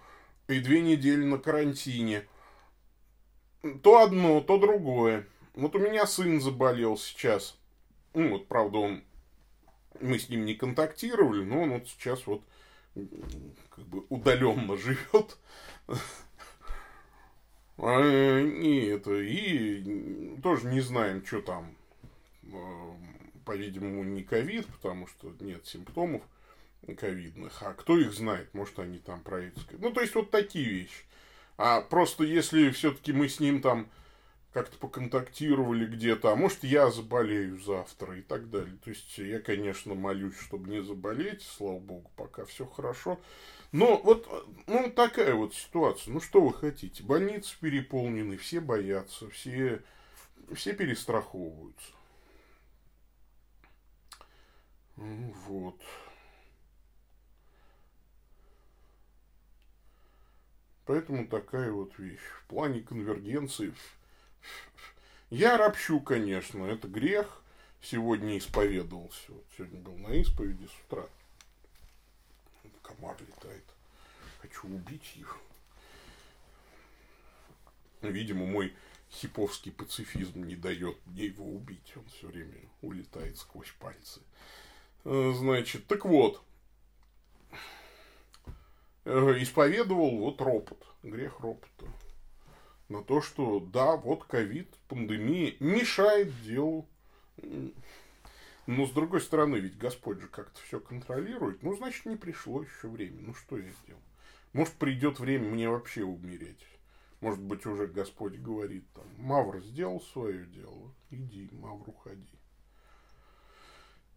и 0.49 0.61
две 0.61 0.81
недели 0.81 1.25
на 1.25 1.39
карантине. 1.39 2.27
То 3.83 4.03
одно, 4.03 4.41
то 4.41 4.59
другое. 4.59 5.27
Вот 5.55 5.75
у 5.75 5.79
меня 5.79 6.07
сын 6.07 6.41
заболел 6.41 6.97
сейчас. 6.97 7.59
Ну, 8.15 8.31
вот, 8.31 8.47
правда, 8.47 8.79
он... 8.79 9.05
Мы 10.01 10.19
с 10.19 10.29
ним 10.29 10.45
не 10.45 10.55
контактировали, 10.55 11.43
но 11.43 11.63
он 11.63 11.71
вот 11.73 11.89
сейчас 11.89 12.27
вот 12.27 12.43
как 13.71 13.87
бы 13.87 14.05
удаленно 14.11 14.77
живет. 14.77 15.39
А, 17.79 18.39
и 18.39 18.87
это, 18.87 19.15
и 19.15 20.37
тоже 20.43 20.67
не 20.67 20.81
знаем, 20.81 21.25
что 21.25 21.43
там 21.43 21.77
по-видимому, 23.47 24.05
не 24.05 24.23
ковид, 24.23 24.67
потому 24.67 25.07
что 25.07 25.33
нет 25.41 25.67
симптомов 25.67 26.23
ковидных. 26.99 27.63
А 27.63 27.73
кто 27.73 27.99
их 27.99 28.13
знает? 28.13 28.53
Может, 28.53 28.79
они 28.79 28.99
там 28.99 29.23
это 29.27 29.53
Ну, 29.79 29.93
то 29.93 30.01
есть, 30.01 30.15
вот 30.15 30.31
такие 30.31 30.69
вещи. 30.69 31.05
А 31.57 31.81
просто 31.81 32.25
если 32.25 32.71
все-таки 32.71 33.13
мы 33.13 33.29
с 33.29 33.41
ним 33.41 33.63
там 33.63 33.89
как-то 34.53 34.79
поконтактировали 34.79 35.87
где-то, 35.87 36.33
а 36.33 36.37
может, 36.37 36.65
я 36.65 36.91
заболею 36.91 37.61
завтра 37.61 38.19
и 38.19 38.23
так 38.23 38.51
далее. 38.51 38.77
То 38.85 38.91
есть, 38.91 39.17
я, 39.19 39.41
конечно, 39.41 39.95
молюсь, 39.95 40.39
чтобы 40.39 40.71
не 40.71 40.83
заболеть, 40.83 41.43
слава 41.43 41.79
богу, 41.79 42.11
пока 42.17 42.45
все 42.45 42.67
хорошо. 42.67 43.21
Но 43.73 43.99
вот, 43.99 44.29
ну, 44.67 44.91
такая 44.91 45.35
вот 45.35 45.55
ситуация. 45.55 46.13
Ну, 46.13 46.21
что 46.21 46.41
вы 46.41 46.55
хотите? 46.55 47.03
Больницы 47.03 47.57
переполнены, 47.61 48.37
все 48.37 48.61
боятся, 48.61 49.29
все, 49.31 49.83
все 50.55 50.73
перестраховываются. 50.73 51.93
Вот. 54.97 55.81
Поэтому 60.87 61.27
такая 61.27 61.73
вот 61.73 61.99
вещь. 61.99 62.21
В 62.45 62.47
плане 62.47 62.81
конвергенции 62.81 63.75
я 65.31 65.59
ропщу, 65.59 66.01
конечно, 66.01 66.65
это 66.65 66.87
грех. 66.89 67.43
Сегодня 67.83 68.39
исповедовался. 68.39 69.33
Вот 69.33 69.45
сегодня 69.57 69.81
был 69.81 69.97
на 69.99 70.15
исповеди 70.15 70.67
с 70.67 70.85
утра. 70.87 71.07
Комар 72.87 73.17
летает. 73.21 73.65
Хочу 74.41 74.69
убить 74.69 75.17
его. 75.17 75.33
Видимо, 78.03 78.47
мой 78.47 78.73
хиповский 79.11 79.73
пацифизм 79.73 80.45
не 80.45 80.55
дает 80.55 80.97
мне 81.07 81.27
его 81.27 81.45
убить. 81.45 81.93
Он 81.97 82.05
все 82.07 82.29
время 82.29 82.55
улетает 82.83 83.39
сквозь 83.39 83.73
пальцы. 83.81 84.21
Э, 85.05 85.33
значит, 85.37 85.87
так 85.87 86.05
вот, 86.05 86.43
э, 89.05 89.35
исповедовал 89.41 90.19
вот 90.19 90.41
ропот, 90.41 90.87
грех 91.03 91.41
ропота. 91.41 91.87
На 92.89 93.03
то, 93.03 93.21
что 93.21 93.59
да, 93.59 93.97
вот 93.97 94.25
ковид, 94.25 94.73
пандемия 94.89 95.57
мешает 95.59 96.31
делу. 96.43 96.87
Но 98.67 98.85
с 98.85 98.91
другой 98.91 99.21
стороны, 99.21 99.57
ведь 99.57 99.79
Господь 99.79 100.21
же 100.21 100.27
как-то 100.27 100.61
все 100.63 100.81
контролирует. 100.81 101.63
Ну, 101.63 101.77
значит, 101.77 102.05
не 102.07 102.17
пришло 102.17 102.63
еще 102.63 102.89
время. 102.89 103.21
Ну, 103.21 103.35
что 103.35 103.59
я 103.59 103.71
сделал? 103.85 104.03
Может, 104.53 104.75
придет 104.75 105.21
время 105.21 105.51
мне 105.51 105.71
вообще 105.71 106.03
умереть. 106.03 106.67
Может 107.21 107.41
быть, 107.41 107.65
уже 107.65 107.87
Господь 107.87 108.35
говорит 108.37 108.85
там, 108.93 109.07
Мавр 109.19 109.61
сделал 109.61 110.01
свое 110.01 110.45
дело, 110.47 110.95
иди, 111.11 111.49
Мавр, 111.53 111.89
уходи. 111.89 112.39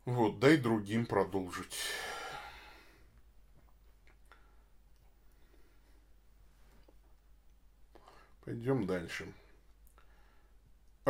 Вот, 0.06 0.40
дай 0.40 0.58
другим 0.58 1.06
продолжить. 1.06 1.78
Пойдем 8.44 8.86
дальше. 8.86 9.32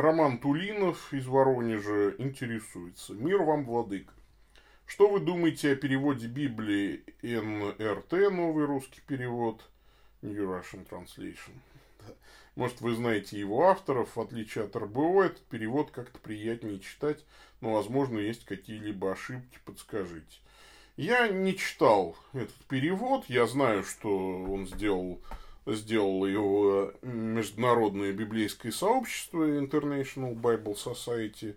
Роман 0.00 0.38
Тулинов 0.38 1.12
из 1.12 1.26
Воронежа 1.26 2.14
интересуется. 2.16 3.12
Мир 3.12 3.42
вам, 3.42 3.66
владыка. 3.66 4.14
Что 4.86 5.08
вы 5.08 5.20
думаете 5.20 5.72
о 5.72 5.76
переводе 5.76 6.26
Библии 6.26 7.04
НРТ, 7.22 8.32
новый 8.32 8.64
русский 8.64 9.02
перевод, 9.06 9.62
New 10.22 10.42
Russian 10.42 10.88
Translation? 10.88 11.52
Может, 12.56 12.80
вы 12.80 12.94
знаете 12.94 13.38
его 13.38 13.68
авторов, 13.68 14.16
в 14.16 14.20
отличие 14.22 14.64
от 14.64 14.74
РБО, 14.74 15.24
этот 15.24 15.44
перевод 15.44 15.90
как-то 15.90 16.18
приятнее 16.18 16.80
читать, 16.80 17.22
но, 17.60 17.74
возможно, 17.74 18.18
есть 18.18 18.46
какие-либо 18.46 19.12
ошибки, 19.12 19.58
подскажите. 19.66 20.38
Я 20.96 21.28
не 21.28 21.54
читал 21.54 22.16
этот 22.32 22.56
перевод, 22.68 23.26
я 23.28 23.46
знаю, 23.46 23.84
что 23.84 24.44
он 24.44 24.66
сделал, 24.66 25.20
сделал 25.66 26.26
его 26.26 26.92
Международное 27.02 28.12
библейское 28.12 28.72
сообщество 28.72 29.44
International 29.44 30.34
Bible 30.34 30.76
Society. 30.76 31.56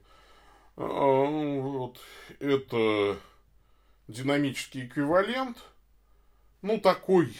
А, 0.76 0.86
вот, 0.86 2.00
это 2.40 3.18
динамический 4.08 4.86
эквивалент, 4.86 5.58
ну, 6.62 6.80
такой 6.80 7.34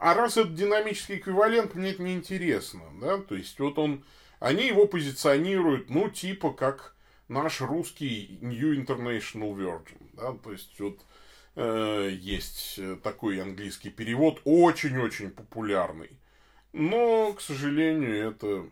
а 0.00 0.14
раз 0.14 0.38
это 0.38 0.48
динамический 0.48 1.16
эквивалент, 1.16 1.74
мне 1.74 1.90
это 1.90 2.02
неинтересно, 2.02 2.84
да, 3.02 3.18
то 3.18 3.34
есть 3.34 3.60
вот 3.60 3.78
он, 3.78 4.02
они 4.38 4.66
его 4.66 4.86
позиционируют, 4.86 5.90
ну, 5.90 6.08
типа 6.08 6.52
как 6.52 6.96
наш 7.28 7.60
русский 7.60 8.38
New 8.40 8.74
International 8.74 9.54
Version, 9.54 10.00
да, 10.14 10.32
то 10.32 10.52
есть 10.52 10.80
вот 10.80 11.00
есть 11.60 12.80
такой 13.02 13.40
английский 13.40 13.90
перевод, 13.90 14.40
очень-очень 14.44 15.30
популярный, 15.30 16.10
но, 16.72 17.32
к 17.32 17.40
сожалению, 17.40 18.30
это, 18.30 18.68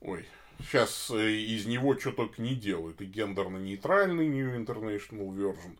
ой, 0.00 0.26
сейчас 0.60 1.10
э, 1.10 1.30
из 1.30 1.66
него 1.66 1.98
что 1.98 2.12
только 2.12 2.40
не 2.42 2.54
делают, 2.54 3.00
и 3.00 3.06
гендерно-нейтральный 3.06 4.26
New 4.26 4.58
International 4.58 5.28
Version, 5.34 5.78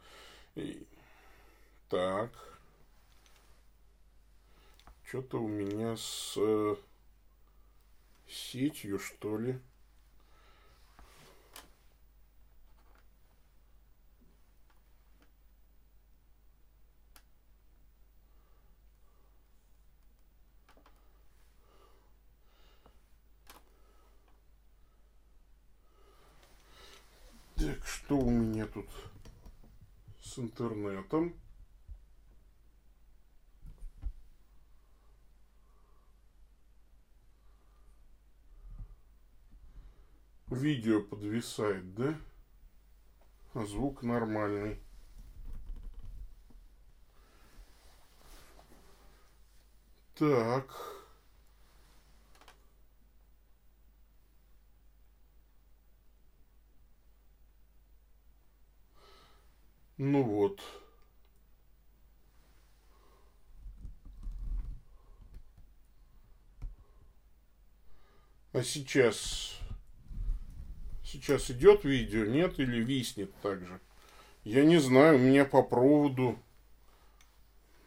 и... 0.57 0.87
так, 1.89 2.31
что-то 5.07 5.39
у 5.43 5.49
меня 5.49 5.97
с 5.97 6.35
э, 6.37 6.77
сетью, 8.29 8.99
что 8.99 9.39
ли. 9.39 9.59
Так, 27.57 27.87
меня 28.65 28.67
тут 28.67 28.89
с 30.23 30.39
интернетом? 30.39 31.35
Видео 40.49 41.03
подвисает, 41.03 41.95
да? 41.95 42.15
А 43.55 43.65
звук 43.65 44.03
нормальный. 44.03 44.81
Так. 50.17 50.94
Ну 59.97 60.23
вот. 60.23 60.61
А 68.53 68.63
сейчас... 68.63 69.59
Сейчас 71.05 71.51
идет 71.51 71.85
видео, 71.85 72.25
нет? 72.25 72.59
Или 72.59 72.83
виснет 72.83 73.33
также? 73.41 73.81
Я 74.43 74.65
не 74.65 74.79
знаю, 74.79 75.17
у 75.17 75.21
меня 75.21 75.45
по 75.45 75.63
проводу... 75.63 76.39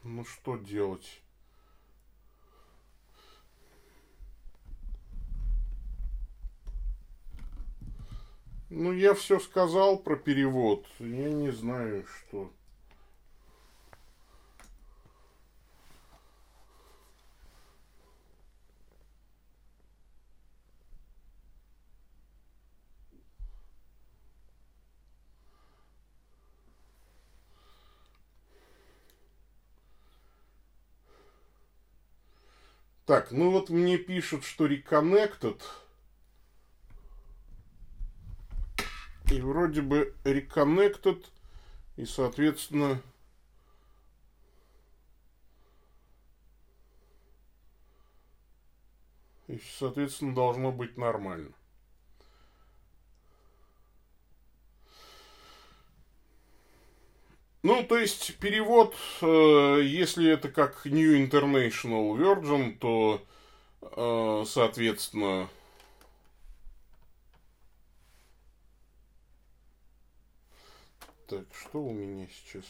Ну, 0.03 0.23
что 0.23 0.57
делать? 0.57 1.21
Ну, 8.69 8.91
я 8.91 9.13
все 9.13 9.39
сказал 9.39 9.97
про 9.97 10.17
перевод. 10.17 10.85
Я 10.99 11.31
не 11.31 11.51
знаю, 11.51 12.05
что... 12.05 12.51
Так, 33.05 33.31
ну 33.31 33.51
вот 33.51 33.69
мне 33.69 33.97
пишут, 33.97 34.43
что 34.43 34.67
Reconnected. 34.67 35.61
И 39.29 39.41
вроде 39.41 39.81
бы 39.81 40.13
Reconnected. 40.23 41.25
И, 41.97 42.05
соответственно, 42.05 43.01
и, 49.47 49.59
соответственно, 49.77 50.33
должно 50.33 50.71
быть 50.71 50.95
нормально. 50.97 51.51
Ну, 57.63 57.83
то 57.83 57.97
есть 57.97 58.37
перевод, 58.37 58.95
э, 59.21 59.81
если 59.83 60.31
это 60.31 60.47
как 60.49 60.85
New 60.85 61.21
International 61.21 62.15
Virgin, 62.15 62.77
то, 62.77 63.21
э, 63.81 64.45
соответственно, 64.47 65.49
Так, 71.27 71.45
что 71.53 71.83
у 71.83 71.91
меня 71.91 72.27
сейчас? 72.27 72.63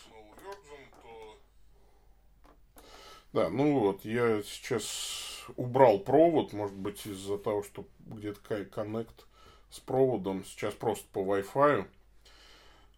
Да, 3.34 3.50
ну 3.50 3.80
вот, 3.80 4.04
я 4.04 4.42
сейчас 4.42 5.46
убрал 5.58 6.00
провод, 6.00 6.54
может 6.54 6.76
быть, 6.76 7.06
из-за 7.06 7.38
того, 7.38 7.62
что 7.62 7.86
где-то 8.00 8.66
коннект 8.66 9.28
с 9.70 9.80
проводом, 9.80 10.44
сейчас 10.44 10.74
просто 10.74 11.06
по 11.12 11.20
Wi-Fi. 11.20 11.88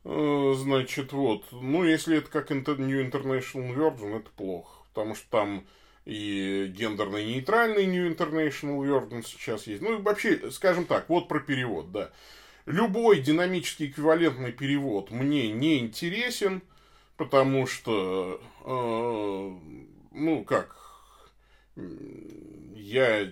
Э, 0.05 0.53
значит, 0.55 1.11
вот. 1.13 1.45
Ну, 1.51 1.83
если 1.83 2.17
это 2.17 2.29
как 2.29 2.51
New 2.51 3.05
International 3.05 3.75
Virgin, 3.75 4.17
это 4.17 4.29
плохо. 4.31 4.83
Потому 4.93 5.15
что 5.15 5.29
там 5.29 5.67
и 6.05 6.67
гендерно-нейтральный 6.75 7.85
New 7.85 8.09
International 8.09 8.79
Virgin 8.79 9.23
сейчас 9.25 9.67
есть. 9.67 9.81
Ну, 9.81 9.99
и 9.99 10.01
вообще, 10.01 10.51
скажем 10.51 10.85
так, 10.85 11.09
вот 11.09 11.27
про 11.27 11.39
перевод, 11.39 11.91
да. 11.91 12.11
Любой 12.69 13.19
динамический 13.21 13.87
эквивалентный 13.87 14.51
перевод 14.51 15.09
мне 15.09 15.51
не 15.51 15.79
интересен, 15.79 16.61
потому 17.17 17.65
что, 17.65 18.39
э, 18.63 19.85
ну, 20.11 20.43
как, 20.43 20.75
я, 22.75 23.27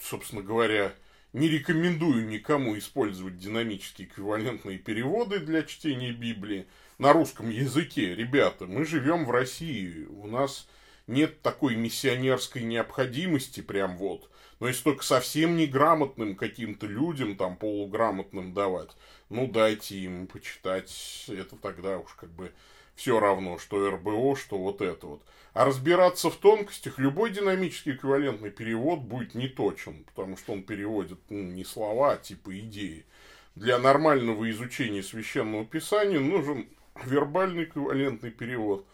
собственно 0.00 0.42
говоря, 0.42 0.92
не 1.32 1.46
рекомендую 1.46 2.26
никому 2.26 2.76
использовать 2.76 3.38
динамические 3.38 4.08
эквивалентные 4.08 4.78
переводы 4.78 5.38
для 5.38 5.62
чтения 5.62 6.10
Библии 6.10 6.66
на 6.98 7.12
русском 7.12 7.48
языке. 7.48 8.16
Ребята, 8.16 8.66
мы 8.66 8.84
живем 8.84 9.24
в 9.24 9.30
России, 9.30 10.06
у 10.06 10.26
нас 10.26 10.68
нет 11.06 11.42
такой 11.42 11.76
миссионерской 11.76 12.62
необходимости 12.62 13.60
прям 13.60 13.96
вот. 13.96 14.28
Но 14.60 14.68
если 14.68 14.84
только 14.84 15.02
совсем 15.02 15.56
неграмотным 15.56 16.36
каким-то 16.36 16.86
людям, 16.86 17.36
там, 17.36 17.56
полуграмотным 17.56 18.52
давать, 18.52 18.90
ну, 19.30 19.48
дайте 19.48 19.96
им 19.96 20.26
почитать, 20.26 21.24
это 21.28 21.56
тогда 21.56 21.98
уж 21.98 22.12
как 22.12 22.30
бы 22.30 22.52
все 22.94 23.18
равно, 23.18 23.58
что 23.58 23.90
РБО, 23.90 24.36
что 24.36 24.58
вот 24.58 24.82
это 24.82 25.06
вот. 25.06 25.22
А 25.54 25.64
разбираться 25.64 26.28
в 26.28 26.36
тонкостях 26.36 26.98
любой 26.98 27.30
динамический 27.30 27.92
эквивалентный 27.92 28.50
перевод 28.50 29.00
будет 29.00 29.34
не 29.34 29.48
точен, 29.48 30.04
потому 30.04 30.36
что 30.36 30.52
он 30.52 30.62
переводит 30.62 31.18
ну, 31.30 31.42
не 31.42 31.64
слова, 31.64 32.12
а 32.12 32.16
типа 32.18 32.56
идеи. 32.60 33.06
Для 33.54 33.78
нормального 33.78 34.48
изучения 34.50 35.02
священного 35.02 35.64
писания 35.64 36.20
нужен 36.20 36.68
вербальный 37.04 37.64
эквивалентный 37.64 38.30
перевод. 38.30 38.86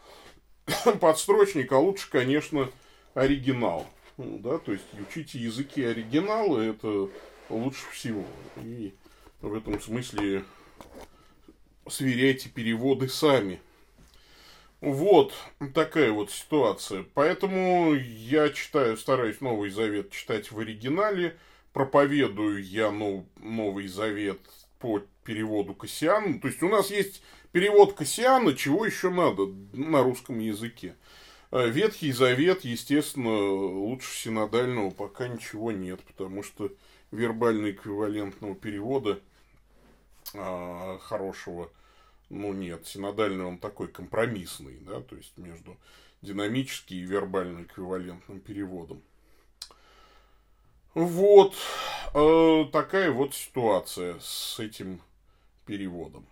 Подстрочник, 1.01 1.73
а 1.73 1.79
лучше, 1.79 2.09
конечно, 2.09 2.71
оригинал. 3.15 3.87
Ну, 4.17 4.39
да, 4.39 4.59
то 4.59 4.73
есть 4.73 4.85
учите 4.99 5.39
языки 5.39 5.85
оригинала, 5.85 6.61
это 6.61 7.11
лучше 7.51 7.85
всего. 7.93 8.25
И 8.57 8.95
в 9.43 9.55
этом 9.55 9.81
смысле 9.81 10.45
сверяйте 11.89 12.49
переводы 12.49 13.09
сами. 13.09 13.61
Вот 14.81 15.35
такая 15.75 16.13
вот 16.13 16.31
ситуация. 16.31 17.05
Поэтому 17.15 17.95
я 17.95 18.49
читаю, 18.51 18.97
стараюсь 18.97 19.41
Новый 19.41 19.71
Завет 19.71 20.11
читать 20.11 20.51
в 20.51 20.59
оригинале. 20.59 21.37
Проповедую 21.73 22.65
я 22.65 22.91
нов, 22.91 23.25
Новый 23.37 23.87
Завет 23.87 24.41
по 24.79 25.03
переводу 25.25 25.75
Кассиана. 25.75 26.41
То 26.41 26.49
есть 26.49 26.63
у 26.63 26.69
нас 26.69 26.91
есть 26.91 27.23
перевод 27.53 27.95
Кассиана, 27.95 28.55
чего 28.55 28.87
еще 28.87 29.11
надо 29.11 29.47
на 29.73 30.03
русском 30.03 30.39
языке. 30.39 30.95
А 31.51 31.67
Ветхий 31.67 32.13
Завет, 32.13 32.65
естественно, 32.65 33.31
лучше 33.31 34.15
синодального 34.15 34.91
пока 34.91 35.29
ничего 35.29 35.73
нет, 35.73 36.01
потому 36.03 36.43
что 36.43 36.73
вербально 37.11 37.71
эквивалентного 37.71 38.55
перевода 38.55 39.21
а, 40.35 40.99
хорошего 40.99 41.71
ну 42.29 42.53
нет, 42.53 42.87
синодальный 42.87 43.45
он 43.45 43.59
такой 43.59 43.89
компромиссный, 43.89 44.79
да, 44.81 45.01
то 45.01 45.17
есть 45.17 45.37
между 45.37 45.77
динамическим 46.23 46.97
и 46.97 47.01
вербально 47.01 47.63
эквивалентным 47.63 48.41
переводом. 48.41 49.03
Вот 50.95 51.55
э, 52.15 52.65
такая 52.73 53.11
вот 53.11 53.35
ситуация 53.35 54.19
с 54.21 54.59
этим 54.59 55.01
переводом. 55.67 56.27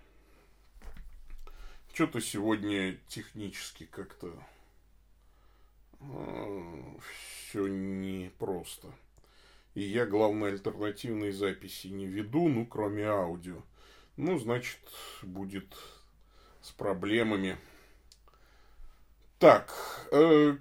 Что-то 1.92 2.20
сегодня 2.20 2.98
технически 3.08 3.84
как-то 3.84 4.32
все 7.48 7.66
непросто. 7.66 8.88
И 9.74 9.82
я, 9.82 10.06
главное, 10.06 10.50
альтернативные 10.50 11.32
записи 11.32 11.88
не 11.88 12.06
веду, 12.06 12.48
ну, 12.48 12.66
кроме 12.66 13.06
аудио. 13.06 13.62
Ну, 14.16 14.38
значит, 14.38 14.78
будет 15.22 15.74
с 16.62 16.70
проблемами. 16.70 17.56
Так, 19.38 19.74
э, 20.12 20.56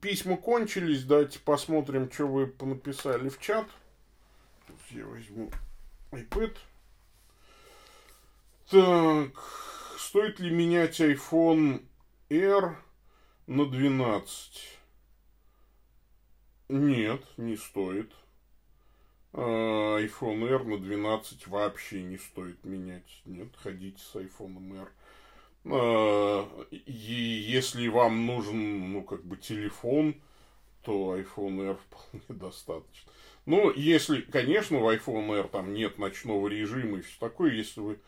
письма 0.00 0.36
кончились. 0.36 1.04
Давайте 1.04 1.38
посмотрим, 1.40 2.10
что 2.12 2.26
вы 2.26 2.54
написали 2.60 3.28
в 3.28 3.40
чат. 3.40 3.66
Я 4.90 5.06
возьму 5.06 5.50
iPad. 6.12 6.56
Так, 8.70 9.42
стоит 9.98 10.40
ли 10.40 10.50
менять 10.50 11.00
iPhone 11.00 11.86
R 12.28 12.76
на 13.46 13.64
12? 13.64 14.77
Нет, 16.68 17.22
не 17.38 17.56
стоит. 17.56 18.12
А, 19.32 19.98
iPhone 20.00 20.46
R 20.46 20.64
на 20.64 20.78
12 20.78 21.46
вообще 21.46 22.02
не 22.02 22.18
стоит 22.18 22.62
менять. 22.64 23.22
Нет, 23.24 23.48
ходите 23.56 24.02
с 24.02 24.14
iPhone 24.16 24.78
R. 24.78 24.88
А, 25.64 26.66
и 26.70 27.12
если 27.12 27.88
вам 27.88 28.26
нужен, 28.26 28.92
ну, 28.92 29.02
как 29.02 29.24
бы 29.24 29.36
телефон, 29.36 30.14
то 30.82 31.16
iPhone 31.18 31.70
R 31.70 31.76
вполне 31.76 32.24
достаточно. 32.28 33.12
Ну, 33.46 33.72
если, 33.72 34.20
конечно, 34.20 34.78
в 34.78 34.88
iPhone 34.94 35.38
R 35.38 35.48
там 35.48 35.72
нет 35.72 35.98
ночного 35.98 36.48
режима 36.48 36.98
и 36.98 37.02
все 37.02 37.18
такое, 37.18 37.52
если 37.52 37.80
вы 37.80 37.98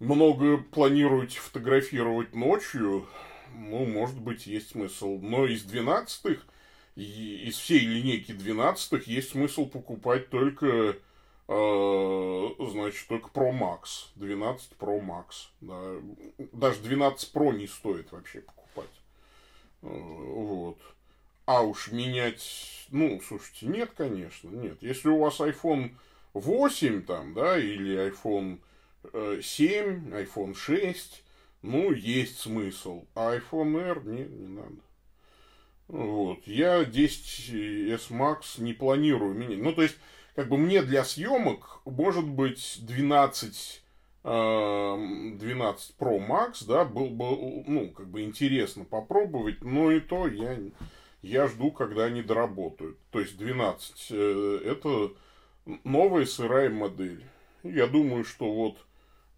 много 0.00 0.56
планируете 0.56 1.38
фотографировать 1.40 2.34
ночью, 2.34 3.06
ну, 3.54 3.84
может 3.84 4.18
быть, 4.18 4.46
есть 4.46 4.70
смысл. 4.70 5.18
Но 5.20 5.46
из 5.46 5.62
12 6.96 7.46
из 7.46 7.58
всей 7.58 7.80
линейки 7.80 8.32
12 8.32 9.06
есть 9.06 9.30
смысл 9.30 9.66
покупать 9.66 10.30
только 10.30 10.96
э, 11.48 12.48
значит, 12.58 13.06
только 13.08 13.28
Pro 13.28 13.52
Max. 13.52 14.08
12 14.16 14.72
Pro 14.78 15.00
Max. 15.00 15.48
Да. 15.60 16.00
Даже 16.52 16.80
12 16.80 17.34
Pro 17.34 17.54
не 17.54 17.66
стоит 17.66 18.12
вообще 18.12 18.40
покупать. 18.40 18.90
Э, 19.82 19.88
вот. 19.88 20.78
А 21.44 21.62
уж 21.62 21.92
менять, 21.92 22.88
ну, 22.90 23.20
слушайте, 23.20 23.66
нет, 23.66 23.92
конечно, 23.96 24.48
нет. 24.48 24.78
Если 24.80 25.08
у 25.08 25.18
вас 25.18 25.38
iPhone 25.38 25.92
8 26.32 27.02
там, 27.02 27.34
да, 27.34 27.56
или 27.56 28.10
iPhone 28.10 28.58
7, 29.40 30.12
iPhone 30.12 30.54
6, 30.54 31.22
ну, 31.62 31.92
есть 31.92 32.40
смысл. 32.40 33.04
А 33.14 33.36
iPhone 33.36 33.78
R, 33.80 34.04
нет, 34.04 34.28
не 34.28 34.48
надо. 34.48 34.74
Вот. 35.88 36.46
Я 36.46 36.82
10s 36.82 38.10
Max 38.10 38.60
не 38.60 38.72
планирую 38.72 39.34
менять. 39.34 39.62
Ну, 39.62 39.72
то 39.72 39.82
есть, 39.82 39.96
как 40.34 40.48
бы 40.48 40.58
мне 40.58 40.82
для 40.82 41.04
съемок, 41.04 41.80
может 41.84 42.26
быть, 42.26 42.78
12 42.80 43.82
12 44.26 45.94
Pro 45.96 46.18
Max, 46.18 46.66
да, 46.66 46.84
был 46.84 47.10
бы, 47.10 47.62
ну, 47.68 47.90
как 47.90 48.08
бы 48.08 48.22
интересно 48.22 48.84
попробовать, 48.84 49.62
но 49.62 49.92
и 49.92 50.00
то 50.00 50.26
я, 50.26 50.58
я 51.22 51.46
жду, 51.46 51.70
когда 51.70 52.06
они 52.06 52.22
доработают. 52.22 52.98
То 53.12 53.20
есть 53.20 53.38
12 53.38 54.08
э, 54.10 54.60
это 54.64 55.12
новая 55.84 56.26
сырая 56.26 56.70
модель. 56.70 57.24
Я 57.62 57.86
думаю, 57.86 58.24
что 58.24 58.52
вот 58.52 58.84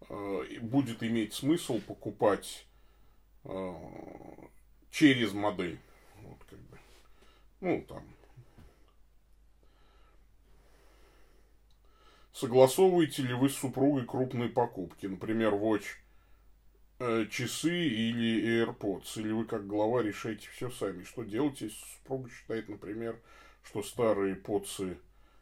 э, 0.09 0.59
будет 0.61 1.03
иметь 1.03 1.35
смысл 1.35 1.79
покупать 1.85 2.65
э, 3.43 3.73
через 4.89 5.33
модель. 5.33 5.79
Ну, 7.61 7.83
там, 7.87 8.03
Согласовываете 12.39 13.23
ли 13.23 13.33
вы 13.33 13.49
с 13.49 13.55
супругой 13.55 14.05
крупные 14.05 14.47
покупки, 14.47 15.07
например, 15.07 15.55
Watch, 15.55 15.83
э, 16.99 17.25
часы 17.29 17.85
или 17.85 18.63
AirPods, 18.63 19.19
или 19.19 19.33
вы 19.33 19.43
как 19.43 19.67
глава 19.67 20.01
решаете 20.01 20.47
все 20.53 20.69
сами? 20.69 21.03
Что 21.03 21.23
делаете, 21.23 21.65
если 21.65 21.85
супруга 21.97 22.29
считает, 22.29 22.69
например, 22.69 23.19
что 23.61 23.83
старые 23.83 24.35
подсы 24.35 24.97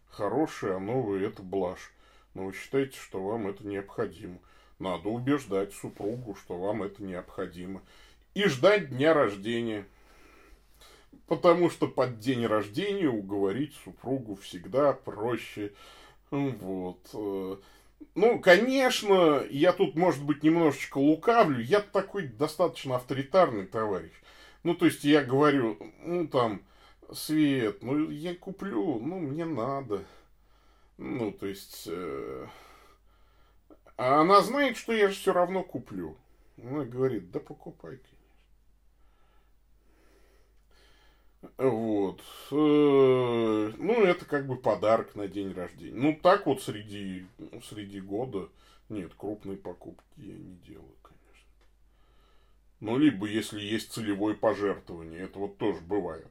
хорошие, 0.09 0.76
а 0.76 0.80
новые 0.80 1.28
это 1.28 1.43
блажь? 1.43 1.91
Но 2.34 2.45
вы 2.45 2.53
считаете, 2.53 2.97
что 2.97 3.24
вам 3.24 3.47
это 3.47 3.68
необходимо. 3.68 4.39
Надо 4.80 5.09
убеждать 5.09 5.74
супругу, 5.74 6.34
что 6.34 6.57
вам 6.57 6.82
это 6.82 7.03
необходимо. 7.03 7.84
И 8.34 8.45
ждать 8.45 8.89
дня 8.89 9.13
рождения. 9.13 9.86
Потому 11.28 11.69
что 11.69 11.88
под 11.88 12.19
день 12.19 12.45
рождения 12.45 13.09
уговорить 13.09 13.75
супругу 13.84 14.36
всегда 14.36 14.93
проще, 14.93 15.73
вот. 16.32 16.99
Э, 17.13 17.57
ну, 18.15 18.39
конечно, 18.39 19.43
я 19.49 19.73
тут, 19.73 19.95
может 19.95 20.23
быть, 20.23 20.43
немножечко 20.43 20.97
лукавлю. 20.97 21.59
Я 21.59 21.82
такой 21.82 22.28
достаточно 22.28 22.95
авторитарный 22.95 23.65
товарищ. 23.65 24.11
Ну, 24.63 24.75
то 24.75 24.86
есть, 24.86 25.03
я 25.03 25.23
говорю, 25.23 25.78
ну, 26.03 26.28
там, 26.28 26.61
Свет, 27.13 27.84
ну, 27.84 28.09
я 28.09 28.36
куплю, 28.36 28.99
ну, 28.99 29.19
мне 29.19 29.45
надо. 29.45 30.03
Ну, 30.97 31.32
то 31.32 31.45
есть... 31.45 31.88
Э... 31.88 32.47
А 33.95 34.21
она 34.21 34.41
знает, 34.41 34.78
что 34.78 34.93
я 34.93 35.09
же 35.09 35.15
все 35.15 35.34
равно 35.34 35.63
куплю. 35.63 36.17
Она 36.61 36.86
говорит, 36.86 37.32
да 37.32 37.39
покупай, 37.39 37.99
Вот. 41.57 42.21
Э, 42.51 43.73
ну, 43.77 44.03
это 44.03 44.25
как 44.25 44.47
бы 44.47 44.57
подарок 44.57 45.15
на 45.15 45.27
день 45.27 45.53
рождения. 45.53 45.95
Ну, 45.95 46.19
так 46.21 46.45
вот 46.45 46.61
среди, 46.61 47.25
среди 47.69 48.01
года 48.01 48.49
нет, 48.89 49.13
крупные 49.15 49.57
покупки 49.57 50.03
я 50.17 50.33
не 50.33 50.55
делаю, 50.55 50.95
конечно. 51.01 51.45
Ну, 52.79 52.97
либо 52.97 53.27
если 53.27 53.59
есть 53.59 53.91
целевое 53.91 54.35
пожертвование, 54.35 55.21
это 55.21 55.39
вот 55.39 55.57
тоже 55.57 55.81
бывает. 55.81 56.27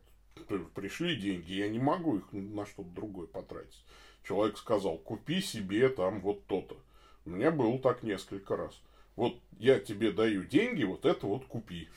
Пришли 0.75 1.17
деньги, 1.17 1.53
я 1.53 1.69
не 1.69 1.79
могу 1.79 2.19
их 2.19 2.33
на 2.33 2.67
что-то 2.67 2.91
другое 2.91 3.27
потратить. 3.27 3.85
Человек 4.23 4.59
сказал, 4.59 4.99
купи 4.99 5.41
себе 5.41 5.89
там 5.89 6.21
вот 6.21 6.47
то-то. 6.47 6.77
У 7.25 7.31
меня 7.31 7.51
было 7.51 7.79
так 7.79 8.03
несколько 8.03 8.57
раз. 8.57 8.81
Вот 9.17 9.39
я 9.59 9.81
тебе 9.81 10.13
даю 10.13 10.45
деньги, 10.45 10.85
вот 10.85 11.05
это 11.05 11.27
вот 11.27 11.47
купи. 11.47 11.89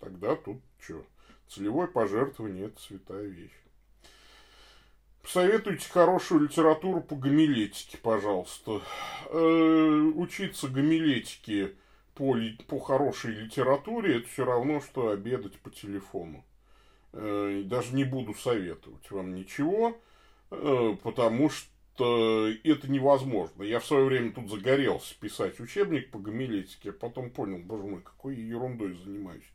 Тогда 0.00 0.36
тут 0.36 0.58
что? 0.80 1.04
Целевое 1.48 1.86
пожертвование– 1.86 2.66
это 2.66 2.80
святая 2.80 3.24
вещь. 3.24 3.52
Посоветуйте 5.22 5.88
хорошую 5.88 6.42
литературу 6.42 7.00
по 7.00 7.16
гомилетике, 7.16 7.98
пожалуйста. 7.98 8.80
Э, 9.30 10.12
учиться 10.14 10.68
гомилетике 10.68 11.74
по, 12.14 12.36
по 12.68 12.78
хорошей 12.78 13.32
литературе– 13.32 14.16
это 14.18 14.28
все 14.28 14.44
равно, 14.44 14.80
что 14.80 15.10
обедать 15.10 15.58
по 15.58 15.70
телефону. 15.70 16.44
Э, 17.12 17.62
даже 17.64 17.94
не 17.94 18.04
буду 18.04 18.34
советовать 18.34 19.10
вам 19.10 19.34
ничего, 19.34 19.96
э, 20.50 20.96
потому 21.02 21.50
что 21.50 22.48
это 22.62 22.88
невозможно. 22.88 23.62
Я 23.62 23.80
в 23.80 23.86
свое 23.86 24.04
время 24.04 24.32
тут 24.32 24.48
загорелся 24.48 25.18
писать 25.18 25.58
учебник 25.58 26.10
по 26.10 26.18
гомилетике, 26.18 26.90
а 26.90 26.92
потом 26.92 27.30
понял, 27.30 27.58
боже 27.64 27.84
мой, 27.84 28.02
какой 28.02 28.36
ерундой 28.36 28.94
занимаюсь. 28.94 29.50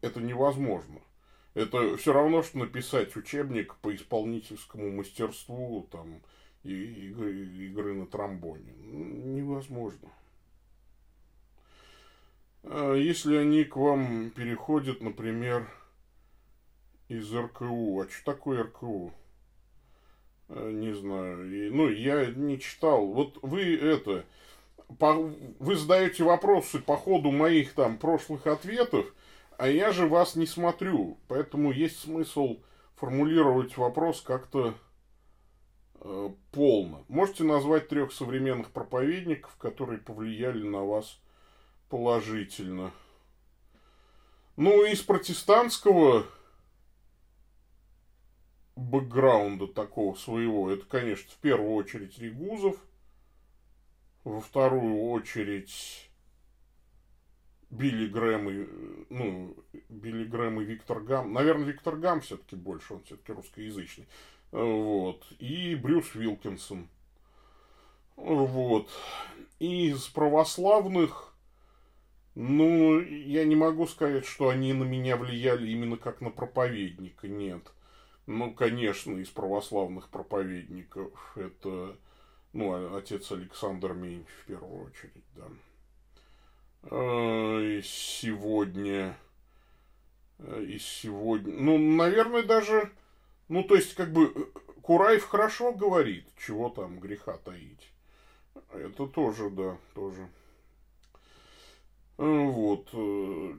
Это 0.00 0.20
невозможно. 0.20 1.00
Это 1.54 1.96
все 1.96 2.12
равно, 2.12 2.42
что 2.42 2.58
написать 2.58 3.14
учебник 3.16 3.76
по 3.76 3.94
исполнительскому 3.94 4.90
мастерству 4.90 5.86
там, 5.90 6.22
и 6.62 7.08
игры, 7.08 7.46
игры 7.46 7.94
на 7.94 8.06
тромбоне. 8.06 8.72
Невозможно. 8.80 10.08
А 12.62 12.94
если 12.94 13.36
они 13.36 13.64
к 13.64 13.76
вам 13.76 14.30
переходят, 14.30 15.02
например, 15.02 15.68
из 17.12 17.34
РКУ. 17.34 18.00
А 18.00 18.08
что 18.08 18.24
такое 18.24 18.64
РКУ? 18.64 19.12
А, 20.48 20.70
не 20.70 20.94
знаю. 20.94 21.72
Ну, 21.74 21.88
я 21.88 22.26
не 22.26 22.58
читал. 22.58 23.06
Вот 23.06 23.38
вы 23.42 23.76
это... 23.76 24.24
По, 24.98 25.14
вы 25.14 25.76
задаете 25.76 26.22
вопросы 26.22 26.78
по 26.78 26.96
ходу 26.98 27.30
моих 27.30 27.72
там 27.72 27.96
прошлых 27.96 28.46
ответов, 28.46 29.06
а 29.62 29.68
я 29.68 29.92
же 29.92 30.08
вас 30.08 30.34
не 30.34 30.44
смотрю, 30.44 31.20
поэтому 31.28 31.70
есть 31.70 32.00
смысл 32.00 32.64
формулировать 32.96 33.76
вопрос 33.76 34.20
как-то 34.20 34.74
э, 36.00 36.30
полно. 36.50 37.04
Можете 37.06 37.44
назвать 37.44 37.86
трех 37.86 38.12
современных 38.12 38.72
проповедников, 38.72 39.54
которые 39.58 40.00
повлияли 40.00 40.64
на 40.64 40.82
вас 40.84 41.20
положительно. 41.88 42.90
Ну, 44.56 44.84
из 44.84 45.00
протестантского 45.00 46.26
бэкграунда 48.74 49.68
такого 49.68 50.16
своего, 50.16 50.72
это, 50.72 50.84
конечно, 50.86 51.30
в 51.30 51.36
первую 51.36 51.74
очередь 51.74 52.18
Регузов, 52.18 52.74
во 54.24 54.40
вторую 54.40 55.02
очередь 55.10 56.10
Билли 57.72 58.06
Грэм 58.06 58.50
и, 58.50 58.68
ну, 59.08 59.56
Билли 59.88 60.24
Грэм 60.24 60.60
и 60.60 60.64
Виктор 60.64 61.00
Гам. 61.00 61.32
Наверное, 61.32 61.64
Виктор 61.64 61.96
Гам 61.96 62.20
все-таки 62.20 62.54
больше, 62.54 62.94
он 62.94 63.02
все-таки 63.02 63.32
русскоязычный. 63.32 64.06
Вот. 64.50 65.24
И 65.38 65.74
Брюс 65.74 66.14
Вилкинсон. 66.14 66.86
Вот. 68.16 68.90
И 69.58 69.88
из 69.88 70.06
православных, 70.08 71.34
ну, 72.34 73.00
я 73.00 73.44
не 73.46 73.56
могу 73.56 73.86
сказать, 73.86 74.26
что 74.26 74.50
они 74.50 74.74
на 74.74 74.84
меня 74.84 75.16
влияли 75.16 75.70
именно 75.70 75.96
как 75.96 76.20
на 76.20 76.30
проповедника, 76.30 77.26
нет. 77.26 77.72
Ну, 78.26 78.52
конечно, 78.52 79.16
из 79.16 79.30
православных 79.30 80.10
проповедников 80.10 81.36
это, 81.36 81.96
ну, 82.52 82.94
отец 82.94 83.32
Александр 83.32 83.94
Мень 83.94 84.26
в 84.42 84.46
первую 84.46 84.84
очередь, 84.84 85.24
да. 85.34 85.48
Э, 86.84 87.80
сегодня. 87.84 89.16
Э, 90.38 90.62
и 90.62 90.78
сегодня. 90.78 91.54
Ну, 91.54 91.78
наверное, 91.78 92.42
даже. 92.42 92.90
Ну, 93.48 93.62
то 93.62 93.76
есть, 93.76 93.94
как 93.94 94.12
бы, 94.12 94.32
э, 94.34 94.60
Кураев 94.82 95.24
хорошо 95.24 95.72
говорит, 95.72 96.26
чего 96.44 96.70
там 96.70 96.98
греха 96.98 97.36
таить. 97.38 97.92
Это 98.72 99.06
тоже, 99.06 99.50
да, 99.50 99.76
тоже. 99.94 100.28
Вот, 102.16 102.88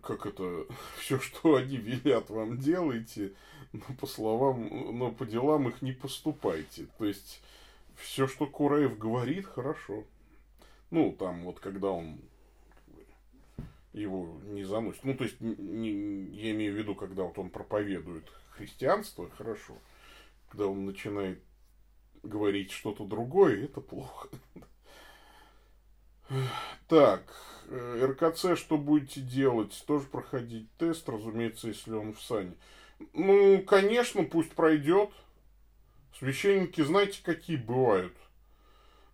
как 0.03 0.25
это, 0.25 0.65
все, 0.97 1.19
что 1.19 1.55
они 1.55 1.77
велят 1.77 2.29
вам 2.29 2.59
делайте, 2.59 3.33
но 3.73 3.83
по 3.99 4.05
словам, 4.05 4.97
но 4.97 5.11
по 5.11 5.25
делам 5.25 5.69
их 5.69 5.81
не 5.81 5.91
поступайте. 5.91 6.87
То 6.97 7.05
есть, 7.05 7.41
все, 7.95 8.27
что 8.27 8.45
Кураев 8.45 8.97
говорит, 8.97 9.45
хорошо. 9.45 10.03
Ну, 10.91 11.15
там, 11.17 11.43
вот, 11.43 11.59
когда 11.59 11.89
он 11.89 12.19
его 13.93 14.39
не 14.45 14.63
заносит. 14.63 15.03
Ну, 15.03 15.15
то 15.15 15.23
есть, 15.23 15.39
не, 15.39 16.25
я 16.31 16.51
имею 16.51 16.73
в 16.73 16.77
виду, 16.77 16.95
когда 16.95 17.23
вот 17.23 17.37
он 17.37 17.49
проповедует 17.49 18.29
христианство, 18.49 19.29
хорошо. 19.37 19.77
Когда 20.49 20.67
он 20.67 20.85
начинает 20.85 21.41
говорить 22.23 22.71
что-то 22.71 23.05
другое, 23.05 23.65
это 23.65 23.81
плохо. 23.81 24.29
Так, 26.87 27.23
э, 27.69 28.07
РКЦ 28.11 28.57
что 28.57 28.77
будете 28.77 29.21
делать? 29.21 29.83
Тоже 29.87 30.05
проходить 30.05 30.71
тест, 30.77 31.07
разумеется, 31.07 31.67
если 31.67 31.91
он 31.93 32.13
в 32.13 32.21
САНе. 32.21 32.55
Ну, 33.13 33.61
конечно, 33.63 34.23
пусть 34.23 34.51
пройдет. 34.51 35.09
Священники, 36.17 36.81
знаете, 36.81 37.21
какие 37.23 37.57
бывают? 37.57 38.13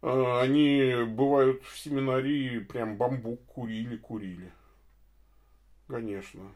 А, 0.02 0.42
они 0.42 0.94
бывают 1.08 1.64
в 1.64 1.78
семинарии, 1.78 2.60
прям 2.60 2.98
бамбук 2.98 3.46
курили-курили. 3.46 4.52
Конечно. 5.90 6.54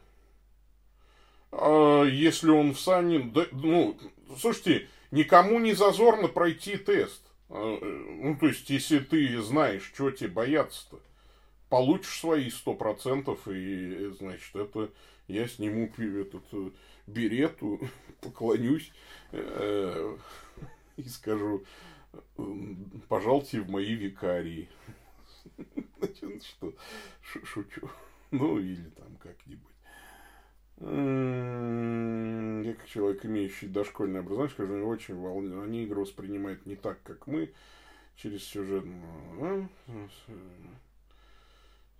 А 1.50 2.04
если 2.04 2.50
он 2.50 2.72
в 2.72 2.80
сане... 2.80 3.18
Да, 3.18 3.46
ну, 3.52 3.98
слушайте, 4.38 4.88
никому 5.10 5.58
не 5.58 5.74
зазорно 5.74 6.28
пройти 6.28 6.76
тест. 6.76 7.20
А, 7.48 7.78
ну, 7.80 8.36
то 8.36 8.46
есть, 8.46 8.70
если 8.70 9.00
ты 9.00 9.42
знаешь, 9.42 9.90
что 9.92 10.10
тебе 10.12 10.30
бояться-то, 10.30 11.00
получишь 11.68 12.20
свои 12.20 12.48
сто 12.48 12.74
процентов, 12.74 13.46
и, 13.48 14.12
значит, 14.18 14.54
это 14.54 14.90
я 15.26 15.48
сниму 15.48 15.90
этот 15.96 16.44
э, 16.52 16.70
берету, 17.08 17.80
поклонюсь 18.20 18.92
э, 19.32 20.16
и 20.96 21.08
скажу, 21.08 21.64
пожалуйте 23.08 23.60
в 23.60 23.68
мои 23.68 23.94
викарии. 23.94 24.68
Значит, 25.98 26.44
что, 26.44 26.72
шучу. 27.44 27.90
Ну, 28.38 28.58
или 28.58 28.90
там 28.90 29.16
как-нибудь. 29.16 29.70
Я 32.66 32.74
как 32.74 32.88
человек, 32.88 33.24
имеющий 33.24 33.68
дошкольное 33.68 34.20
образование, 34.22 34.52
скажу, 34.52 34.86
очень 34.88 35.14
волнует. 35.14 35.62
Они 35.62 35.84
игру 35.84 36.02
воспринимают 36.02 36.66
не 36.66 36.74
так, 36.74 37.00
как 37.04 37.28
мы, 37.28 37.52
через 38.16 38.42
сюжет. 38.42 38.84
А? 39.40 39.68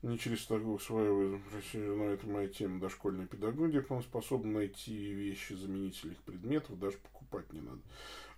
Не 0.02 0.18
через 0.18 0.44
такую 0.46 0.80
свою, 0.80 1.40
но 1.74 2.04
это 2.06 2.26
моя 2.26 2.48
тема 2.48 2.80
дошкольная 2.80 3.26
педагогия, 3.26 3.86
он 3.88 4.02
способен 4.02 4.52
найти 4.52 5.12
вещи, 5.12 5.52
заменители 5.52 6.10
их 6.10 6.18
предметов, 6.18 6.78
даже 6.80 6.98
покупать 6.98 7.52
не 7.52 7.60
надо. 7.60 7.80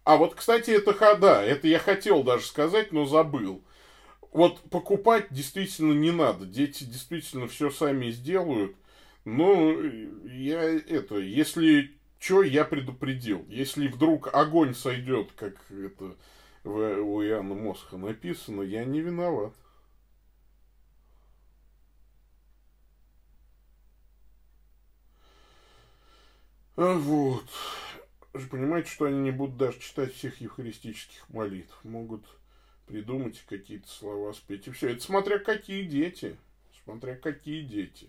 А 0.05 0.19
вот, 0.19 0.35
кстати, 0.35 0.71
это 0.71 0.93
хода, 0.93 1.43
это 1.43 1.67
я 1.67 1.79
хотел 1.79 2.23
даже 2.23 2.45
сказать, 2.45 2.93
но 2.93 3.07
забыл. 3.07 3.65
Вот 4.37 4.61
покупать 4.69 5.29
действительно 5.31 5.95
не 5.95 6.11
надо, 6.11 6.45
дети 6.45 6.85
действительно 6.85 7.49
все 7.49 7.71
сами 7.71 8.11
сделают. 8.11 8.77
Но 9.25 9.73
я 10.27 10.63
это, 10.63 11.17
если 11.17 11.97
что, 12.19 12.43
я 12.43 12.67
предупредил. 12.67 13.47
Если 13.49 13.89
вдруг 13.89 14.29
огонь 14.35 14.75
сойдет, 14.75 15.33
как 15.33 15.55
это 15.71 16.17
у 16.65 17.23
Иоанна 17.23 17.55
Мосха 17.55 17.97
написано, 17.97 18.61
я 18.61 18.85
не 18.85 19.01
виноват. 19.01 19.55
А 26.77 26.93
вот. 26.93 27.47
Вы 28.35 28.41
же 28.41 28.49
понимаете, 28.49 28.91
что 28.91 29.07
они 29.07 29.21
не 29.21 29.31
будут 29.31 29.57
даже 29.57 29.81
читать 29.81 30.13
всех 30.13 30.43
евхаристических 30.43 31.27
молитв. 31.31 31.81
Могут 31.85 32.23
придумать 32.87 33.45
какие-то 33.49 33.89
слова, 33.89 34.33
спеть. 34.33 34.67
И 34.69 34.71
все. 34.71 34.91
Это 34.91 35.03
смотря 35.03 35.39
какие 35.39 35.85
дети. 35.85 36.37
Смотря 36.85 37.17
какие 37.17 37.63
дети. 37.63 38.09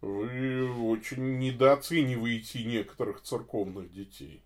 Вы 0.00 0.70
очень 0.70 1.38
недооцениваете 1.38 2.64
некоторых 2.64 3.22
церковных 3.22 3.92
детей. 3.92 4.42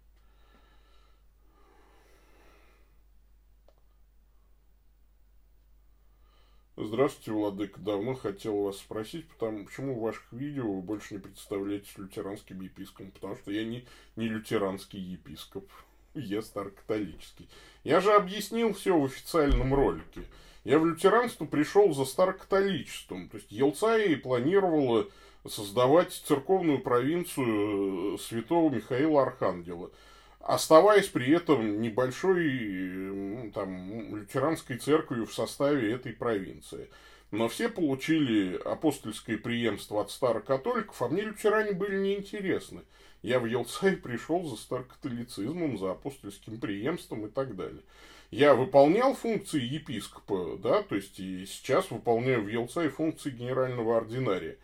Здравствуйте, 6.74 7.32
Владыка. 7.32 7.78
Давно 7.80 8.14
хотел 8.14 8.62
вас 8.62 8.78
спросить, 8.78 9.28
потому, 9.28 9.66
почему 9.66 9.94
в 9.94 10.00
ваших 10.00 10.32
видео 10.32 10.72
вы 10.72 10.80
больше 10.80 11.14
не 11.14 11.20
представляетесь 11.20 11.96
лютеранским 11.98 12.60
епископом? 12.62 13.12
Потому 13.12 13.36
что 13.36 13.52
я 13.52 13.64
не, 13.64 13.86
не 14.16 14.26
лютеранский 14.26 14.98
епископ, 14.98 15.70
я 16.14 16.42
старокатолический. 16.42 17.48
Я 17.84 18.00
же 18.00 18.12
объяснил 18.12 18.72
все 18.74 18.98
в 18.98 19.04
официальном 19.04 19.74
ролике. 19.74 20.22
Я 20.64 20.78
в 20.78 20.86
лютеранство 20.86 21.44
пришел 21.44 21.92
за 21.92 22.04
старокатоличеством. 22.04 23.28
То 23.28 23.38
есть 23.38 23.50
Елцаи 23.50 24.14
планировала 24.14 25.08
создавать 25.48 26.12
церковную 26.12 26.80
провинцию 26.80 28.14
э, 28.14 28.18
святого 28.18 28.70
Михаила 28.70 29.22
Архангела– 29.22 29.90
оставаясь 30.42 31.08
при 31.08 31.30
этом 31.30 31.80
небольшой 31.80 33.50
там, 33.54 34.16
лютеранской 34.16 34.76
церковью 34.76 35.26
в 35.26 35.34
составе 35.34 35.92
этой 35.92 36.12
провинции. 36.12 36.90
Но 37.30 37.48
все 37.48 37.68
получили 37.68 38.60
апостольское 38.64 39.38
преемство 39.38 40.02
от 40.02 40.10
старокатоликов, 40.10 41.00
а 41.00 41.08
мне 41.08 41.22
лютеране 41.22 41.72
были 41.72 41.96
неинтересны. 41.96 42.82
Я 43.22 43.38
в 43.38 43.46
Елцай 43.46 43.96
пришел 43.96 44.44
за 44.44 44.56
старокатолицизмом, 44.56 45.78
за 45.78 45.92
апостольским 45.92 46.58
преемством 46.58 47.26
и 47.26 47.30
так 47.30 47.56
далее. 47.56 47.82
Я 48.30 48.54
выполнял 48.54 49.14
функции 49.14 49.62
епископа, 49.62 50.58
да, 50.58 50.82
то 50.82 50.96
есть 50.96 51.20
и 51.20 51.46
сейчас 51.46 51.90
выполняю 51.90 52.42
в 52.42 52.48
Елцай 52.48 52.88
функции 52.88 53.30
генерального 53.30 53.96
ординария. 53.96 54.56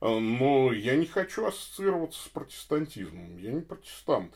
Но 0.00 0.72
я 0.72 0.96
не 0.96 1.06
хочу 1.06 1.46
ассоциироваться 1.46 2.22
с 2.22 2.28
протестантизмом. 2.28 3.38
Я 3.38 3.52
не 3.52 3.62
протестант. 3.62 4.34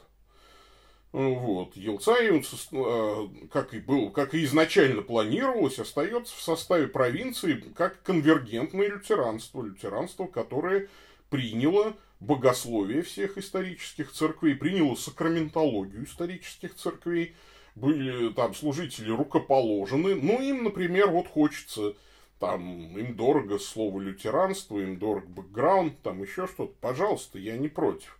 Вот. 1.12 1.76
Елцай, 1.76 2.30
а, 2.72 3.30
как 3.52 3.74
и, 3.74 3.80
был, 3.80 4.10
как 4.10 4.34
и 4.34 4.44
изначально 4.44 5.02
планировалось, 5.02 5.78
остается 5.78 6.34
в 6.34 6.40
составе 6.40 6.86
провинции 6.86 7.62
как 7.74 8.02
конвергентное 8.02 8.88
лютеранство. 8.88 9.62
Лютеранство, 9.62 10.26
которое 10.26 10.88
приняло 11.30 11.94
богословие 12.20 13.02
всех 13.02 13.38
исторических 13.38 14.12
церквей, 14.12 14.54
приняло 14.54 14.94
сакраментологию 14.94 16.04
исторических 16.04 16.74
церквей, 16.74 17.34
были 17.74 18.32
там 18.32 18.54
служители 18.54 19.10
рукоположены. 19.10 20.14
Ну, 20.14 20.40
им, 20.40 20.64
например, 20.64 21.10
вот 21.10 21.28
хочется, 21.28 21.94
там, 22.40 22.98
им 22.98 23.14
дорого 23.14 23.58
слово 23.58 24.00
лютеранство, 24.00 24.78
им 24.78 24.98
дорог 24.98 25.28
бэкграунд, 25.28 26.00
там 26.02 26.22
еще 26.22 26.46
что-то. 26.46 26.74
Пожалуйста, 26.80 27.38
я 27.38 27.56
не 27.56 27.68
против. 27.68 28.18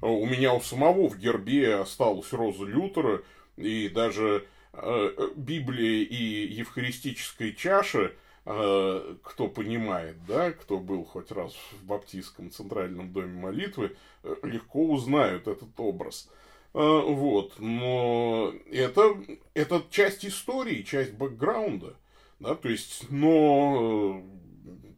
У 0.00 0.26
меня 0.26 0.54
у 0.54 0.60
самого 0.60 1.08
в 1.08 1.18
гербе 1.18 1.76
осталась 1.76 2.32
роза 2.32 2.64
Лютера, 2.64 3.22
и 3.56 3.88
даже 3.88 4.46
э, 4.72 5.28
Библия 5.36 6.02
и 6.04 6.46
евхаристическая 6.52 7.52
чаша, 7.52 8.00
э, 8.00 8.12
кто 8.44 9.48
понимает, 9.48 10.16
да, 10.26 10.52
кто 10.52 10.78
был 10.78 11.04
хоть 11.04 11.30
раз 11.30 11.54
в 11.72 11.86
Баптистском 11.86 12.50
центральном 12.50 13.10
доме 13.10 13.40
молитвы, 13.40 13.96
э, 14.22 14.34
легко 14.42 14.84
узнают 14.84 15.48
этот 15.48 15.70
образ. 15.78 16.30
Э, 16.74 16.78
вот, 16.78 17.54
но 17.58 18.52
это, 18.70 19.16
это 19.54 19.82
часть 19.90 20.26
истории, 20.26 20.82
часть 20.82 21.14
бэкграунда, 21.14 21.96
да, 22.38 22.54
то 22.54 22.68
есть, 22.68 23.08
но 23.08 24.22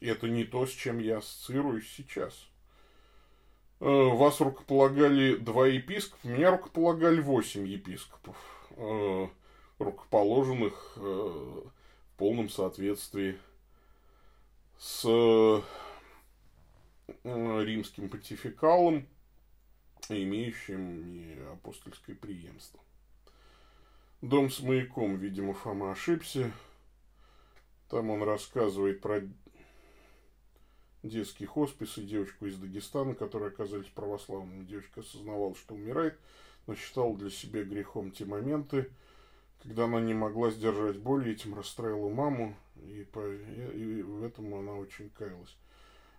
э, 0.01 0.07
это 0.09 0.29
не 0.29 0.43
то, 0.43 0.67
с 0.67 0.71
чем 0.71 0.99
я 0.99 1.19
ассоциируюсь 1.19 1.89
сейчас. 1.97 2.49
Э, 3.79 3.87
вас 3.87 4.41
рукополагали 4.41 5.37
два 5.37 5.69
епископа, 5.69 6.27
меня 6.27 6.51
рукополагали 6.51 7.21
восемь 7.21 7.69
епископов, 7.69 8.37
э, 8.71 9.29
рукоположенных 9.79 10.95
э, 10.97 11.63
в 12.17 12.19
полном 12.19 12.49
соответствии 12.49 13.39
с 14.79 15.05
римским 17.25 18.09
понтификалом, 18.09 19.07
имеющим 20.09 21.53
апостольское 21.53 22.17
преемство. 22.17 22.81
Дом 24.23 24.49
с 24.51 24.61
маяком, 24.61 25.17
видимо, 25.17 25.53
Фома 25.53 25.93
ошибся. 25.93 26.51
Там 27.91 28.09
он 28.09 28.23
рассказывает 28.23 29.03
про 29.03 29.21
детский 31.03 31.45
хоспис 31.45 31.99
и 31.99 32.03
девочку 32.03 32.47
из 32.47 32.57
Дагестана, 32.57 33.15
которые 33.15 33.51
оказались 33.51 33.89
православными. 33.89 34.65
Девочка 34.65 35.01
осознавала, 35.01 35.55
что 35.55 35.75
умирает, 35.75 36.19
но 36.67 36.75
считала 36.77 37.15
для 37.15 37.29
себя 37.29 37.63
грехом 37.63 38.11
те 38.11 38.25
моменты, 38.25 38.91
когда 39.63 39.85
она 39.85 40.01
не 40.01 40.15
могла 40.15 40.51
сдержать 40.51 40.99
боли, 40.99 41.33
этим 41.33 41.55
расстраивала 41.55 42.11
маму, 42.11 42.57
и, 42.77 43.05
по, 43.05 43.21
и 43.21 44.03
в 44.03 44.25
этом 44.25 44.55
она 44.55 44.73
очень 44.73 45.11
каялась. 45.11 45.57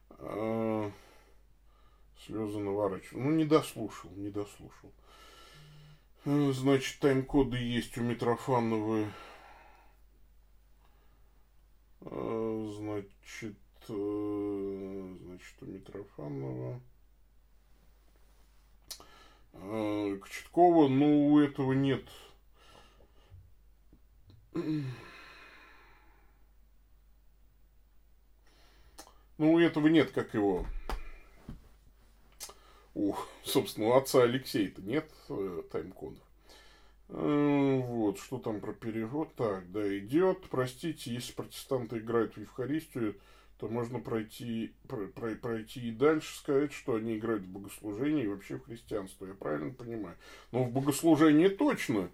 А, 0.10 0.92
слезы 2.26 2.60
наворачивал. 2.60 3.22
Ну, 3.22 3.32
не 3.32 3.46
дослушал, 3.46 4.12
не 4.12 4.30
дослушал. 4.30 4.92
Значит, 6.26 7.00
тайм-коды 7.00 7.58
есть 7.58 7.98
у 7.98 8.04
Митрофановой. 8.04 9.08
А, 12.02 12.74
значит, 12.78 13.58
Э, 13.90 15.16
значит, 15.24 15.62
у 15.62 15.66
Митрофанова. 15.66 16.82
Э, 19.54 20.18
Кочеткова, 20.22 20.90
ну, 20.90 21.28
у 21.28 21.40
этого 21.40 21.72
нет. 21.74 22.04
Ну, 29.38 29.54
у 29.54 29.60
этого 29.60 29.88
нет, 29.88 30.12
как 30.12 30.34
его. 30.34 30.66
у, 32.98 33.16
собственно, 33.44 33.88
у 33.88 33.94
отца 33.94 34.24
Алексея-то 34.24 34.82
нет 34.82 35.10
э, 35.30 35.62
тайм-кодов. 35.72 36.24
Э, 37.10 37.82
вот, 37.86 38.18
что 38.20 38.40
там 38.40 38.60
про 38.60 38.74
перевод? 38.74 39.36
Так, 39.36 39.72
да, 39.72 39.98
идет. 39.98 40.48
Простите, 40.50 41.14
если 41.14 41.34
протестанты 41.34 42.00
играют 42.00 42.36
в 42.36 42.40
Евхаристию, 42.40 43.16
то 43.60 43.68
можно 43.68 44.00
пройти, 44.00 44.74
про, 44.88 45.08
про, 45.08 45.36
пройти 45.36 45.90
и 45.90 45.92
дальше 45.92 46.36
сказать, 46.38 46.74
что 46.74 46.96
они 46.96 47.18
играют 47.18 47.44
в 47.44 47.48
богослужение 47.48 48.26
и 48.26 48.28
вообще 48.28 48.58
в 48.58 48.66
христианство. 48.66 49.28
Я 49.28 49.36
правильно 49.36 49.72
понимаю? 49.72 50.16
Ну, 50.52 50.64
в 50.64 50.72
богослужении 50.72 51.48
точно. 51.48 52.10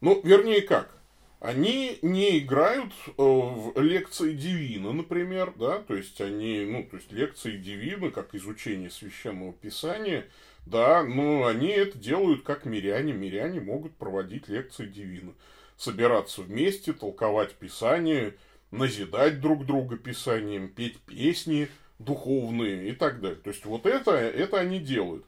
Ну, 0.00 0.20
вернее, 0.22 0.62
как? 0.62 1.03
Они 1.40 1.98
не 2.00 2.38
играют 2.38 2.92
э, 3.06 3.12
в 3.18 3.78
лекции 3.78 4.32
Дивина, 4.32 4.92
например, 4.92 5.52
да, 5.56 5.78
то 5.78 5.94
есть 5.94 6.20
они, 6.20 6.64
ну, 6.64 6.84
то 6.84 6.96
есть 6.96 7.12
лекции 7.12 7.58
Дивина, 7.58 8.10
как 8.10 8.34
изучение 8.34 8.90
священного 8.90 9.52
писания, 9.52 10.26
да, 10.64 11.02
но 11.02 11.46
они 11.46 11.68
это 11.68 11.98
делают 11.98 12.42
как 12.42 12.64
миряне. 12.64 13.12
Миряне 13.12 13.60
могут 13.60 13.94
проводить 13.96 14.48
лекции 14.48 14.86
Дивина, 14.86 15.32
собираться 15.76 16.40
вместе, 16.42 16.94
толковать 16.94 17.52
писание, 17.52 18.34
назидать 18.70 19.40
друг 19.40 19.66
друга 19.66 19.96
писанием, 19.96 20.68
петь 20.68 20.98
песни 21.00 21.68
духовные 21.98 22.88
и 22.88 22.92
так 22.92 23.20
далее. 23.20 23.38
То 23.38 23.50
есть 23.50 23.64
вот 23.64 23.86
это, 23.86 24.12
это 24.12 24.58
они 24.58 24.78
делают. 24.78 25.24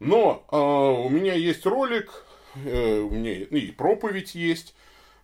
Но 0.00 0.44
э, 0.50 0.56
у 0.56 1.08
меня 1.08 1.34
есть 1.34 1.64
ролик, 1.64 2.24
э, 2.56 2.98
у 2.98 3.10
меня 3.10 3.34
и 3.34 3.70
проповедь 3.70 4.34
есть, 4.34 4.74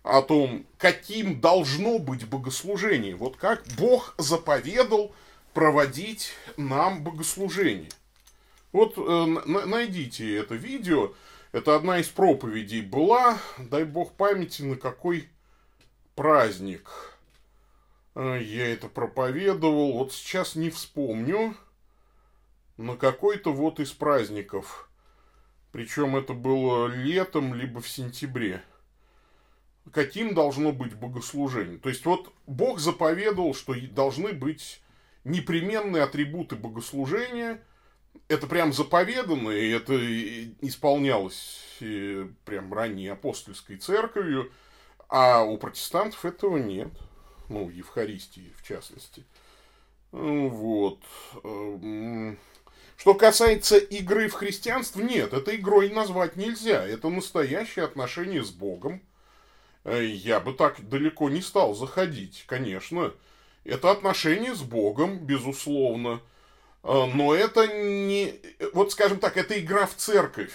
о 0.03 0.21
том, 0.21 0.65
каким 0.77 1.39
должно 1.41 1.99
быть 1.99 2.27
богослужение. 2.27 3.15
Вот 3.15 3.35
как 3.37 3.63
Бог 3.77 4.15
заповедал 4.17 5.13
проводить 5.53 6.31
нам 6.57 7.03
богослужение. 7.03 7.89
Вот 8.71 8.97
э, 8.97 9.25
найдите 9.65 10.35
это 10.37 10.55
видео. 10.55 11.13
Это 11.51 11.75
одна 11.75 11.99
из 11.99 12.07
проповедей 12.07 12.81
была, 12.81 13.39
дай 13.57 13.83
бог 13.83 14.13
памяти, 14.13 14.61
на 14.61 14.75
какой 14.75 15.27
праздник 16.13 16.87
э, 18.13 18.39
я 18.43 18.71
это 18.71 18.87
проповедовал. 18.87 19.93
Вот 19.93 20.13
сейчас 20.13 20.55
не 20.55 20.69
вспомню. 20.69 21.55
На 22.77 22.95
какой-то 22.95 23.51
вот 23.51 23.79
из 23.79 23.91
праздников. 23.91 24.89
Причем 25.71 26.15
это 26.15 26.33
было 26.33 26.87
летом, 26.87 27.53
либо 27.53 27.81
в 27.81 27.89
сентябре 27.89 28.63
каким 29.93 30.33
должно 30.33 30.71
быть 30.71 30.95
богослужение. 30.95 31.77
То 31.77 31.89
есть 31.89 32.05
вот 32.05 32.33
Бог 32.47 32.79
заповедовал, 32.79 33.53
что 33.53 33.75
должны 33.91 34.33
быть 34.33 34.81
непременные 35.23 36.03
атрибуты 36.03 36.55
богослужения. 36.55 37.61
Это 38.27 38.47
прям 38.47 38.73
заповедано, 38.73 39.49
и 39.49 39.69
это 39.69 39.95
исполнялось 40.61 41.61
прям 41.79 42.73
ранней 42.73 43.07
апостольской 43.07 43.77
церковью, 43.77 44.51
а 45.07 45.43
у 45.43 45.57
протестантов 45.57 46.25
этого 46.25 46.57
нет. 46.57 46.89
Ну, 47.47 47.65
в 47.65 47.71
Евхаристии, 47.71 48.53
в 48.57 48.67
частности. 48.67 49.25
Вот. 50.11 50.99
Эм, 51.43 52.37
что 52.95 53.13
касается 53.15 53.77
игры 53.77 54.27
в 54.27 54.33
христианство, 54.33 55.01
нет, 55.01 55.33
это 55.33 55.55
игрой 55.55 55.89
назвать 55.89 56.35
нельзя. 56.35 56.85
Это 56.85 57.09
настоящее 57.09 57.85
отношение 57.85 58.43
с 58.43 58.51
Богом 58.51 59.01
я 59.97 60.39
бы 60.39 60.53
так 60.53 60.87
далеко 60.87 61.29
не 61.29 61.41
стал 61.41 61.73
заходить, 61.73 62.43
конечно. 62.47 63.13
Это 63.63 63.91
отношение 63.91 64.55
с 64.55 64.61
Богом, 64.61 65.19
безусловно. 65.19 66.21
Э, 66.83 67.05
но 67.13 67.33
это 67.33 67.67
не... 67.67 68.35
Вот, 68.73 68.91
скажем 68.91 69.19
так, 69.19 69.37
это 69.37 69.59
игра 69.59 69.85
в 69.85 69.95
церковь. 69.95 70.53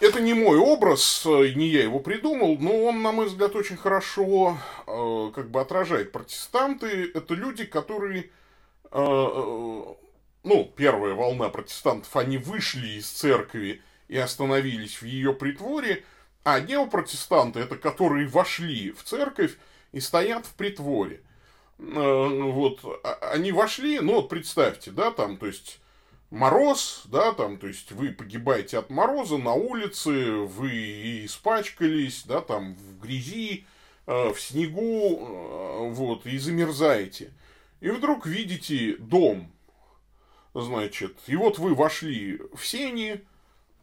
Это 0.00 0.20
не 0.20 0.34
мой 0.34 0.58
образ, 0.58 1.24
э, 1.24 1.52
не 1.54 1.68
я 1.68 1.82
его 1.82 2.00
придумал, 2.00 2.56
но 2.58 2.84
он, 2.84 3.02
на 3.02 3.12
мой 3.12 3.26
взгляд, 3.26 3.54
очень 3.56 3.76
хорошо 3.76 4.58
как 4.86 5.50
бы 5.50 5.60
отражает 5.60 6.12
протестанты. 6.12 7.10
Это 7.14 7.34
люди, 7.34 7.64
которые, 7.64 8.30
ну, 8.92 9.98
первая 10.76 11.14
волна 11.14 11.48
протестантов, 11.48 12.14
они 12.16 12.38
вышли 12.38 12.98
из 12.98 13.08
церкви 13.08 13.82
и 14.08 14.18
остановились 14.18 15.00
в 15.00 15.06
ее 15.06 15.32
притворе, 15.32 16.04
а 16.44 16.60
неопротестанты, 16.60 17.60
это 17.60 17.76
которые 17.76 18.28
вошли 18.28 18.92
в 18.92 19.02
церковь 19.02 19.56
и 19.92 20.00
стоят 20.00 20.46
в 20.46 20.54
притворе. 20.54 21.22
Э, 21.78 21.82
ну 21.82 22.52
вот, 22.52 22.80
а, 23.02 23.30
они 23.32 23.50
вошли, 23.50 23.98
ну 24.00 24.16
вот 24.16 24.28
представьте, 24.28 24.90
да, 24.90 25.10
там, 25.10 25.38
то 25.38 25.46
есть, 25.46 25.80
мороз, 26.30 27.02
да, 27.06 27.32
там, 27.32 27.56
то 27.56 27.66
есть, 27.66 27.92
вы 27.92 28.10
погибаете 28.10 28.78
от 28.78 28.90
мороза 28.90 29.38
на 29.38 29.54
улице, 29.54 30.32
вы 30.32 31.24
испачкались, 31.24 32.24
да, 32.24 32.42
там, 32.42 32.74
в 32.74 33.00
грязи, 33.00 33.66
э, 34.06 34.32
в 34.32 34.38
снегу, 34.38 35.18
э, 35.18 35.88
вот, 35.90 36.26
и 36.26 36.36
замерзаете. 36.38 37.32
И 37.80 37.88
вдруг 37.88 38.26
видите 38.26 38.96
дом, 38.98 39.50
значит, 40.54 41.16
и 41.26 41.36
вот 41.36 41.58
вы 41.58 41.74
вошли 41.74 42.40
в 42.54 42.64
сени, 42.66 43.24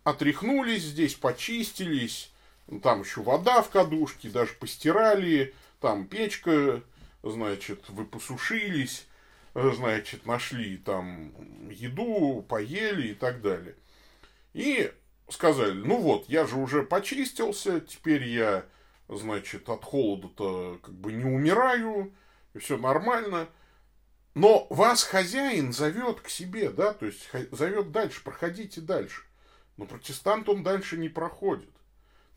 отряхнулись 0.03 0.84
здесь, 0.84 1.16
почистились, 1.16 2.30
там 2.80 3.01
еще 3.01 3.22
вода 3.22 3.61
в 3.61 3.69
кадушке, 3.69 4.30
даже 4.30 4.53
постирали, 4.53 5.53
там 5.80 6.07
печка, 6.07 6.82
значит, 7.24 7.89
вы 7.89 8.05
посушились, 8.05 9.07
значит, 9.53 10.26
нашли 10.26 10.78
там 10.78 11.34
еду, 11.69 12.45
поели 12.47 13.09
и 13.09 13.13
так 13.13 13.41
далее. 13.41 13.76
И 14.53 14.91
сказали, 15.30 15.74
ну 15.74 15.97
вот, 15.97 16.30
я 16.30 16.45
же 16.45 16.57
уже 16.57 16.84
почистился, 16.84 17.82
теперь 17.82 18.24
я, 18.24 18.65
значит, 19.07 19.69
от 19.69 19.84
холода-то 19.84 20.80
как 20.82 20.93
бы 20.93 21.11
не 21.11 21.26
умираю, 21.26 22.13
и 22.53 22.59
все 22.59 22.78
нормально. 22.78 23.47
Но 24.34 24.67
вас 24.69 25.03
хозяин 25.03 25.74
зовет 25.74 26.22
к 26.22 26.30
себе, 26.30 26.69
да, 26.69 26.93
то 26.93 27.05
есть 27.05 27.30
зовет 27.51 27.91
дальше, 27.91 28.24
проходите 28.24 28.80
дальше. 28.80 29.24
Но 29.76 29.86
протестант 29.86 30.47
он 30.47 30.63
дальше 30.63 30.97
не 30.97 31.09
проходит. 31.09 31.70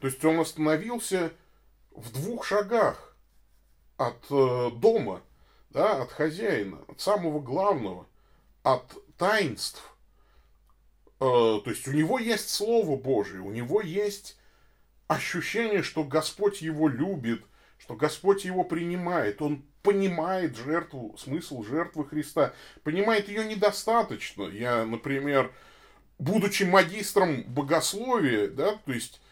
То 0.04 0.08
есть 0.08 0.22
он 0.22 0.38
остановился 0.38 1.32
в 1.90 2.12
двух 2.12 2.44
шагах 2.44 3.16
от 3.96 4.22
э, 4.28 4.70
дома, 4.76 5.22
да, 5.70 6.02
от 6.02 6.12
хозяина, 6.12 6.78
от 6.88 7.00
самого 7.00 7.40
главного, 7.40 8.06
от 8.62 8.84
таинств. 9.16 9.96
Э, 11.20 11.58
то 11.64 11.64
есть 11.64 11.88
у 11.88 11.92
него 11.92 12.18
есть 12.18 12.50
Слово 12.50 12.98
Божие, 13.00 13.40
у 13.40 13.50
него 13.50 13.80
есть 13.80 14.36
ощущение, 15.06 15.82
что 15.82 16.04
Господь 16.04 16.60
его 16.60 16.86
любит, 16.86 17.42
что 17.78 17.94
Господь 17.96 18.44
его 18.44 18.62
принимает, 18.62 19.40
он 19.40 19.64
понимает 19.82 20.54
жертву, 20.54 21.16
смысл 21.16 21.62
жертвы 21.62 22.06
Христа, 22.06 22.52
понимает 22.82 23.30
ее 23.30 23.46
недостаточно. 23.46 24.42
Я, 24.48 24.84
например, 24.84 25.50
будучи 26.18 26.64
магистром 26.64 27.44
богословия, 27.44 28.48
да, 28.48 28.76
то 28.84 28.92
есть 28.92 29.22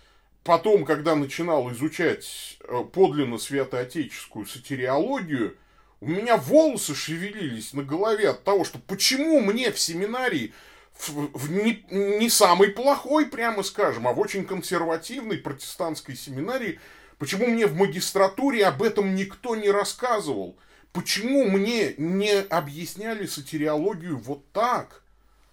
потом, 0.45 0.85
когда 0.85 1.15
начинал 1.15 1.71
изучать 1.73 2.59
э, 2.61 2.85
подлинно 2.93 3.39
святоотеческую 3.39 4.47
сатириологию, 4.47 5.57
у 6.01 6.09
меня 6.09 6.37
волосы 6.37 6.95
шевелились 6.95 7.73
на 7.73 7.83
голове 7.83 8.31
от 8.31 8.43
того, 8.43 8.65
что 8.65 8.79
почему 8.79 9.41
мне 9.41 9.71
в 9.71 9.79
семинарии 9.79 10.53
в, 10.95 11.31
в 11.33 11.51
не, 11.51 11.85
не 11.91 12.29
самый 12.29 12.69
плохой, 12.69 13.27
прямо 13.27 13.63
скажем, 13.63 14.07
а 14.09 14.13
в 14.13 14.21
очень 14.21 14.45
консервативной 14.45 15.39
протестантской 15.39 16.17
семинарии, 16.17 16.81
почему 17.19 17.47
мне 17.47 17.67
в 17.67 17.75
магистратуре 17.75 18.67
об 18.67 18.83
этом 18.83 19.15
никто 19.15 19.57
не 19.57 19.71
рассказывал? 19.71 20.57
Почему 20.93 21.45
мне 21.45 21.95
не 21.97 22.41
объясняли 22.41 23.27
сатириологию 23.27 24.19
вот 24.19 24.45
так? 24.53 25.03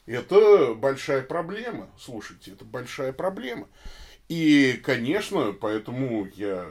Это 0.06 0.74
большая 0.74 1.22
проблема. 1.22 1.88
Слушайте, 1.98 2.52
это 2.52 2.66
большая 2.66 3.14
проблема. 3.14 3.68
И, 4.30 4.80
конечно, 4.84 5.54
поэтому 5.54 6.28
я 6.36 6.70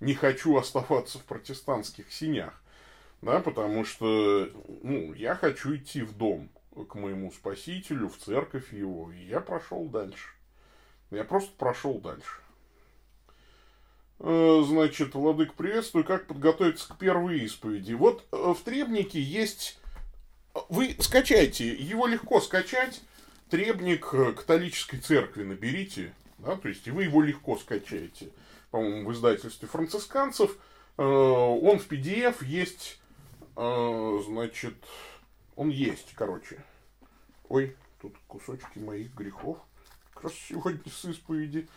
не 0.00 0.14
хочу 0.14 0.56
оставаться 0.56 1.18
в 1.18 1.24
протестантских 1.24 2.10
синях, 2.10 2.60
да, 3.20 3.40
потому 3.40 3.84
что, 3.84 4.50
ну, 4.82 5.12
я 5.12 5.36
хочу 5.36 5.76
идти 5.76 6.02
в 6.02 6.16
дом 6.16 6.50
к 6.88 6.94
моему 6.94 7.30
спасителю, 7.30 8.08
в 8.08 8.16
церковь 8.16 8.72
его, 8.72 9.12
и 9.12 9.22
я 9.26 9.40
прошел 9.40 9.84
дальше. 9.84 10.30
Я 11.10 11.24
просто 11.24 11.52
прошел 11.58 12.00
дальше. 12.00 12.40
Э, 14.18 14.62
значит, 14.66 15.14
Владык, 15.14 15.52
приветствую. 15.52 16.04
Как 16.04 16.26
подготовиться 16.26 16.88
к 16.88 16.96
первой 16.96 17.40
исповеди? 17.40 17.92
Вот 17.92 18.24
э, 18.32 18.54
в 18.56 18.62
Требнике 18.64 19.20
есть... 19.20 19.78
Вы 20.70 20.96
скачайте, 21.00 21.74
его 21.74 22.06
легко 22.06 22.40
скачать. 22.40 23.02
Требник 23.50 24.08
э, 24.14 24.32
католической 24.32 24.98
церкви 24.98 25.42
наберите. 25.42 26.14
Да? 26.42 26.56
То 26.56 26.68
есть, 26.68 26.86
и 26.86 26.90
вы 26.90 27.04
его 27.04 27.22
легко 27.22 27.56
скачаете, 27.56 28.30
по-моему, 28.70 29.08
в 29.08 29.12
издательстве 29.12 29.68
францисканцев. 29.68 30.58
Э, 30.98 31.02
он 31.02 31.78
в 31.78 31.88
PDF 31.88 32.44
есть, 32.44 33.00
э, 33.56 34.18
значит, 34.26 34.74
он 35.54 35.70
есть, 35.70 36.12
короче. 36.14 36.62
Ой, 37.48 37.76
тут 38.00 38.14
кусочки 38.26 38.78
моих 38.78 39.14
грехов. 39.14 39.58
Как 40.14 40.24
раз 40.24 40.34
сегодня 40.34 40.90
с 40.90 41.04
исповеди. 41.04 41.68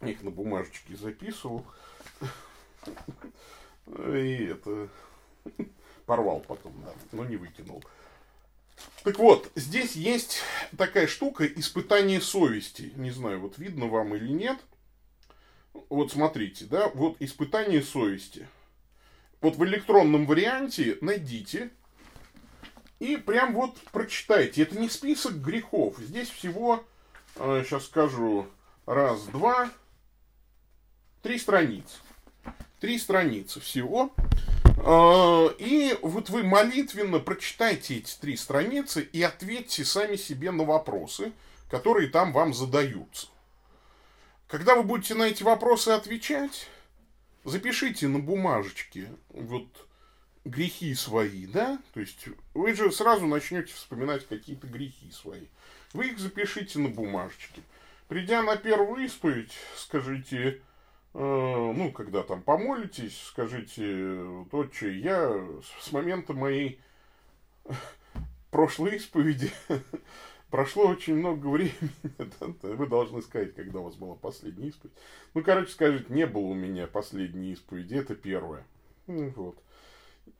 Их 0.00 0.22
на 0.22 0.30
бумажечке 0.30 0.96
записывал. 0.96 1.66
И 3.86 4.44
это 4.44 4.88
порвал 6.06 6.40
потом, 6.40 6.72
да, 6.82 6.92
но 7.12 7.24
не 7.26 7.36
выкинул. 7.36 7.82
Так 9.02 9.18
вот, 9.18 9.50
здесь 9.54 9.96
есть 9.96 10.42
такая 10.76 11.06
штука 11.06 11.46
испытание 11.46 12.20
совести. 12.20 12.92
Не 12.96 13.10
знаю, 13.10 13.40
вот 13.40 13.56
видно 13.56 13.86
вам 13.86 14.14
или 14.14 14.28
нет. 14.28 14.58
Вот 15.88 16.12
смотрите, 16.12 16.66
да, 16.66 16.88
вот 16.88 17.16
испытание 17.20 17.82
совести. 17.82 18.46
Вот 19.40 19.56
в 19.56 19.64
электронном 19.64 20.26
варианте 20.26 20.98
найдите 21.00 21.70
и 22.98 23.16
прям 23.16 23.54
вот 23.54 23.78
прочитайте. 23.92 24.62
Это 24.62 24.78
не 24.78 24.90
список 24.90 25.40
грехов. 25.40 25.96
Здесь 25.98 26.28
всего, 26.28 26.84
сейчас 27.36 27.84
э, 27.84 27.86
скажу, 27.86 28.46
раз, 28.84 29.24
два, 29.24 29.70
три 31.22 31.38
страницы. 31.38 31.96
Три 32.80 32.98
страницы 32.98 33.60
всего. 33.60 34.12
Э, 34.82 35.48
и 35.58 35.98
вот 36.02 36.30
вы 36.30 36.42
молитвенно 36.42 37.18
прочитайте 37.18 37.98
эти 37.98 38.16
три 38.18 38.36
страницы 38.36 39.02
и 39.02 39.22
ответьте 39.22 39.84
сами 39.84 40.16
себе 40.16 40.50
на 40.50 40.64
вопросы, 40.64 41.32
которые 41.70 42.08
там 42.08 42.32
вам 42.32 42.54
задаются. 42.54 43.28
Когда 44.48 44.74
вы 44.74 44.82
будете 44.82 45.14
на 45.14 45.24
эти 45.24 45.42
вопросы 45.42 45.90
отвечать, 45.90 46.68
запишите 47.44 48.08
на 48.08 48.18
бумажечке 48.18 49.08
вот 49.28 49.66
грехи 50.44 50.94
свои, 50.94 51.46
да, 51.46 51.78
то 51.92 52.00
есть 52.00 52.26
вы 52.54 52.74
же 52.74 52.90
сразу 52.90 53.26
начнете 53.26 53.72
вспоминать 53.74 54.26
какие-то 54.26 54.66
грехи 54.66 55.10
свои. 55.12 55.46
Вы 55.92 56.08
их 56.08 56.18
запишите 56.18 56.78
на 56.78 56.88
бумажечке. 56.88 57.62
Придя 58.08 58.42
на 58.42 58.56
первую 58.56 59.04
исповедь, 59.04 59.52
скажите, 59.76 60.62
ну, 61.12 61.92
когда 61.92 62.22
там 62.22 62.42
помолитесь, 62.42 63.20
скажите, 63.26 64.22
отче, 64.52 64.98
я 64.98 65.44
с 65.80 65.90
момента 65.92 66.34
моей 66.34 66.80
прошлой 68.50 68.96
исповеди 68.96 69.50
прошло 70.50 70.86
очень 70.86 71.16
много 71.16 71.46
времени. 71.46 71.90
Вы 72.62 72.86
должны 72.86 73.22
сказать, 73.22 73.54
когда 73.54 73.80
у 73.80 73.84
вас 73.84 73.94
была 73.94 74.14
последняя 74.14 74.68
исповедь. 74.68 74.94
Ну, 75.34 75.42
короче, 75.42 75.72
скажите, 75.72 76.12
не 76.12 76.26
было 76.26 76.46
у 76.46 76.54
меня 76.54 76.86
последней 76.86 77.52
исповеди, 77.52 77.94
это 77.94 78.14
первая. 78.14 78.64
Вот. 79.06 79.56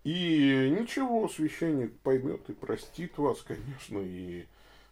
И 0.04 0.74
ничего, 0.78 1.28
священник 1.28 1.98
поймет 2.00 2.48
и 2.48 2.52
простит 2.52 3.18
вас, 3.18 3.42
конечно, 3.42 3.98
и 3.98 4.46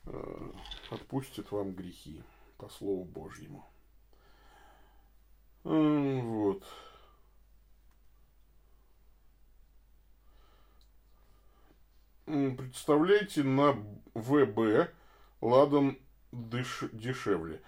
э, 0.06 0.50
отпустит 0.90 1.50
вам 1.50 1.72
грехи, 1.72 2.22
по 2.56 2.68
Слову 2.68 3.04
Божьему. 3.04 3.64
Э, 5.64 6.20
вот. 6.22 6.64
Представляете, 12.26 13.42
на 13.42 13.72
ВБ 14.14 14.90
ладан 15.40 15.98
дыш, 16.32 16.84
дешевле. 16.92 17.60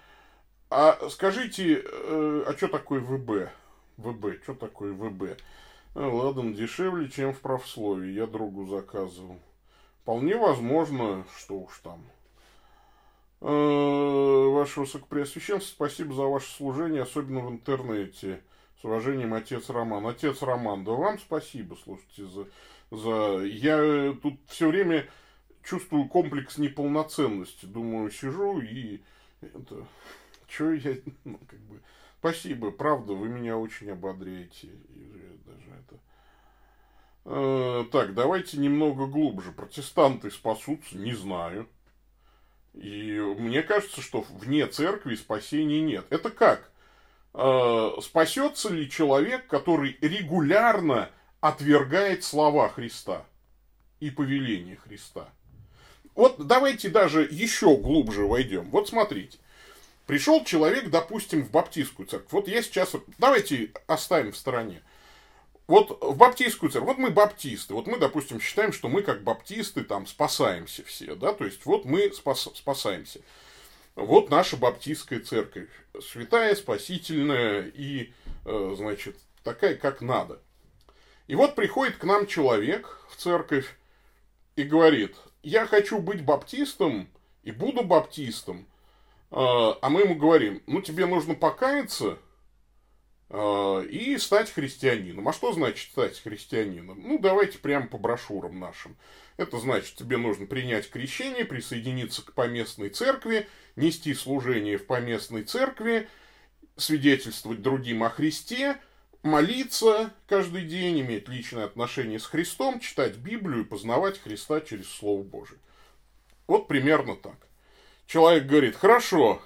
А 0.68 1.08
скажите, 1.08 1.82
э, 1.84 2.44
а 2.46 2.52
что 2.56 2.68
такое 2.68 3.00
ВБ? 3.00 3.50
ВБ, 3.96 4.42
что 4.42 4.54
такое 4.54 4.92
ВБ? 4.92 5.40
А, 5.94 6.06
ладно, 6.06 6.54
дешевле, 6.54 7.08
чем 7.08 7.32
в 7.32 7.40
правословии. 7.40 8.12
Я 8.12 8.26
другу 8.26 8.66
заказывал. 8.66 9.40
Вполне 10.02 10.36
возможно, 10.36 11.26
что 11.36 11.58
уж 11.58 11.78
там. 11.78 12.04
Э, 13.40 14.48
ваше 14.50 14.80
Высокопреосвященство, 14.80 15.70
спасибо 15.70 16.12
за 16.12 16.22
ваше 16.22 16.52
служение, 16.52 17.02
особенно 17.02 17.40
в 17.40 17.50
интернете. 17.50 18.42
С 18.80 18.84
уважением, 18.84 19.34
отец 19.34 19.70
Роман. 19.70 20.06
Отец 20.06 20.42
Роман, 20.42 20.84
да 20.84 20.92
вам 20.92 21.18
спасибо, 21.18 21.76
слушайте, 21.82 22.26
за... 22.26 22.46
за... 22.90 23.44
Я 23.44 24.14
тут 24.22 24.34
все 24.46 24.68
время 24.68 25.08
чувствую 25.62 26.08
комплекс 26.08 26.58
неполноценности. 26.58 27.66
Думаю, 27.66 28.10
сижу 28.10 28.60
и... 28.60 29.00
Это... 29.40 29.86
Что 30.46 30.72
я... 30.72 30.96
Ну, 31.24 31.38
как 31.46 31.60
бы... 31.60 31.80
Спасибо, 32.18 32.70
правда, 32.70 33.14
вы 33.14 33.28
меня 33.28 33.56
очень 33.56 33.90
ободряете. 33.90 34.68
Даже 35.46 35.70
это... 35.70 36.00
Э, 37.24 37.84
так, 37.90 38.12
давайте 38.12 38.58
немного 38.58 39.06
глубже. 39.06 39.52
Протестанты 39.52 40.30
спасутся, 40.30 40.98
не 40.98 41.14
знаю. 41.14 41.66
И 42.74 43.18
мне 43.38 43.62
кажется, 43.62 44.00
что 44.00 44.24
вне 44.30 44.66
церкви 44.66 45.14
спасения 45.16 45.80
нет. 45.80 46.06
Это 46.10 46.30
как? 46.30 46.70
Э, 47.34 47.90
спасется 48.00 48.72
ли 48.72 48.88
человек, 48.88 49.46
который 49.46 49.96
регулярно 50.00 51.10
отвергает 51.40 52.24
слова 52.24 52.68
Христа 52.68 53.24
и 53.98 54.10
повеления 54.10 54.76
Христа? 54.76 55.28
Вот 56.14 56.46
давайте 56.46 56.88
даже 56.88 57.22
еще 57.30 57.76
глубже 57.76 58.26
войдем. 58.26 58.70
Вот 58.70 58.88
смотрите. 58.88 59.38
Пришел 60.06 60.44
человек, 60.44 60.90
допустим, 60.90 61.44
в 61.44 61.50
баптистскую 61.50 62.06
церковь. 62.06 62.32
Вот 62.32 62.48
я 62.48 62.62
сейчас... 62.62 62.94
Давайте 63.18 63.72
оставим 63.86 64.32
в 64.32 64.36
стороне. 64.36 64.82
Вот 65.70 66.02
в 66.02 66.16
баптистскую 66.16 66.68
церковь, 66.72 66.88
вот 66.88 66.98
мы 66.98 67.10
баптисты, 67.10 67.74
вот 67.74 67.86
мы, 67.86 67.96
допустим, 67.96 68.40
считаем, 68.40 68.72
что 68.72 68.88
мы 68.88 69.02
как 69.02 69.22
баптисты 69.22 69.84
там 69.84 70.04
спасаемся 70.04 70.82
все, 70.82 71.14
да, 71.14 71.32
то 71.32 71.44
есть 71.44 71.64
вот 71.64 71.84
мы 71.84 72.12
спас, 72.12 72.48
спасаемся. 72.56 73.20
Вот 73.94 74.30
наша 74.30 74.56
баптистская 74.56 75.20
церковь, 75.20 75.68
святая, 76.02 76.56
спасительная 76.56 77.70
и, 77.72 78.12
э, 78.46 78.74
значит, 78.76 79.16
такая, 79.44 79.76
как 79.76 80.00
надо. 80.00 80.42
И 81.28 81.36
вот 81.36 81.54
приходит 81.54 81.98
к 81.98 82.04
нам 82.04 82.26
человек 82.26 83.06
в 83.08 83.14
церковь 83.14 83.78
и 84.56 84.64
говорит, 84.64 85.14
я 85.44 85.66
хочу 85.66 86.00
быть 86.00 86.24
баптистом 86.24 87.08
и 87.44 87.52
буду 87.52 87.84
баптистом, 87.84 88.66
а, 89.30 89.78
а 89.80 89.88
мы 89.88 90.00
ему 90.00 90.16
говорим, 90.16 90.64
ну 90.66 90.82
тебе 90.82 91.06
нужно 91.06 91.36
покаяться 91.36 92.18
и 93.32 94.16
стать 94.18 94.50
христианином. 94.50 95.28
А 95.28 95.32
что 95.32 95.52
значит 95.52 95.90
стать 95.90 96.20
христианином? 96.20 97.00
Ну, 97.00 97.18
давайте 97.18 97.58
прямо 97.58 97.86
по 97.86 97.96
брошюрам 97.96 98.58
нашим. 98.58 98.96
Это 99.36 99.58
значит, 99.58 99.94
тебе 99.94 100.16
нужно 100.16 100.46
принять 100.46 100.90
крещение, 100.90 101.44
присоединиться 101.44 102.22
к 102.22 102.32
поместной 102.32 102.90
церкви, 102.90 103.48
нести 103.76 104.14
служение 104.14 104.78
в 104.78 104.86
поместной 104.86 105.44
церкви, 105.44 106.08
свидетельствовать 106.76 107.62
другим 107.62 108.02
о 108.02 108.10
Христе, 108.10 108.76
молиться 109.22 110.12
каждый 110.26 110.64
день, 110.64 111.00
иметь 111.00 111.28
личное 111.28 111.64
отношение 111.64 112.18
с 112.18 112.26
Христом, 112.26 112.80
читать 112.80 113.16
Библию 113.16 113.62
и 113.62 113.66
познавать 113.66 114.18
Христа 114.18 114.60
через 114.60 114.90
Слово 114.90 115.22
Божие. 115.22 115.58
Вот 116.46 116.66
примерно 116.66 117.14
так. 117.16 117.36
Человек 118.06 118.46
говорит, 118.46 118.74
хорошо, 118.74 119.40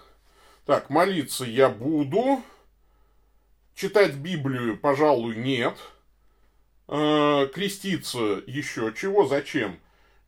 так, 0.65 0.89
молиться 0.89 1.44
я 1.44 1.69
буду, 1.69 2.43
читать 3.74 4.14
Библию, 4.14 4.76
пожалуй, 4.76 5.36
нет, 5.36 5.76
э, 6.88 7.48
креститься 7.52 8.42
еще 8.46 8.92
чего, 8.96 9.26
зачем? 9.26 9.78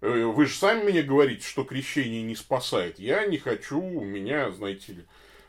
Э, 0.00 0.24
вы 0.24 0.46
же 0.46 0.54
сами 0.54 0.90
мне 0.90 1.02
говорите, 1.02 1.46
что 1.46 1.64
крещение 1.64 2.22
не 2.22 2.34
спасает. 2.34 2.98
Я 2.98 3.26
не 3.26 3.38
хочу, 3.38 3.80
у 3.80 4.04
меня, 4.04 4.50
знаете 4.50 4.92
ли, 4.92 5.04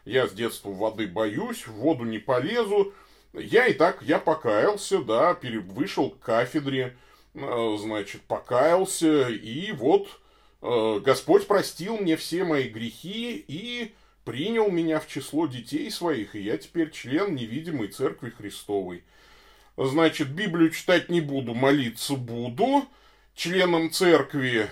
я 0.06 0.28
с 0.28 0.32
детства 0.32 0.70
воды 0.70 1.08
боюсь, 1.08 1.68
в 1.68 1.74
воду 1.74 2.06
не 2.06 2.20
полезу. 2.20 2.94
Я 3.34 3.68
и 3.68 3.74
так, 3.74 4.02
я 4.02 4.20
покаялся, 4.20 5.00
да, 5.00 5.38
вышел 5.42 6.12
к 6.12 6.20
кафедре, 6.20 6.98
э, 7.34 7.78
значит, 7.80 8.22
покаялся, 8.22 9.30
и 9.30 9.72
вот 9.72 10.08
Господь 10.60 11.46
простил 11.46 11.98
мне 11.98 12.18
все 12.18 12.44
мои 12.44 12.68
грехи 12.68 13.46
и 13.48 13.94
принял 14.28 14.70
меня 14.70 15.00
в 15.00 15.08
число 15.08 15.48
детей 15.48 15.90
своих, 15.90 16.36
и 16.36 16.42
я 16.42 16.58
теперь 16.58 16.92
член 16.92 17.34
невидимой 17.34 17.88
Церкви 17.88 18.30
Христовой. 18.30 19.06
Значит, 19.78 20.32
Библию 20.32 20.70
читать 20.70 21.08
не 21.08 21.22
буду, 21.22 21.54
молиться 21.54 22.16
буду, 22.16 22.86
членом 23.36 23.90
Церкви 23.90 24.68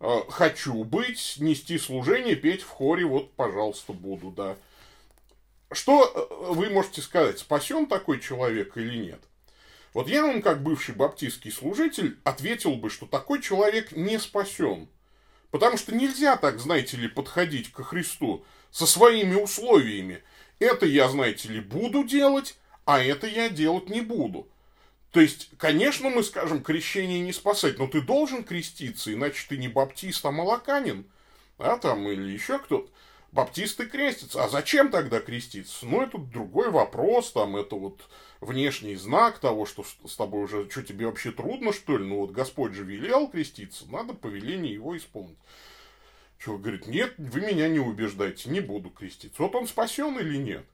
э, 0.00 0.20
хочу 0.28 0.82
быть, 0.82 1.36
нести 1.38 1.78
служение, 1.78 2.34
петь 2.34 2.62
в 2.62 2.68
хоре, 2.68 3.04
вот, 3.04 3.32
пожалуйста, 3.34 3.92
буду, 3.92 4.32
да. 4.32 4.56
Что 5.70 6.04
э, 6.04 6.52
вы 6.52 6.68
можете 6.70 7.00
сказать, 7.00 7.38
спасен 7.38 7.86
такой 7.86 8.18
человек 8.18 8.76
или 8.76 8.96
нет? 8.96 9.20
Вот 9.94 10.08
я 10.08 10.26
вам, 10.26 10.42
как 10.42 10.64
бывший 10.64 10.96
баптистский 10.96 11.52
служитель, 11.52 12.18
ответил 12.24 12.74
бы, 12.74 12.90
что 12.90 13.06
такой 13.06 13.40
человек 13.40 13.92
не 13.92 14.18
спасен– 14.18 14.88
Потому 15.50 15.76
что 15.76 15.94
нельзя 15.94 16.36
так, 16.36 16.58
знаете 16.60 16.96
ли, 16.96 17.08
подходить 17.08 17.72
ко 17.72 17.82
Христу 17.82 18.44
со 18.70 18.86
своими 18.86 19.34
условиями. 19.34 20.22
Это 20.58 20.86
я, 20.86 21.08
знаете 21.08 21.48
ли, 21.48 21.60
буду 21.60 22.04
делать, 22.04 22.56
а 22.84 23.02
это 23.02 23.26
я 23.26 23.48
делать 23.48 23.88
не 23.88 24.00
буду. 24.00 24.48
То 25.10 25.20
есть, 25.20 25.50
конечно, 25.58 26.08
мы 26.08 26.22
скажем, 26.22 26.62
крещение 26.62 27.20
не 27.20 27.32
спасать, 27.32 27.78
но 27.78 27.88
ты 27.88 28.00
должен 28.00 28.44
креститься, 28.44 29.12
иначе 29.12 29.44
ты 29.48 29.58
не 29.58 29.68
баптист, 29.68 30.24
а 30.24 30.30
молоканин, 30.30 31.04
а 31.58 31.76
там, 31.78 32.08
или 32.08 32.30
еще 32.30 32.58
кто-то. 32.58 32.90
Баптисты 33.32 33.86
крестятся. 33.86 34.44
А 34.44 34.48
зачем 34.48 34.90
тогда 34.90 35.20
креститься? 35.20 35.86
Ну, 35.86 36.02
это 36.02 36.18
другой 36.18 36.70
вопрос, 36.70 37.30
там, 37.32 37.56
это 37.56 37.76
вот 37.76 38.08
внешний 38.40 38.96
знак 38.96 39.38
того, 39.38 39.66
что 39.66 39.84
с 40.04 40.16
тобой 40.16 40.44
уже, 40.44 40.68
что 40.68 40.82
тебе 40.82 41.06
вообще 41.06 41.30
трудно, 41.30 41.72
что 41.72 41.96
ли? 41.96 42.04
Ну, 42.04 42.20
вот 42.20 42.32
Господь 42.32 42.72
же 42.72 42.84
велел 42.84 43.28
креститься, 43.28 43.84
надо 43.90 44.14
повеление 44.14 44.74
его 44.74 44.96
исполнить. 44.96 45.38
Человек 46.42 46.62
говорит, 46.62 46.86
нет, 46.86 47.14
вы 47.18 47.42
меня 47.42 47.68
не 47.68 47.80
убеждаете, 47.80 48.48
не 48.48 48.60
буду 48.60 48.88
креститься. 48.88 49.42
Вот 49.42 49.54
он 49.54 49.68
спасен 49.68 50.18
или 50.18 50.38
нет? 50.38 50.64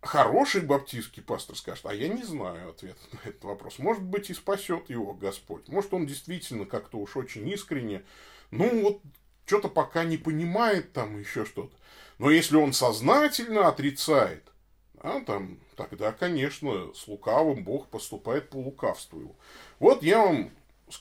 Хороший 0.00 0.62
баптистский 0.62 1.22
пастор 1.22 1.56
скажет, 1.56 1.84
а 1.84 1.94
я 1.94 2.08
не 2.08 2.22
знаю 2.22 2.70
ответа 2.70 3.00
на 3.12 3.28
этот 3.28 3.44
вопрос. 3.44 3.78
Может 3.78 4.02
быть, 4.02 4.30
и 4.30 4.34
спасет 4.34 4.88
его 4.88 5.12
Господь. 5.12 5.68
Может, 5.68 5.92
он 5.92 6.06
действительно 6.06 6.64
как-то 6.64 6.96
уж 6.96 7.16
очень 7.16 7.46
искренне, 7.48 8.04
ну 8.50 8.82
вот, 8.82 9.02
что-то 9.44 9.68
пока 9.68 10.04
не 10.04 10.16
понимает 10.16 10.92
там 10.94 11.18
еще 11.18 11.44
что-то. 11.44 11.74
Но 12.18 12.30
если 12.30 12.56
он 12.56 12.72
сознательно 12.72 13.68
отрицает, 13.68 14.50
а 14.98 15.20
там, 15.20 15.58
тогда, 15.76 16.12
конечно, 16.12 16.94
с 16.94 17.06
лукавым 17.06 17.64
Бог 17.64 17.88
поступает 17.88 18.48
по 18.48 18.56
лукавству 18.56 19.20
его. 19.20 19.36
Вот 19.78 20.02
я 20.02 20.20
вам 20.20 20.50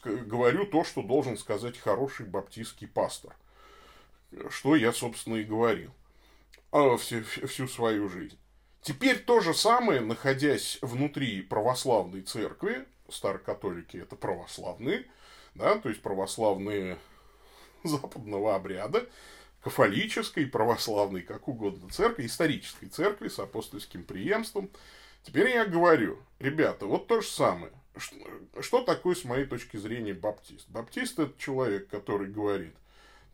говорю 0.03 0.65
то, 0.65 0.84
что 0.84 1.02
должен 1.02 1.38
сказать 1.38 1.77
хороший 1.77 2.26
баптистский 2.26 2.88
пастор. 2.88 3.34
Что 4.49 4.76
я, 4.76 4.91
собственно, 4.93 5.35
и 5.35 5.43
говорил 5.43 5.91
а, 6.72 6.97
всю, 6.97 7.23
всю 7.23 7.68
свою 7.68 8.10
жизнь. 8.10 8.38
Теперь 8.81 9.19
то 9.19 9.39
же 9.39 9.53
самое, 9.53 10.01
находясь 10.01 10.77
внутри 10.81 11.41
православной 11.41 12.22
церкви, 12.22 12.85
старокатолики 13.10 13.97
это 13.97 14.15
православные, 14.15 15.05
да, 15.55 15.77
то 15.77 15.89
есть 15.89 16.01
православные 16.01 16.97
западного 17.84 18.55
обряда, 18.55 19.07
кафолической, 19.61 20.45
православной, 20.45 21.22
как 21.22 21.47
угодно 21.47 21.89
церкви, 21.89 22.26
исторической 22.26 22.88
церкви 22.88 23.30
с 23.30 23.39
апостольским 23.39 24.03
преемством. 24.03 24.69
Теперь 25.23 25.49
я 25.51 25.65
говорю, 25.65 26.19
ребята, 26.39 26.85
вот 26.85 27.07
то 27.07 27.22
же 27.22 27.27
самое. 27.27 27.72
Что, 27.95 28.15
что 28.60 28.84
такое, 28.84 29.15
с 29.15 29.23
моей 29.23 29.45
точки 29.45 29.77
зрения, 29.77 30.14
баптист? 30.14 30.68
Баптист 30.69 31.19
это 31.19 31.39
человек, 31.39 31.88
который 31.88 32.27
говорит, 32.27 32.76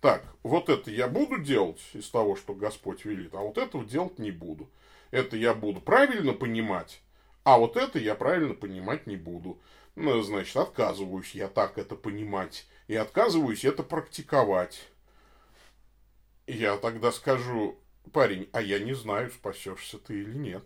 так, 0.01 0.25
вот 0.43 0.69
это 0.69 0.91
я 0.91 1.07
буду 1.07 1.37
делать 1.39 1.81
из 1.93 2.09
того, 2.09 2.35
что 2.35 2.53
Господь 2.53 3.05
велит, 3.05 3.33
а 3.33 3.39
вот 3.39 3.57
этого 3.57 3.83
делать 3.85 4.19
не 4.19 4.31
буду 4.31 4.69
это 5.11 5.37
я 5.37 5.53
буду 5.53 5.81
правильно 5.81 6.33
понимать, 6.33 7.01
а 7.43 7.57
вот 7.57 7.77
это 7.77 7.99
я 7.99 8.15
правильно 8.15 8.53
понимать 8.53 9.07
не 9.07 9.15
буду. 9.15 9.59
Ну, 9.95 10.21
значит, 10.21 10.55
отказываюсь 10.55 11.33
я 11.33 11.47
так 11.47 11.77
это 11.77 11.95
понимать 11.95 12.67
и 12.87 12.95
отказываюсь 12.95 13.65
это 13.65 13.83
практиковать. 13.83 14.87
Я 16.47 16.77
тогда 16.77 17.11
скажу, 17.11 17.77
парень, 18.13 18.49
а 18.53 18.61
я 18.61 18.79
не 18.79 18.93
знаю, 18.93 19.31
спасешься 19.31 19.97
ты 19.97 20.21
или 20.21 20.33
нет. 20.33 20.63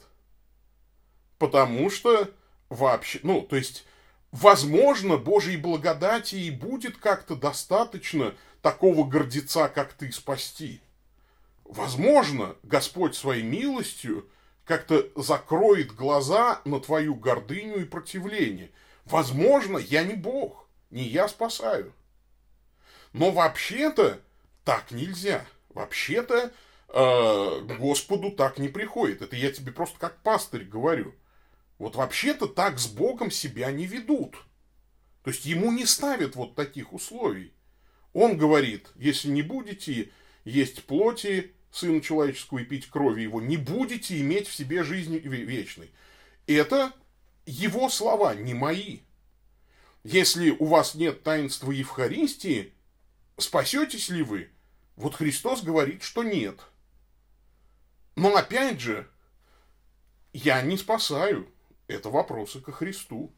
Потому 1.39 1.89
что 1.89 2.29
вообще, 2.69 3.19
ну, 3.23 3.41
то 3.41 3.55
есть, 3.55 3.85
возможно, 4.31 5.17
Божьей 5.17 5.57
благодати 5.57 6.35
и 6.35 6.51
будет 6.51 6.97
как-то 6.97 7.35
достаточно 7.35 8.35
такого 8.63 9.03
гордеца, 9.03 9.67
как 9.67 9.93
ты, 9.93 10.11
спасти. 10.11 10.81
Возможно, 11.65 12.55
Господь 12.63 13.13
своей 13.13 13.43
милостью 13.43 14.27
как-то 14.63 15.05
закроет 15.15 15.93
глаза 15.93 16.61
на 16.63 16.79
твою 16.79 17.13
гордыню 17.13 17.81
и 17.81 17.85
противление. 17.85 18.71
Возможно, 19.03 19.77
я 19.77 20.03
не 20.03 20.13
Бог, 20.13 20.65
не 20.89 21.03
я 21.03 21.27
спасаю. 21.27 21.93
Но 23.11 23.31
вообще-то 23.31 24.21
так 24.63 24.91
нельзя. 24.91 25.45
Вообще-то 25.69 26.53
э, 26.87 27.59
Господу 27.77 28.31
так 28.31 28.59
не 28.59 28.69
приходит. 28.69 29.21
Это 29.21 29.35
я 29.35 29.51
тебе 29.51 29.73
просто 29.73 29.99
как 29.99 30.21
пастырь 30.21 30.63
говорю. 30.63 31.13
Вот 31.79 31.95
вообще-то 31.95 32.47
так 32.47 32.79
с 32.79 32.87
Богом 32.87 33.29
себя 33.29 33.71
не 33.71 33.85
ведут. 33.85 34.37
То 35.23 35.31
есть 35.31 35.43
ему 35.43 35.69
не 35.73 35.85
ставят 35.85 36.37
вот 36.37 36.55
таких 36.55 36.93
условий. 36.93 37.53
Он 38.13 38.37
говорит, 38.37 38.87
если 38.95 39.29
не 39.29 39.41
будете 39.41 40.11
есть 40.45 40.83
плоти 40.85 41.53
Сына 41.71 42.01
Человеческого 42.01 42.59
и 42.59 42.65
пить 42.65 42.87
крови 42.87 43.21
Его, 43.21 43.41
не 43.41 43.57
будете 43.57 44.19
иметь 44.21 44.47
в 44.47 44.53
себе 44.53 44.83
жизни 44.83 45.17
вечной. 45.17 45.91
Это 46.45 46.93
его 47.45 47.89
слова, 47.89 48.35
не 48.35 48.53
мои. 48.53 48.99
Если 50.03 50.51
у 50.51 50.65
вас 50.65 50.95
нет 50.95 51.23
таинства 51.23 51.71
Евхаристии, 51.71 52.73
спасетесь 53.37 54.09
ли 54.09 54.21
вы? 54.21 54.49
Вот 54.95 55.15
Христос 55.15 55.63
говорит, 55.63 56.03
что 56.03 56.23
нет. 56.23 56.59
Но 58.15 58.35
опять 58.35 58.79
же, 58.79 59.09
я 60.33 60.61
не 60.61 60.77
спасаю. 60.77 61.49
Это 61.87 62.09
вопросы 62.09 62.61
ко 62.61 62.71
Христу. 62.71 63.33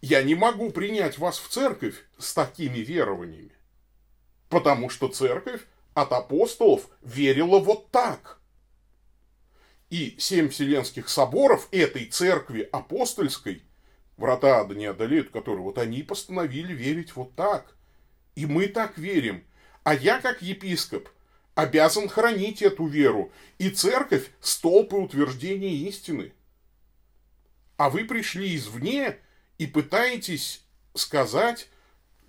Я 0.00 0.22
не 0.22 0.34
могу 0.34 0.70
принять 0.70 1.18
вас 1.18 1.38
в 1.38 1.48
церковь 1.48 2.04
с 2.18 2.32
такими 2.32 2.78
верованиями. 2.78 3.52
Потому 4.48 4.88
что 4.88 5.08
церковь 5.08 5.62
от 5.94 6.12
апостолов 6.12 6.88
верила 7.02 7.58
вот 7.58 7.90
так. 7.90 8.40
И 9.90 10.16
семь 10.18 10.48
вселенских 10.48 11.08
соборов 11.08 11.68
этой 11.70 12.06
церкви 12.06 12.68
апостольской, 12.72 13.62
врата 14.16 14.60
ада 14.60 14.74
не 14.74 14.86
одолеют, 14.86 15.30
которые 15.30 15.62
вот 15.62 15.78
они 15.78 16.02
постановили 16.02 16.72
верить 16.72 17.16
вот 17.16 17.34
так. 17.34 17.74
И 18.34 18.46
мы 18.46 18.68
так 18.68 18.98
верим. 18.98 19.44
А 19.84 19.94
я, 19.94 20.20
как 20.20 20.42
епископ, 20.42 21.08
обязан 21.54 22.08
хранить 22.08 22.62
эту 22.62 22.86
веру. 22.86 23.32
И 23.58 23.70
церковь– 23.70 24.30
столб 24.40 24.92
и 24.92 24.96
утверждение 24.96 25.74
истины. 25.88 26.32
А 27.76 27.90
вы 27.90 28.04
пришли 28.04 28.54
извне 28.54 29.16
и 29.56 29.66
пытаетесь 29.66 30.62
сказать, 30.94 31.68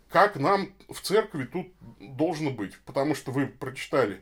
как 0.09 0.35
нам 0.35 0.73
в 0.89 1.01
церкви 1.01 1.45
тут 1.45 1.67
должно 1.99 2.51
быть. 2.51 2.77
Потому 2.85 3.15
что 3.15 3.31
вы 3.31 3.47
прочитали 3.47 4.21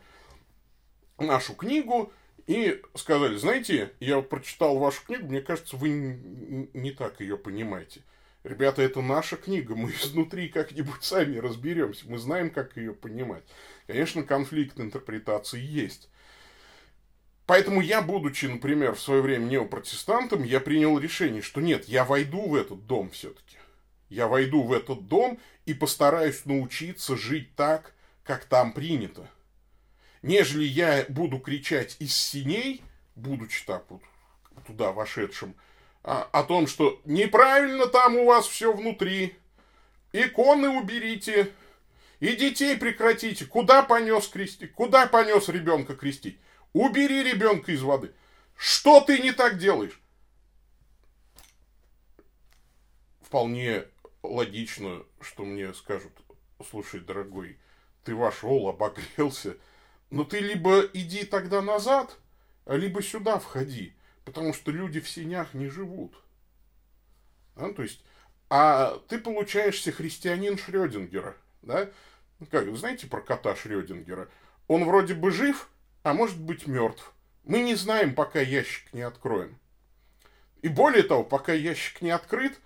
нашу 1.17 1.53
книгу 1.53 2.11
и 2.45 2.81
сказали, 2.95 3.35
знаете, 3.35 3.93
я 3.99 4.21
прочитал 4.21 4.77
вашу 4.77 5.03
книгу, 5.05 5.27
мне 5.27 5.41
кажется, 5.41 5.75
вы 5.75 5.89
не 5.89 6.91
так 6.91 7.19
ее 7.19 7.37
понимаете. 7.37 8.01
Ребята, 8.43 8.81
это 8.81 9.01
наша 9.01 9.35
книга, 9.35 9.75
мы 9.75 9.91
изнутри 9.91 10.47
как-нибудь 10.47 10.97
сами 11.03 11.37
разберемся, 11.37 12.05
мы 12.07 12.17
знаем, 12.17 12.49
как 12.49 12.77
ее 12.77 12.93
понимать. 12.93 13.43
Конечно, 13.87 14.23
конфликт 14.23 14.79
интерпретации 14.79 15.59
есть. 15.59 16.09
Поэтому 17.45 17.79
я, 17.79 18.01
будучи, 18.01 18.45
например, 18.45 18.95
в 18.95 19.01
свое 19.01 19.21
время 19.21 19.45
неопротестантом, 19.45 20.43
я 20.43 20.59
принял 20.59 20.99
решение, 20.99 21.41
что 21.41 21.61
нет, 21.61 21.85
я 21.85 22.03
войду 22.03 22.47
в 22.47 22.55
этот 22.55 22.85
дом 22.85 23.09
все-таки. 23.09 23.57
Я 24.09 24.27
войду 24.27 24.63
в 24.63 24.73
этот 24.73 25.07
дом 25.07 25.39
и 25.67 25.73
постараюсь 25.73 26.45
научиться 26.45 27.17
жить 27.17 27.53
так, 27.55 27.93
как 28.23 28.45
там 28.45 28.71
принято. 28.71 29.29
Нежели 30.21 30.63
я 30.63 31.05
буду 31.09 31.39
кричать 31.39 31.97
из 31.99 32.15
синей, 32.15 32.81
будучи 33.15 33.65
так 33.65 33.85
вот 33.89 34.01
туда 34.65 34.93
вошедшим, 34.93 35.55
а, 36.03 36.23
о 36.31 36.43
том, 36.43 36.67
что 36.67 37.01
неправильно 37.03 37.85
там 37.85 38.15
у 38.15 38.25
вас 38.25 38.47
все 38.47 38.71
внутри, 38.71 39.37
иконы 40.13 40.69
уберите, 40.69 41.51
и 42.21 42.33
детей 42.37 42.77
прекратите. 42.77 43.45
Куда 43.45 43.83
понес 43.83 44.27
крестить? 44.29 44.73
Куда 44.73 45.05
понес 45.05 45.49
ребенка 45.49 45.95
крестить? 45.97 46.39
Убери 46.71 47.23
ребенка 47.23 47.73
из 47.73 47.81
воды. 47.81 48.13
Что 48.55 49.01
ты 49.01 49.19
не 49.19 49.33
так 49.33 49.57
делаешь? 49.57 50.01
Вполне 53.21 53.83
логично, 54.23 55.03
что 55.21 55.45
мне 55.45 55.73
скажут, 55.73 56.11
слушай, 56.69 56.99
дорогой, 56.99 57.57
ты 58.03 58.15
вошел, 58.15 58.67
обогрелся, 58.67 59.57
но 60.09 60.23
ты 60.23 60.39
либо 60.39 60.81
иди 60.93 61.25
тогда 61.25 61.61
назад, 61.61 62.17
либо 62.65 63.01
сюда 63.01 63.39
входи, 63.39 63.93
потому 64.25 64.53
что 64.53 64.71
люди 64.71 64.99
в 64.99 65.09
синях 65.09 65.53
не 65.53 65.69
живут. 65.69 66.15
Да? 67.55 67.71
То 67.73 67.83
есть, 67.83 68.03
а 68.49 68.97
ты 69.07 69.19
получаешься 69.19 69.91
христианин 69.91 70.57
Шрёдингера, 70.57 71.35
да? 71.61 71.89
Ну, 72.39 72.45
как, 72.45 72.73
знаете 72.77 73.07
про 73.07 73.21
кота 73.21 73.55
Шрёдингера? 73.55 74.29
Он 74.67 74.85
вроде 74.85 75.15
бы 75.15 75.31
жив, 75.31 75.69
а 76.03 76.13
может 76.13 76.39
быть 76.39 76.67
мертв. 76.67 77.13
Мы 77.43 77.61
не 77.61 77.75
знаем, 77.75 78.13
пока 78.13 78.39
ящик 78.39 78.93
не 78.93 79.01
откроем. 79.01 79.57
И 80.61 80.67
более 80.67 81.03
того, 81.03 81.23
пока 81.23 81.53
ящик 81.53 82.01
не 82.01 82.11
открыт, 82.11 82.59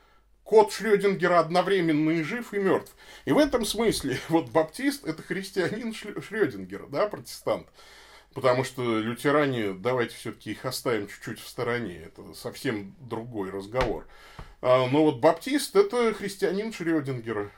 кот 0.52 0.74
Шрёдингера 0.74 1.40
одновременно 1.40 2.10
и 2.10 2.24
жив, 2.24 2.54
и 2.54 2.60
мертв. 2.60 2.94
И 3.24 3.32
в 3.32 3.38
этом 3.38 3.64
смысле 3.64 4.20
вот 4.28 4.50
баптист– 4.50 5.06
это 5.08 5.24
христианин 5.24 5.94
Шрёдингера, 5.94 6.88
да, 6.88 7.08
протестант. 7.08 7.68
Потому 8.34 8.66
что 8.66 9.00
лютеране, 9.00 9.72
давайте 9.72 10.14
все-таки 10.14 10.52
их 10.52 10.66
оставим 10.66 11.08
чуть-чуть 11.08 11.40
в 11.40 11.48
стороне. 11.48 12.02
Это 12.04 12.34
совсем 12.34 12.94
другой 13.00 13.50
разговор. 13.50 14.06
А, 14.62 14.90
но 14.90 15.06
вот 15.06 15.22
баптист– 15.22 15.74
это 15.78 16.14
христианин 16.14 16.74
Шрёдингера. 16.74 17.50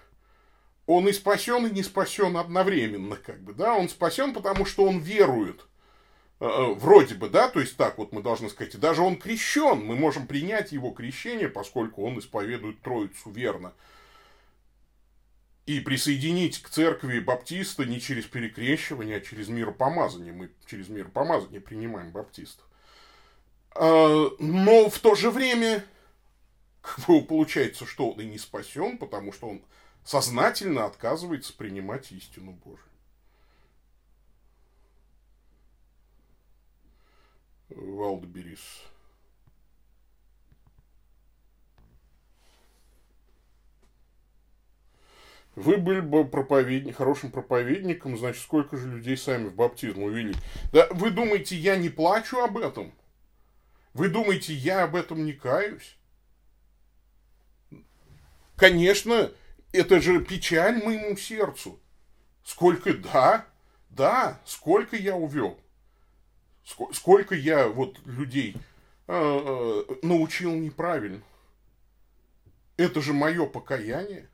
Он 0.85 1.07
и 1.07 1.13
спасен, 1.13 1.65
и 1.65 1.71
не 1.71 1.81
спасен 1.81 2.37
одновременно, 2.37 3.15
как 3.15 3.41
бы, 3.41 3.55
да. 3.55 3.73
Он 3.73 3.89
спасен, 3.89 4.35
потому 4.35 4.65
что 4.67 4.85
он 4.85 4.99
верует. 4.99 5.65
А, 6.43 6.47
а, 6.47 6.73
вроде 6.73 7.15
бы, 7.15 7.29
да, 7.29 7.47
то 7.47 7.61
есть 7.61 7.77
так 7.77 7.97
вот 7.97 8.11
мы 8.11 8.21
должны 8.21 8.49
сказать. 8.49 8.77
даже 8.77 9.01
он 9.01 9.15
крещен, 9.15 9.79
мы 9.79 9.95
можем 9.95 10.27
принять 10.27 10.73
его 10.73 10.91
крещение, 10.91 11.47
поскольку 11.47 12.03
он 12.03 12.19
исповедует 12.19 12.81
Троицу 12.81 13.31
верно 13.31 13.73
и 15.65 15.79
присоединить 15.79 16.61
к 16.61 16.67
церкви 16.67 17.21
баптиста 17.21 17.85
не 17.85 18.01
через 18.01 18.25
перекрещивание, 18.25 19.17
а 19.17 19.21
через 19.21 19.47
миропомазание. 19.47 20.33
Мы 20.33 20.51
через 20.65 20.89
миропомазание 20.89 21.61
принимаем 21.61 22.11
баптистов. 22.11 22.65
А, 23.73 24.29
но 24.37 24.89
в 24.89 24.99
то 24.99 25.15
же 25.15 25.31
время 25.31 25.85
получается, 27.29 27.85
что 27.85 28.11
он 28.11 28.19
и 28.19 28.25
не 28.25 28.37
спасен, 28.37 28.97
потому 28.97 29.31
что 29.31 29.47
он 29.47 29.61
сознательно 30.03 30.83
отказывается 30.83 31.53
принимать 31.55 32.11
истину 32.11 32.51
Божию. 32.51 32.92
Валдберис. 37.75 38.83
Вы 45.55 45.77
были 45.77 45.99
бы 45.99 46.25
проповедник, 46.25 46.97
хорошим 46.97 47.31
проповедником, 47.31 48.17
значит, 48.17 48.41
сколько 48.41 48.75
же 48.75 48.89
людей 48.89 49.15
сами 49.15 49.49
в 49.49 49.55
баптизм 49.55 50.01
увели. 50.01 50.33
Да 50.71 50.87
вы 50.91 51.11
думаете, 51.11 51.55
я 51.55 51.75
не 51.77 51.89
плачу 51.89 52.39
об 52.39 52.57
этом? 52.57 52.91
Вы 53.93 54.09
думаете, 54.09 54.53
я 54.53 54.83
об 54.83 54.95
этом 54.95 55.23
не 55.23 55.33
каюсь? 55.33 55.95
Конечно, 58.55 59.31
это 59.71 60.01
же 60.01 60.23
печаль 60.23 60.83
моему 60.83 61.15
сердцу. 61.15 61.79
Сколько, 62.43 62.93
да, 62.95 63.45
да, 63.89 64.41
сколько 64.45 64.95
я 64.95 65.15
увел. 65.15 65.59
Сколько 66.63 67.35
я 67.35 67.67
вот 67.67 67.99
людей 68.05 68.55
э, 69.07 69.13
э, 69.13 69.95
научил 70.01 70.53
неправильно. 70.53 71.21
Это 72.77 73.01
же 73.01 73.13
мое 73.13 73.45
покаяние. 73.45 74.29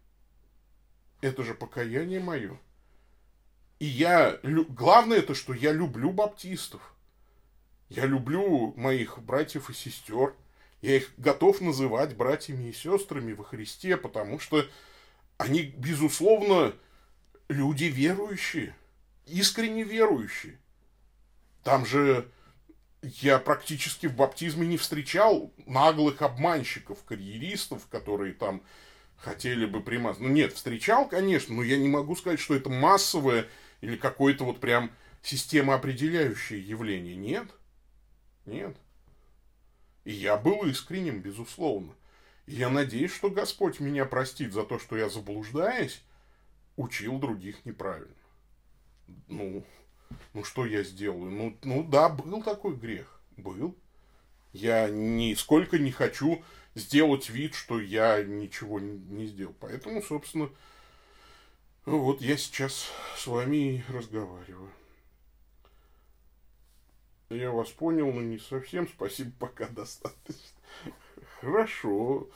Это 1.21 1.43
же 1.43 1.53
покаяние 1.53 2.19
мое. 2.19 2.57
И 3.79 3.85
я, 3.85 4.39
главное 4.43 5.19
это, 5.19 5.33
что 5.33 5.53
я 5.53 5.71
люблю 5.71 6.11
баптистов. 6.11 6.93
Я 7.89 8.05
люблю 8.05 8.73
моих 8.75 9.19
братьев 9.19 9.69
и 9.69 9.73
сестер. 9.73 10.35
Я 10.81 10.97
их 10.97 11.11
готов 11.17 11.59
называть 11.61 12.15
братьями 12.15 12.69
и 12.69 12.73
сестрами 12.73 13.33
во 13.33 13.43
Христе, 13.43 13.97
потому 13.97 14.39
что 14.39 14.65
они, 15.37 15.61
безусловно, 15.61 16.73
люди 17.49 17.85
верующие, 17.85 18.75
искренне 19.25 19.83
верующие. 19.83 20.57
Там 21.69 21.85
же 21.85 22.27
я 23.03 23.37
практически 23.37 24.07
в 24.07 24.15
баптизме 24.15 24.65
не 24.65 24.77
встречал 24.77 25.53
наглых 25.67 26.23
обманщиков, 26.23 27.03
карьеристов, 27.03 27.85
которые 27.85 28.33
там 28.33 28.63
хотели 29.17 29.67
бы 29.67 29.79
примазать. 29.79 30.21
Ну, 30.21 30.29
нет, 30.29 30.53
встречал, 30.53 31.07
конечно, 31.07 31.53
но 31.53 31.61
я 31.61 31.77
не 31.77 31.87
могу 31.87 32.15
сказать, 32.15 32.39
что 32.39 32.55
это 32.55 32.71
массовое 32.71 33.45
или 33.81 33.97
какое-то 33.97 34.45
вот 34.45 34.59
прям 34.59 34.89
системоопределяющее 35.21 36.59
явление. 36.59 37.15
Нет. 37.15 37.45
Нет. 38.47 38.75
И 40.05 40.11
я 40.11 40.37
был 40.37 40.65
искренним, 40.65 41.21
безусловно. 41.21 41.93
И 42.47 42.55
я 42.55 42.71
надеюсь, 42.71 43.13
что 43.13 43.29
Господь 43.29 43.79
меня 43.79 44.05
простит 44.05 44.53
за 44.53 44.63
то, 44.63 44.79
что 44.79 44.97
я, 44.97 45.07
заблуждаясь, 45.07 46.01
учил 46.77 47.19
других 47.19 47.63
неправильно. 47.63 48.15
Ну, 49.27 49.63
ну 50.33 50.43
что 50.43 50.65
я 50.65 50.83
сделаю? 50.83 51.31
Ну, 51.31 51.57
ну 51.63 51.83
да, 51.83 52.09
был 52.09 52.41
такой 52.43 52.75
грех. 52.75 53.19
Был. 53.37 53.75
Я 54.53 54.89
нисколько 54.89 55.77
не 55.77 55.91
хочу 55.91 56.43
сделать 56.75 57.29
вид, 57.29 57.53
что 57.53 57.79
я 57.79 58.23
ничего 58.23 58.79
не 58.79 59.25
сделал. 59.27 59.55
Поэтому, 59.59 60.01
собственно, 60.01 60.49
вот 61.85 62.21
я 62.21 62.37
сейчас 62.37 62.89
с 63.17 63.27
вами 63.27 63.83
разговариваю. 63.89 64.71
Я 67.29 67.51
вас 67.51 67.69
понял, 67.69 68.11
но 68.11 68.21
не 68.21 68.39
совсем. 68.39 68.87
Спасибо, 68.87 69.31
пока 69.39 69.67
достаточно. 69.67 70.59
Хорошо. 71.41 72.27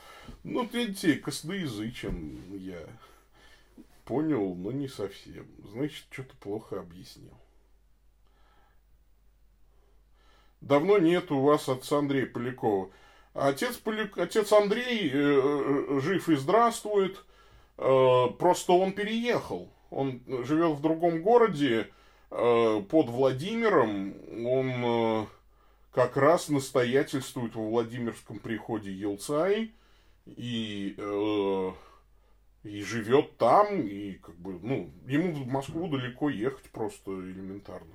Ну, 0.44 0.68
видите, 0.68 1.16
косноязычен 1.16 2.58
я. 2.58 2.88
Понял, 4.06 4.54
но 4.56 4.72
не 4.72 4.88
совсем. 4.88 5.48
Значит, 5.72 6.06
что-то 6.12 6.36
плохо 6.38 6.80
объяснил. 6.80 7.38
Давно 10.64 10.98
нет 10.98 11.30
у 11.30 11.42
вас 11.42 11.68
отца 11.68 11.98
Андрея 11.98 12.26
Полякова. 12.26 12.90
Отец, 13.34 13.76
Поляк... 13.76 14.18
Отец 14.18 14.54
Андрей 14.54 15.10
э, 15.10 15.14
э, 15.14 16.00
жив 16.00 16.30
и 16.30 16.36
здравствует. 16.36 17.22
Э, 17.78 18.28
просто 18.40 18.72
он 18.72 18.94
переехал. 18.94 19.70
Он 19.90 20.22
живет 20.46 20.78
в 20.78 20.82
другом 20.82 21.22
городе 21.22 21.90
э, 22.32 22.82
под 22.90 23.10
Владимиром. 23.10 24.14
Он 24.46 24.72
э, 24.86 25.26
как 25.92 26.16
раз 26.16 26.48
настоятельствует 26.48 27.56
во 27.56 27.68
Владимирском 27.68 28.40
приходе 28.40 28.94
Елцай. 28.94 29.74
И, 30.26 30.96
э, 30.98 31.72
и 32.64 32.82
живет 32.84 33.36
там. 33.38 33.82
И 33.82 34.14
как 34.14 34.36
бы, 34.36 34.58
ну, 34.62 34.90
ему 35.08 35.34
в 35.34 35.46
Москву 35.46 35.90
далеко 35.90 36.30
ехать 36.30 36.70
просто 36.72 37.12
элементарно. 37.12 37.94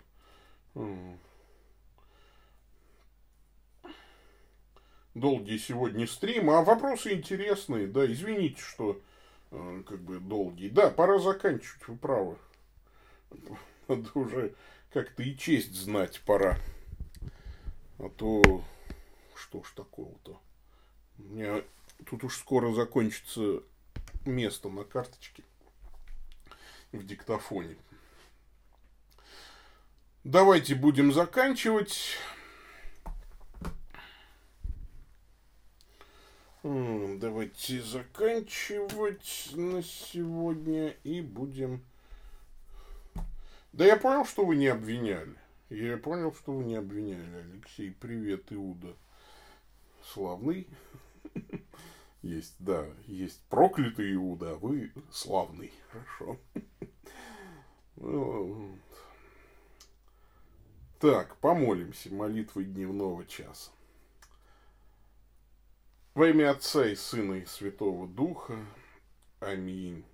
Долгий 5.21 5.59
сегодня 5.59 6.07
стрим, 6.07 6.51
а 6.51 6.63
вопросы 6.63 7.13
интересные, 7.15 7.87
да, 7.87 8.11
извините, 8.11 8.61
что 8.61 9.01
э, 9.51 9.83
как 9.87 10.01
бы 10.01 10.19
долгий. 10.19 10.69
Да, 10.69 10.91
пора 10.91 11.19
заканчивать, 11.19 11.87
вы 11.89 11.97
правы. 11.97 12.37
Надо 13.89 14.11
уже 14.15 14.55
как-то 14.93 15.23
и 15.23 15.37
честь 15.37 15.75
знать 15.75 16.21
пора. 16.25 16.59
А 17.99 18.09
то, 18.11 18.65
что 19.35 19.63
ж 19.63 19.73
такого-то. 19.75 20.41
У 21.19 21.23
меня 21.23 21.63
тут 22.07 22.25
уж 22.25 22.37
скоро 22.37 22.73
закончится 22.73 23.63
место 24.25 24.69
на 24.69 24.85
карточке 24.85 25.43
в 26.93 27.05
диктофоне. 27.05 27.77
Давайте 30.25 30.75
будем 30.75 31.13
заканчивать. 31.13 32.17
Давайте 36.65 37.81
заканчивать 37.83 39.51
на 39.55 39.81
сегодня 39.81 40.89
и 41.05 41.21
будем... 41.21 41.85
Да 43.73 43.87
я 43.87 43.97
понял, 43.97 44.25
что 44.25 44.45
вы 44.45 44.57
не 44.57 44.67
обвиняли. 44.67 45.37
Я 45.71 45.99
понял, 45.99 46.35
что 46.35 46.53
вы 46.53 46.65
не 46.65 46.75
обвиняли, 46.75 47.47
Алексей. 47.53 47.93
Привет, 47.93 48.47
Иуда. 48.51 48.97
Славный. 50.13 50.67
Есть, 52.23 52.57
да, 52.59 52.87
есть 53.07 53.41
проклятый 53.49 54.13
Иуда, 54.15 54.53
а 54.53 54.57
вы 54.57 54.91
славный. 55.13 55.73
Хорошо. 55.93 56.39
Так, 61.01 61.37
помолимся 61.37 62.13
молитвой 62.13 62.65
дневного 62.65 63.25
часа. 63.25 63.71
Во 66.19 66.27
имя 66.27 66.51
Отца 66.51 66.85
и 66.85 66.97
Сына 66.97 67.35
и 67.35 67.47
Святого 67.47 68.09
Духа. 68.09 68.59
Аминь. 69.39 70.05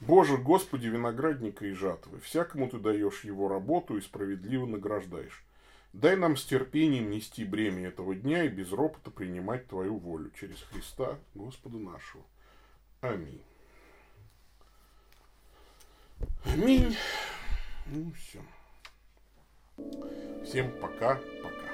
Боже, 0.00 0.38
Господи, 0.38 0.86
виноградника 0.86 1.66
и 1.66 1.72
жатвы, 1.72 2.18
всякому 2.20 2.70
Ты 2.70 2.78
даешь 2.78 3.22
его 3.22 3.46
работу 3.46 3.98
и 3.98 4.00
справедливо 4.00 4.64
награждаешь. 4.64 5.44
Дай 5.92 6.16
нам 6.16 6.38
с 6.38 6.46
терпением 6.46 7.10
нести 7.10 7.44
бремя 7.44 7.88
этого 7.88 8.14
дня 8.14 8.44
и 8.44 8.48
без 8.48 8.72
ропота 8.72 9.10
принимать 9.10 9.68
Твою 9.68 9.98
волю 9.98 10.30
через 10.30 10.62
Христа, 10.62 11.18
Господа 11.34 11.76
нашего. 11.76 12.24
Аминь. 13.02 13.42
Аминь. 16.46 16.96
Ну 17.84 18.12
все. 18.12 18.40
Всем 20.42 20.72
пока. 20.80 21.20
пока. 21.42 21.65